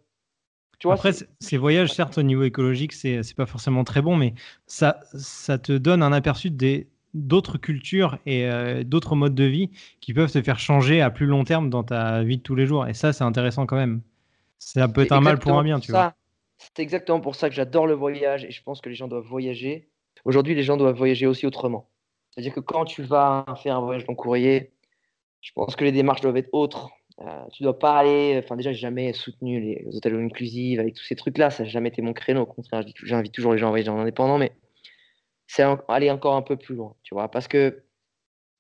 tu 0.79 0.89
vois, 0.89 0.95
Après, 0.95 1.13
ces 1.41 1.57
voyages, 1.57 1.93
certes, 1.93 2.19
au 2.19 2.23
niveau 2.23 2.43
écologique, 2.43 2.93
c'est 2.93 3.23
pas 3.37 3.47
forcément 3.47 3.85
très 3.85 4.03
bon, 4.03 4.17
mais 4.17 4.35
ça, 4.67 5.01
ça 5.15 5.59
te 5.59 5.73
donne 5.73 6.03
un 6.03 6.13
aperçu 6.13 6.51
des, 6.51 6.89
d'autres 7.15 7.59
cultures 7.59 8.19
et 8.27 8.47
euh, 8.47 8.85
d'autres 8.85 9.15
modes 9.15 9.35
de 9.35 9.45
vie 9.45 9.71
qui 10.01 10.13
peuvent 10.13 10.31
te 10.31 10.43
faire 10.43 10.59
changer 10.59 11.01
à 11.01 11.11
plus 11.11 11.27
long 11.27 11.45
terme 11.45 11.71
dans 11.71 11.85
ta 11.85 12.23
vie 12.23 12.39
de 12.39 12.43
tous 12.43 12.55
les 12.55 12.67
jours. 12.67 12.87
Et 12.87 12.95
ça, 12.95 13.13
c'est 13.13 13.25
intéressant 13.25 13.67
quand 13.67 13.77
même. 13.77 14.03
Ça 14.59 14.89
peut 14.89 15.03
être 15.03 15.13
un 15.13 15.21
mal 15.21 15.39
pour 15.39 15.59
un 15.59 15.63
bien, 15.63 15.79
tu 15.81 15.93
vois. 15.93 16.15
C'est 16.59 16.83
exactement 16.83 17.21
pour 17.21 17.35
ça 17.35 17.49
que 17.49 17.55
j'adore 17.55 17.87
le 17.87 17.95
voyage 17.95 18.45
et 18.45 18.51
je 18.51 18.63
pense 18.63 18.81
que 18.81 18.89
les 18.89 18.95
gens 18.95 19.09
doivent 19.09 19.25
voyager. 19.25 19.89
Aujourd'hui, 20.25 20.55
les 20.55 20.63
gens 20.63 20.77
doivent 20.77 20.97
voyager 20.97 21.27
aussi 21.27 21.47
autrement. 21.47 21.89
C'est-à-dire 22.31 22.55
que 22.55 22.61
quand 22.61 22.85
tu 22.85 23.03
vas 23.03 23.45
faire 23.63 23.77
un 23.77 23.81
voyage 23.81 24.07
long 24.07 24.15
courrier, 24.15 24.73
je 25.41 25.53
pense 25.53 25.77
que 25.77 25.85
les 25.85 25.93
démarches 25.93 26.21
doivent 26.21 26.37
être 26.37 26.53
autres. 26.53 26.91
Tu 27.19 27.25
euh, 27.25 27.45
tu 27.53 27.63
dois 27.63 27.79
pas 27.79 27.99
aller. 27.99 28.41
Enfin, 28.43 28.57
déjà, 28.57 28.73
j'ai 28.73 28.81
jamais 28.81 29.13
soutenu 29.13 29.61
les 29.61 29.97
hôtels 29.97 30.17
inclusifs 30.17 30.81
avec 30.81 30.95
tous 30.95 31.05
ces 31.05 31.15
trucs-là. 31.15 31.51
Ça 31.51 31.63
n'a 31.63 31.69
jamais 31.69 31.91
été 31.91 32.03
mon 32.03 32.13
créneau. 32.13 32.43
Au 32.43 32.47
contraire, 32.47 32.83
j'invite 33.05 33.33
toujours 33.33 33.53
les 33.53 33.59
gens 33.59 33.69
à 33.69 33.71
voyager 33.71 33.91
en 33.91 33.99
indépendant. 33.99 34.39
Mais 34.39 34.53
c'est 35.47 35.65
aller 35.89 36.11
encore 36.11 36.37
un 36.37 36.43
peu 36.43 36.57
plus 36.57 36.75
loin, 36.75 36.95
tu 37.03 37.15
vois, 37.15 37.31
parce 37.31 37.49
que 37.49 37.85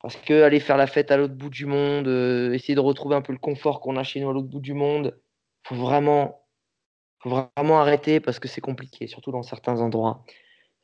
parce 0.01 0.17
que 0.17 0.43
aller 0.43 0.61
faire 0.61 0.77
la 0.77 0.87
fête 0.87 1.11
à 1.11 1.17
l'autre 1.17 1.35
bout 1.35 1.49
du 1.49 1.65
monde, 1.65 2.09
euh, 2.09 2.53
essayer 2.53 2.75
de 2.75 2.81
retrouver 2.81 3.17
un 3.17 3.23
peu 3.23 3.33
le 3.33 3.39
confort 3.39 3.81
qu'on 3.81 3.97
a 3.97 4.03
chez 4.03 4.21
nous 4.21 4.29
à 4.29 4.33
l'autre 4.35 4.49
bout 4.49 4.61
du 4.61 4.75
monde, 4.75 5.19
faut 5.67 5.77
vraiment 5.77 6.43
faut 7.21 7.31
vraiment 7.31 7.81
arrêter 7.81 8.21
parce 8.21 8.39
que 8.39 8.49
c'est 8.49 8.61
compliqué, 8.61 9.07
surtout 9.07 9.33
dans 9.33 9.43
certains 9.43 9.81
endroits. 9.81 10.25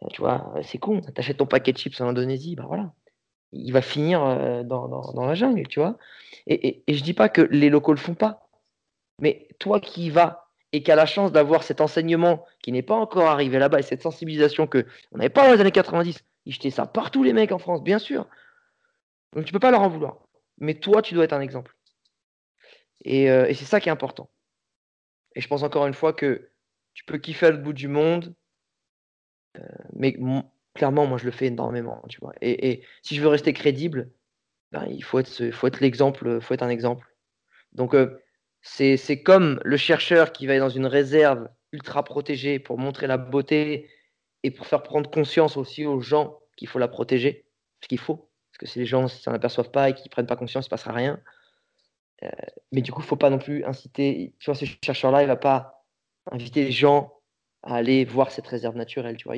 Euh, 0.03 0.09
tu 0.13 0.23
vois, 0.23 0.55
c'est 0.63 0.79
con, 0.79 1.03
t'achètes 1.03 1.37
ton 1.39 1.47
paquet 1.47 1.73
de 1.73 1.79
chips 1.79 2.01
en 2.01 2.09
Indonésie, 2.09 2.57
bah 2.57 2.65
voilà, 2.67 2.95
il 3.53 3.73
va 3.73 3.83
finir 3.83 4.25
euh, 4.25 4.63
dans, 4.63 4.89
dans, 4.89 5.27
la 5.27 5.35
jungle, 5.35 5.67
tu 5.69 5.81
vois. 5.81 5.99
Et, 6.47 6.69
et, 6.69 6.85
et 6.87 6.95
je 6.95 7.03
dis 7.05 7.15
pas 7.15 7.29
que 7.29 7.43
les 7.43 7.69
locaux 7.69 7.93
le 7.93 7.99
font 7.99 8.15
pas, 8.15 8.49
mais 9.21 9.49
toi 9.59 9.81
qui 9.81 10.11
vas 10.11 10.40
et 10.73 10.83
qui 10.83 10.93
a 10.93 10.97
la 10.97 11.07
chance 11.07 11.33
d'avoir 11.33 11.63
cet 11.63 11.81
enseignement 11.81 12.47
qui 12.63 12.73
n'est 12.73 12.83
pas 12.83 12.95
encore 12.95 13.29
arrivé 13.29 13.59
là-bas 13.59 13.81
et 13.81 13.83
cette 13.83 14.03
sensibilisation 14.03 14.67
que 14.67 14.87
on 15.13 15.19
n'avait 15.19 15.31
pas 15.31 15.47
dans 15.47 15.55
les 15.55 15.61
années 15.61 15.73
90. 15.73 16.25
Ils 16.47 16.53
jetaient 16.53 16.71
ça 16.71 16.87
partout 16.87 17.23
les 17.23 17.33
mecs 17.33 17.53
en 17.53 17.59
France, 17.59 17.83
bien 17.83 17.99
sûr. 17.99 18.27
Donc 19.35 19.45
tu 19.45 19.53
peux 19.53 19.59
pas 19.59 19.71
leur 19.71 19.83
en 19.83 19.89
vouloir. 19.89 20.19
Mais 20.59 20.75
toi, 20.75 21.03
tu 21.03 21.15
dois 21.15 21.25
être 21.25 21.33
un 21.33 21.41
exemple. 21.41 21.75
Et, 23.05 23.31
euh, 23.31 23.47
c'est 23.49 23.65
ça 23.65 23.81
qui 23.81 23.89
est 23.89 23.93
important. 23.93 24.31
Et 25.35 25.41
je 25.41 25.49
pense 25.49 25.63
encore 25.63 25.87
une 25.87 25.95
fois 25.95 26.13
que 26.13 26.51
tu 26.95 27.05
peux 27.05 27.19
kiffer 27.19 27.47
à 27.47 27.51
l'autre 27.51 27.63
bout 27.63 27.73
du 27.73 27.89
monde, 27.89 28.35
euh, 29.59 29.63
mais 29.95 30.17
clairement, 30.75 31.07
moi, 31.07 31.19
je 31.19 31.25
le 31.25 31.31
fais 31.31 31.47
énormément. 31.47 32.03
Tu 32.09 32.21
vois. 32.21 32.33
Et, 32.43 32.83
si 33.03 33.17
je 33.17 33.23
veux 33.23 33.29
rester 33.29 33.53
crédible, 33.53 34.11
ben, 34.73 34.87
il 34.87 35.03
faut 35.03 35.19
être, 35.19 35.81
l'exemple, 35.81 36.41
faut 36.41 36.55
être 36.55 36.63
un 36.63 36.69
exemple. 36.69 37.07
Donc, 37.73 37.95
euh, 37.95 38.21
c'est 38.63 39.23
comme 39.23 39.61
le 39.65 39.77
chercheur 39.77 40.33
qui 40.33 40.47
va 40.47 40.59
dans 40.59 40.69
une 40.69 40.87
réserve 40.87 41.49
ultra 41.73 42.03
protégée 42.05 42.59
pour 42.59 42.79
montrer 42.79 43.07
la 43.07 43.17
beauté 43.17 43.89
et 44.43 44.51
pour 44.51 44.67
faire 44.67 44.83
prendre 44.83 45.11
conscience 45.11 45.57
aussi 45.57 45.87
aux 45.87 46.01
gens 46.01 46.39
qu'il 46.57 46.69
faut 46.69 46.79
la 46.79 46.89
protéger, 46.89 47.47
ce 47.83 47.89
qu'il 47.89 47.99
faut. 47.99 48.29
Parce 48.51 48.59
que 48.59 48.67
si 48.67 48.79
les 48.79 48.87
gens 48.87 49.09
s'en 49.09 49.33
aperçoivent 49.33 49.71
pas 49.71 49.89
et 49.91 49.95
qu'ils 49.95 50.11
prennent 50.11 50.27
pas 50.27 50.37
conscience, 50.37 50.67
il 50.67 50.69
ne 50.69 50.71
passera 50.71 50.93
rien. 50.93 51.21
Euh, 52.23 52.29
mais 52.73 52.83
du 52.83 52.93
coup, 52.93 53.01
il 53.01 53.07
faut 53.07 53.17
pas 53.17 53.31
non 53.31 53.39
plus 53.39 53.65
inciter. 53.65 54.35
Tu 54.39 54.47
vois, 54.47 54.55
ce 54.55 54.65
chercheur-là, 54.85 55.23
il 55.23 55.27
va 55.27 55.37
pas 55.37 55.85
inviter 56.31 56.65
les 56.65 56.73
gens 56.73 57.15
à 57.63 57.77
aller 57.77 58.05
voir 58.05 58.31
cette 58.31 58.47
réserve 58.47 58.77
naturelle. 58.77 59.17
Tu 59.17 59.25
vois, 59.25 59.37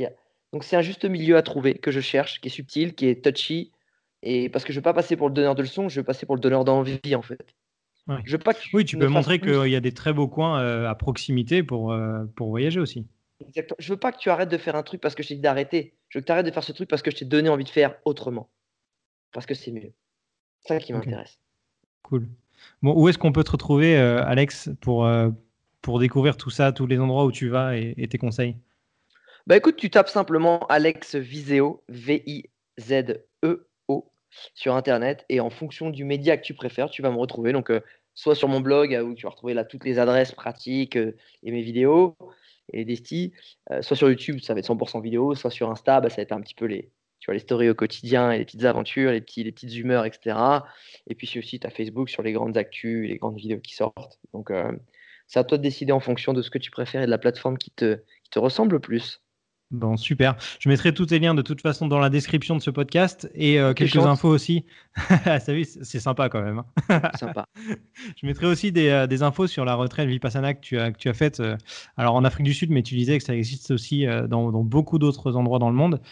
Donc 0.52 0.64
c'est 0.64 0.76
un 0.76 0.82
juste 0.82 1.04
milieu 1.04 1.36
à 1.36 1.42
trouver 1.42 1.74
que 1.74 1.90
je 1.90 2.00
cherche, 2.00 2.40
qui 2.40 2.48
est 2.48 2.50
subtil, 2.50 2.94
qui 2.94 3.06
est 3.06 3.24
touchy. 3.24 3.72
Et 4.22 4.48
parce 4.48 4.64
que 4.64 4.72
je 4.72 4.78
ne 4.78 4.80
veux 4.80 4.84
pas 4.84 4.94
passer 4.94 5.16
pour 5.16 5.28
le 5.28 5.34
donneur 5.34 5.54
de 5.54 5.62
leçons, 5.62 5.88
je 5.88 6.00
veux 6.00 6.04
passer 6.04 6.26
pour 6.26 6.36
le 6.36 6.40
donneur 6.40 6.64
d'envie 6.64 7.14
en 7.14 7.22
fait. 7.22 7.54
Je 8.24 8.36
pas 8.36 8.52
oui, 8.72 8.84
tu 8.84 8.98
peux 8.98 9.06
montrer 9.06 9.40
qu'il 9.40 9.68
y 9.68 9.76
a 9.76 9.80
des 9.80 9.92
très 9.92 10.12
beaux 10.12 10.28
coins 10.28 10.60
euh, 10.60 10.88
à 10.88 10.94
proximité 10.94 11.62
pour, 11.62 11.92
euh, 11.92 12.24
pour 12.36 12.48
voyager 12.48 12.80
aussi. 12.80 13.06
Exactement. 13.40 13.76
Je 13.78 13.92
veux 13.92 13.98
pas 13.98 14.12
que 14.12 14.18
tu 14.18 14.30
arrêtes 14.30 14.48
de 14.48 14.58
faire 14.58 14.76
un 14.76 14.82
truc 14.82 15.00
parce 15.00 15.14
que 15.14 15.22
je 15.22 15.28
t'ai 15.28 15.34
dit 15.36 15.40
d'arrêter. 15.40 15.94
Je 16.08 16.18
veux 16.18 16.22
que 16.22 16.26
tu 16.26 16.32
arrêtes 16.32 16.46
de 16.46 16.50
faire 16.50 16.64
ce 16.64 16.72
truc 16.72 16.88
parce 16.88 17.02
que 17.02 17.10
je 17.10 17.16
t'ai 17.16 17.24
donné 17.24 17.48
envie 17.48 17.64
de 17.64 17.68
faire 17.68 17.94
autrement. 18.04 18.50
Parce 19.32 19.46
que 19.46 19.54
c'est 19.54 19.72
mieux. 19.72 19.92
C'est 20.60 20.74
ça 20.74 20.80
qui 20.80 20.92
m'intéresse. 20.92 21.38
Cool. 22.02 22.28
Bon, 22.82 22.94
où 22.94 23.08
est-ce 23.08 23.18
qu'on 23.18 23.32
peut 23.32 23.44
te 23.44 23.50
retrouver, 23.50 23.96
euh, 23.96 24.24
Alex, 24.24 24.70
pour, 24.80 25.08
pour 25.80 25.98
découvrir 25.98 26.36
tout 26.36 26.50
ça, 26.50 26.72
tous 26.72 26.86
les 26.86 26.98
endroits 26.98 27.24
où 27.24 27.32
tu 27.32 27.48
vas 27.48 27.76
et, 27.76 28.08
tes 28.08 28.18
conseils? 28.18 28.56
Bah 29.46 29.56
écoute, 29.56 29.76
tu 29.76 29.90
tapes 29.90 30.08
simplement 30.08 30.66
Alex 30.68 31.16
Viseo, 31.16 31.82
V-I-Z-E 31.88 33.66
sur 34.54 34.74
Internet. 34.74 35.24
Et 35.28 35.40
en 35.40 35.50
fonction 35.50 35.90
du 35.90 36.04
média 36.04 36.36
que 36.36 36.42
tu 36.42 36.54
préfères, 36.54 36.90
tu 36.90 37.02
vas 37.02 37.10
me 37.10 37.16
retrouver. 37.16 37.52
Donc, 37.52 37.70
euh, 37.70 37.80
soit 38.14 38.34
sur 38.34 38.48
mon 38.48 38.60
blog, 38.60 38.98
où 39.04 39.14
tu 39.14 39.24
vas 39.24 39.30
retrouver 39.30 39.54
là 39.54 39.64
toutes 39.64 39.84
les 39.84 39.98
adresses 39.98 40.32
pratiques 40.32 40.96
euh, 40.96 41.16
et 41.42 41.52
mes 41.52 41.62
vidéos 41.62 42.16
et 42.72 42.84
les. 42.84 43.32
Euh, 43.70 43.82
soit 43.82 43.96
sur 43.96 44.08
YouTube, 44.08 44.40
ça 44.40 44.54
va 44.54 44.60
être 44.60 44.66
100% 44.66 45.02
vidéo. 45.02 45.34
Soit 45.34 45.50
sur 45.50 45.70
Insta, 45.70 46.00
bah, 46.00 46.10
ça 46.10 46.16
va 46.16 46.22
être 46.22 46.32
un 46.32 46.40
petit 46.40 46.54
peu 46.54 46.66
les, 46.66 46.90
tu 47.20 47.26
vois, 47.26 47.34
les 47.34 47.40
stories 47.40 47.70
au 47.70 47.74
quotidien 47.74 48.30
et 48.32 48.38
les 48.38 48.44
petites 48.44 48.64
aventures, 48.64 49.10
les, 49.10 49.20
petits, 49.20 49.44
petites 49.50 49.74
humeurs, 49.76 50.04
etc. 50.06 50.36
Et 51.08 51.14
puis 51.14 51.30
aussi, 51.38 51.58
tu 51.60 51.66
as 51.66 51.70
Facebook 51.70 52.08
sur 52.08 52.22
les 52.22 52.32
grandes 52.32 52.56
actus, 52.56 53.08
les 53.08 53.18
grandes 53.18 53.36
vidéos 53.36 53.60
qui 53.60 53.74
sortent. 53.74 54.18
Donc, 54.32 54.50
c'est 55.26 55.38
à 55.38 55.44
toi 55.44 55.58
de 55.58 55.62
décider 55.62 55.92
en 55.92 56.00
fonction 56.00 56.32
de 56.32 56.42
ce 56.42 56.50
que 56.50 56.58
tu 56.58 56.70
préfères 56.70 57.02
et 57.02 57.06
de 57.06 57.10
la 57.10 57.18
plateforme 57.18 57.58
qui 57.58 57.70
te, 57.70 57.96
qui 58.22 58.30
te 58.30 58.38
ressemble 58.38 58.74
le 58.74 58.80
plus. 58.80 59.22
Bon, 59.72 59.96
super. 59.96 60.36
Je 60.58 60.68
mettrai 60.68 60.92
tous 60.92 61.10
les 61.10 61.18
liens 61.18 61.34
de 61.34 61.40
toute 61.40 61.62
façon 61.62 61.86
dans 61.86 61.98
la 61.98 62.10
description 62.10 62.54
de 62.54 62.60
ce 62.60 62.68
podcast 62.68 63.30
et 63.34 63.58
euh, 63.58 63.72
quelques 63.72 63.96
infos 63.96 64.28
aussi. 64.28 64.66
Ça, 65.24 65.38
c'est 65.38 65.98
sympa 65.98 66.28
quand 66.28 66.42
même. 66.42 66.62
Hein. 66.90 67.10
sympa. 67.18 67.46
Je 68.20 68.26
mettrai 68.26 68.46
aussi 68.46 68.70
des, 68.70 68.90
euh, 68.90 69.06
des, 69.06 69.22
infos 69.22 69.46
sur 69.46 69.64
la 69.64 69.74
retraite 69.74 70.08
Vipassana 70.10 70.52
que 70.52 70.60
tu 70.60 70.78
as, 70.78 70.92
que 70.92 70.98
tu 70.98 71.08
as 71.08 71.14
faite 71.14 71.40
euh, 71.40 71.56
alors 71.96 72.14
en 72.14 72.24
Afrique 72.24 72.44
du 72.44 72.52
Sud, 72.52 72.70
mais 72.70 72.82
tu 72.82 72.96
disais 72.96 73.16
que 73.16 73.24
ça 73.24 73.34
existe 73.34 73.70
aussi 73.70 74.04
dans, 74.28 74.52
dans, 74.52 74.62
beaucoup 74.62 74.98
d'autres 74.98 75.36
endroits 75.36 75.58
dans 75.58 75.70
le 75.70 75.76
monde. 75.76 76.02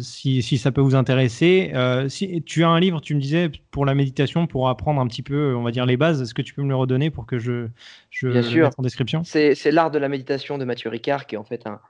Si, 0.00 0.42
si, 0.42 0.56
ça 0.56 0.72
peut 0.72 0.80
vous 0.80 0.94
intéresser. 0.94 1.72
si 2.08 2.42
tu 2.42 2.64
as 2.64 2.68
un 2.68 2.80
livre, 2.80 3.02
tu 3.02 3.14
me 3.14 3.20
disais, 3.20 3.50
pour 3.70 3.84
la 3.84 3.94
méditation, 3.94 4.46
pour 4.46 4.70
apprendre 4.70 5.00
un 5.02 5.06
petit 5.06 5.22
peu, 5.22 5.54
on 5.54 5.62
va 5.62 5.72
dire, 5.72 5.84
les 5.84 5.98
bases, 5.98 6.22
est-ce 6.22 6.32
que 6.32 6.42
tu 6.42 6.54
peux 6.54 6.62
me 6.62 6.70
le 6.70 6.76
redonner 6.76 7.10
pour 7.10 7.26
que 7.26 7.38
je, 7.38 7.68
je 8.08 8.28
Bien 8.28 8.40
le 8.40 8.46
sûr. 8.46 8.70
en 8.78 8.82
description? 8.82 9.24
C'est 9.24 9.70
l'art 9.70 9.90
de 9.90 9.98
la 9.98 10.08
méditation 10.08 10.56
de 10.56 10.64
Mathieu 10.64 10.88
Ricard, 10.88 11.26
qui 11.26 11.34
est 11.34 11.38
en 11.38 11.44
fait 11.44 11.66
un 11.66 11.80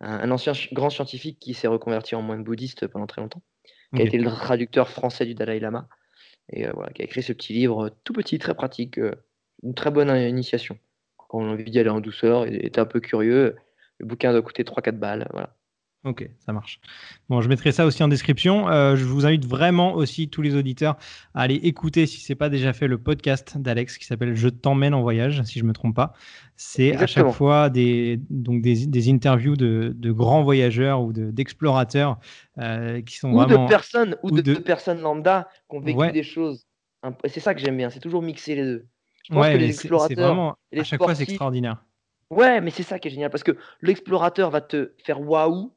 un, 0.00 0.30
ancien 0.30 0.52
grand 0.72 0.90
scientifique 0.90 1.38
qui 1.40 1.54
s'est 1.54 1.68
reconverti 1.68 2.14
en 2.14 2.22
moine 2.22 2.44
bouddhiste 2.44 2.86
pendant 2.86 3.06
très 3.06 3.20
longtemps, 3.20 3.42
qui 3.94 4.02
a 4.02 4.04
été 4.04 4.18
le 4.18 4.30
traducteur 4.30 4.88
français 4.88 5.26
du 5.26 5.34
Dalai 5.34 5.60
Lama, 5.60 5.88
et 6.50 6.66
euh, 6.66 6.72
voilà, 6.74 6.92
qui 6.92 7.02
a 7.02 7.04
écrit 7.04 7.22
ce 7.22 7.32
petit 7.32 7.52
livre 7.52 7.90
tout 8.04 8.12
petit, 8.12 8.38
très 8.38 8.54
pratique, 8.54 8.98
euh, 8.98 9.14
une 9.62 9.74
très 9.74 9.90
bonne 9.90 10.14
initiation. 10.16 10.78
Quand 11.16 11.38
on 11.38 11.48
a 11.48 11.52
envie 11.52 11.70
d'y 11.70 11.78
aller 11.78 11.90
en 11.90 12.00
douceur 12.00 12.46
et 12.46 12.54
est 12.54 12.78
un 12.78 12.86
peu 12.86 13.00
curieux, 13.00 13.56
le 13.98 14.06
bouquin 14.06 14.32
doit 14.32 14.42
coûter 14.42 14.62
3-4 14.62 14.92
balles. 14.92 15.28
Voilà. 15.32 15.57
Ok, 16.04 16.30
ça 16.38 16.52
marche. 16.52 16.80
Bon, 17.28 17.40
je 17.40 17.48
mettrai 17.48 17.72
ça 17.72 17.84
aussi 17.84 18.04
en 18.04 18.08
description. 18.08 18.68
Euh, 18.68 18.94
je 18.94 19.04
vous 19.04 19.26
invite 19.26 19.44
vraiment 19.44 19.94
aussi 19.94 20.28
tous 20.28 20.42
les 20.42 20.54
auditeurs 20.54 20.96
à 21.34 21.42
aller 21.42 21.56
écouter, 21.56 22.06
si 22.06 22.20
ce 22.20 22.32
n'est 22.32 22.36
pas 22.36 22.48
déjà 22.48 22.72
fait, 22.72 22.86
le 22.86 22.98
podcast 22.98 23.58
d'Alex 23.58 23.98
qui 23.98 24.04
s'appelle 24.04 24.36
Je 24.36 24.48
t'emmène 24.48 24.94
en 24.94 25.02
voyage, 25.02 25.42
si 25.42 25.58
je 25.58 25.64
ne 25.64 25.68
me 25.68 25.72
trompe 25.72 25.96
pas. 25.96 26.12
C'est 26.54 26.94
à 26.96 27.08
chaque 27.08 27.30
fois 27.30 27.68
des, 27.68 28.20
donc 28.30 28.62
des, 28.62 29.10
interviews 29.10 29.56
de, 29.56 30.12
grands 30.12 30.44
voyageurs 30.44 31.02
ou 31.02 31.12
d'explorateurs 31.12 32.18
euh, 32.58 33.02
qui 33.02 33.16
sont 33.16 33.32
ou 33.32 33.40
vraiment... 33.40 33.64
De 33.64 33.68
personnes, 33.68 34.16
ou, 34.22 34.30
de, 34.30 34.54
personnes 34.54 35.00
lambda 35.00 35.48
qui 35.68 35.76
ont 35.76 35.80
vécu 35.80 36.12
des 36.12 36.22
choses. 36.22 36.64
C'est 37.26 37.40
ça 37.40 37.54
que 37.54 37.60
j'aime 37.60 37.76
bien, 37.76 37.90
c'est 37.90 38.00
toujours 38.00 38.22
mixer 38.22 38.54
les 38.54 38.64
deux. 38.64 38.86
Je 39.28 39.34
pense 39.34 39.46
que 39.48 39.56
les 39.56 39.70
explorateurs... 39.70 40.26
Vraiment, 40.26 40.56
à 40.76 40.84
chaque 40.84 41.02
fois, 41.02 41.16
c'est 41.16 41.24
extraordinaire. 41.24 41.84
Ouais, 42.30 42.60
mais 42.60 42.70
c'est 42.70 42.82
ça 42.82 42.98
qui 42.98 43.08
est 43.08 43.10
génial 43.10 43.30
parce 43.30 43.42
que 43.42 43.56
l'explorateur 43.80 44.50
va 44.50 44.60
te 44.60 44.92
faire 45.02 45.20
waouh 45.20 45.72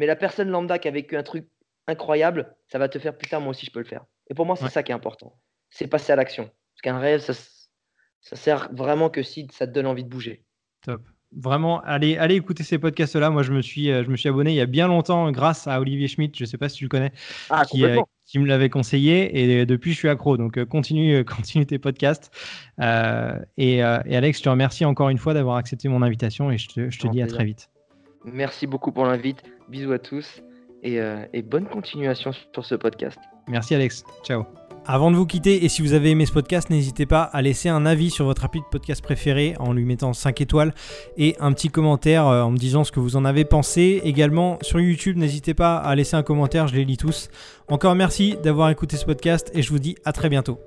mais 0.00 0.06
la 0.06 0.16
personne 0.16 0.48
lambda 0.48 0.78
qui 0.78 0.88
a 0.88 0.90
vécu 0.90 1.14
un 1.14 1.22
truc 1.22 1.46
incroyable, 1.86 2.56
ça 2.68 2.78
va 2.78 2.88
te 2.88 2.98
faire 2.98 3.14
putain, 3.18 3.38
moi 3.38 3.50
aussi 3.50 3.66
je 3.66 3.70
peux 3.70 3.80
le 3.80 3.84
faire. 3.84 4.06
Et 4.30 4.34
pour 4.34 4.46
moi, 4.46 4.56
c'est 4.56 4.70
ça 4.70 4.82
qui 4.82 4.92
est 4.92 4.94
important. 4.94 5.38
C'est 5.68 5.88
passer 5.88 6.10
à 6.10 6.16
l'action. 6.16 6.44
Parce 6.44 6.80
qu'un 6.82 6.98
rêve, 6.98 7.20
ça, 7.20 7.34
ça 8.22 8.34
sert 8.34 8.70
vraiment 8.72 9.10
que 9.10 9.22
si 9.22 9.46
ça 9.52 9.66
te 9.66 9.72
donne 9.72 9.86
envie 9.86 10.04
de 10.04 10.08
bouger. 10.08 10.42
Top. 10.80 11.02
Vraiment, 11.36 11.82
allez, 11.82 12.16
allez 12.16 12.36
écouter 12.36 12.62
ces 12.62 12.78
podcasts-là. 12.78 13.28
Moi, 13.28 13.42
je 13.42 13.52
me, 13.52 13.60
suis, 13.60 13.90
euh, 13.90 14.02
je 14.02 14.08
me 14.08 14.16
suis 14.16 14.30
abonné 14.30 14.52
il 14.52 14.56
y 14.56 14.60
a 14.62 14.66
bien 14.66 14.88
longtemps 14.88 15.30
grâce 15.30 15.66
à 15.66 15.78
Olivier 15.78 16.08
Schmitt, 16.08 16.34
je 16.34 16.44
ne 16.44 16.46
sais 16.46 16.56
pas 16.56 16.70
si 16.70 16.78
tu 16.78 16.84
le 16.84 16.88
connais, 16.88 17.12
ah, 17.50 17.66
qui, 17.66 17.84
euh, 17.84 18.00
qui, 18.24 18.38
me 18.38 18.46
l'avait 18.46 18.70
conseillé. 18.70 19.38
Et 19.38 19.66
depuis, 19.66 19.92
je 19.92 19.98
suis 19.98 20.08
accro. 20.08 20.38
Donc, 20.38 20.56
euh, 20.56 20.64
continue, 20.64 21.24
continue 21.26 21.66
tes 21.66 21.78
podcasts. 21.78 22.34
Et, 22.78 23.76
et, 23.76 23.82
Alex, 23.82 24.38
je 24.38 24.44
te 24.44 24.48
remercie 24.48 24.86
encore 24.86 25.10
une 25.10 25.18
fois 25.18 25.34
d'avoir 25.34 25.56
accepté 25.56 25.88
mon 25.88 26.00
invitation 26.00 26.50
et 26.50 26.56
je 26.56 26.68
te, 26.68 26.90
je 26.90 26.98
te 26.98 27.06
dis 27.08 27.20
à 27.20 27.26
très 27.26 27.44
vite. 27.44 27.68
Merci 28.24 28.66
beaucoup 28.66 28.92
pour 28.92 29.04
l'invite. 29.04 29.42
Bisous 29.68 29.92
à 29.92 29.98
tous 29.98 30.42
euh, 30.84 31.24
et, 31.32 31.42
bonne 31.42 31.66
continuation 31.66 32.32
sur 32.52 32.64
ce 32.64 32.74
podcast. 32.74 33.18
Merci 33.48 33.74
Alex. 33.74 34.04
Ciao. 34.24 34.44
Avant 34.86 35.10
de 35.10 35.16
vous 35.16 35.26
quitter, 35.26 35.64
et 35.64 35.68
si 35.68 35.82
vous 35.82 35.92
avez 35.92 36.10
aimé 36.10 36.24
ce 36.24 36.32
podcast, 36.32 36.70
n'hésitez 36.70 37.04
pas 37.04 37.22
à 37.22 37.42
laisser 37.42 37.68
un 37.68 37.84
avis 37.84 38.10
sur 38.10 38.24
votre 38.24 38.46
appli 38.46 38.60
de 38.60 38.66
podcast 38.70 39.02
préféré 39.02 39.54
en 39.58 39.74
lui 39.74 39.84
mettant 39.84 40.14
5 40.14 40.40
étoiles 40.40 40.74
et 41.18 41.36
un 41.38 41.52
petit 41.52 41.68
commentaire 41.68 42.26
euh, 42.26 42.42
en 42.42 42.50
me 42.50 42.56
disant 42.56 42.82
ce 42.82 42.90
que 42.90 42.98
vous 42.98 43.16
en 43.16 43.24
avez 43.24 43.44
pensé. 43.44 44.00
Également 44.04 44.58
sur 44.62 44.80
YouTube, 44.80 45.18
n'hésitez 45.18 45.54
pas 45.54 45.76
à 45.76 45.94
laisser 45.94 46.16
un 46.16 46.22
commentaire, 46.22 46.66
je 46.66 46.76
les 46.76 46.84
lis 46.84 46.96
tous. 46.96 47.28
Encore 47.68 47.94
merci 47.94 48.36
d'avoir 48.42 48.70
écouté 48.70 48.96
ce 48.96 49.04
podcast 49.04 49.50
et 49.54 49.62
je 49.62 49.70
vous 49.70 49.78
dis 49.78 49.96
à 50.04 50.12
très 50.12 50.30
bientôt. 50.30 50.58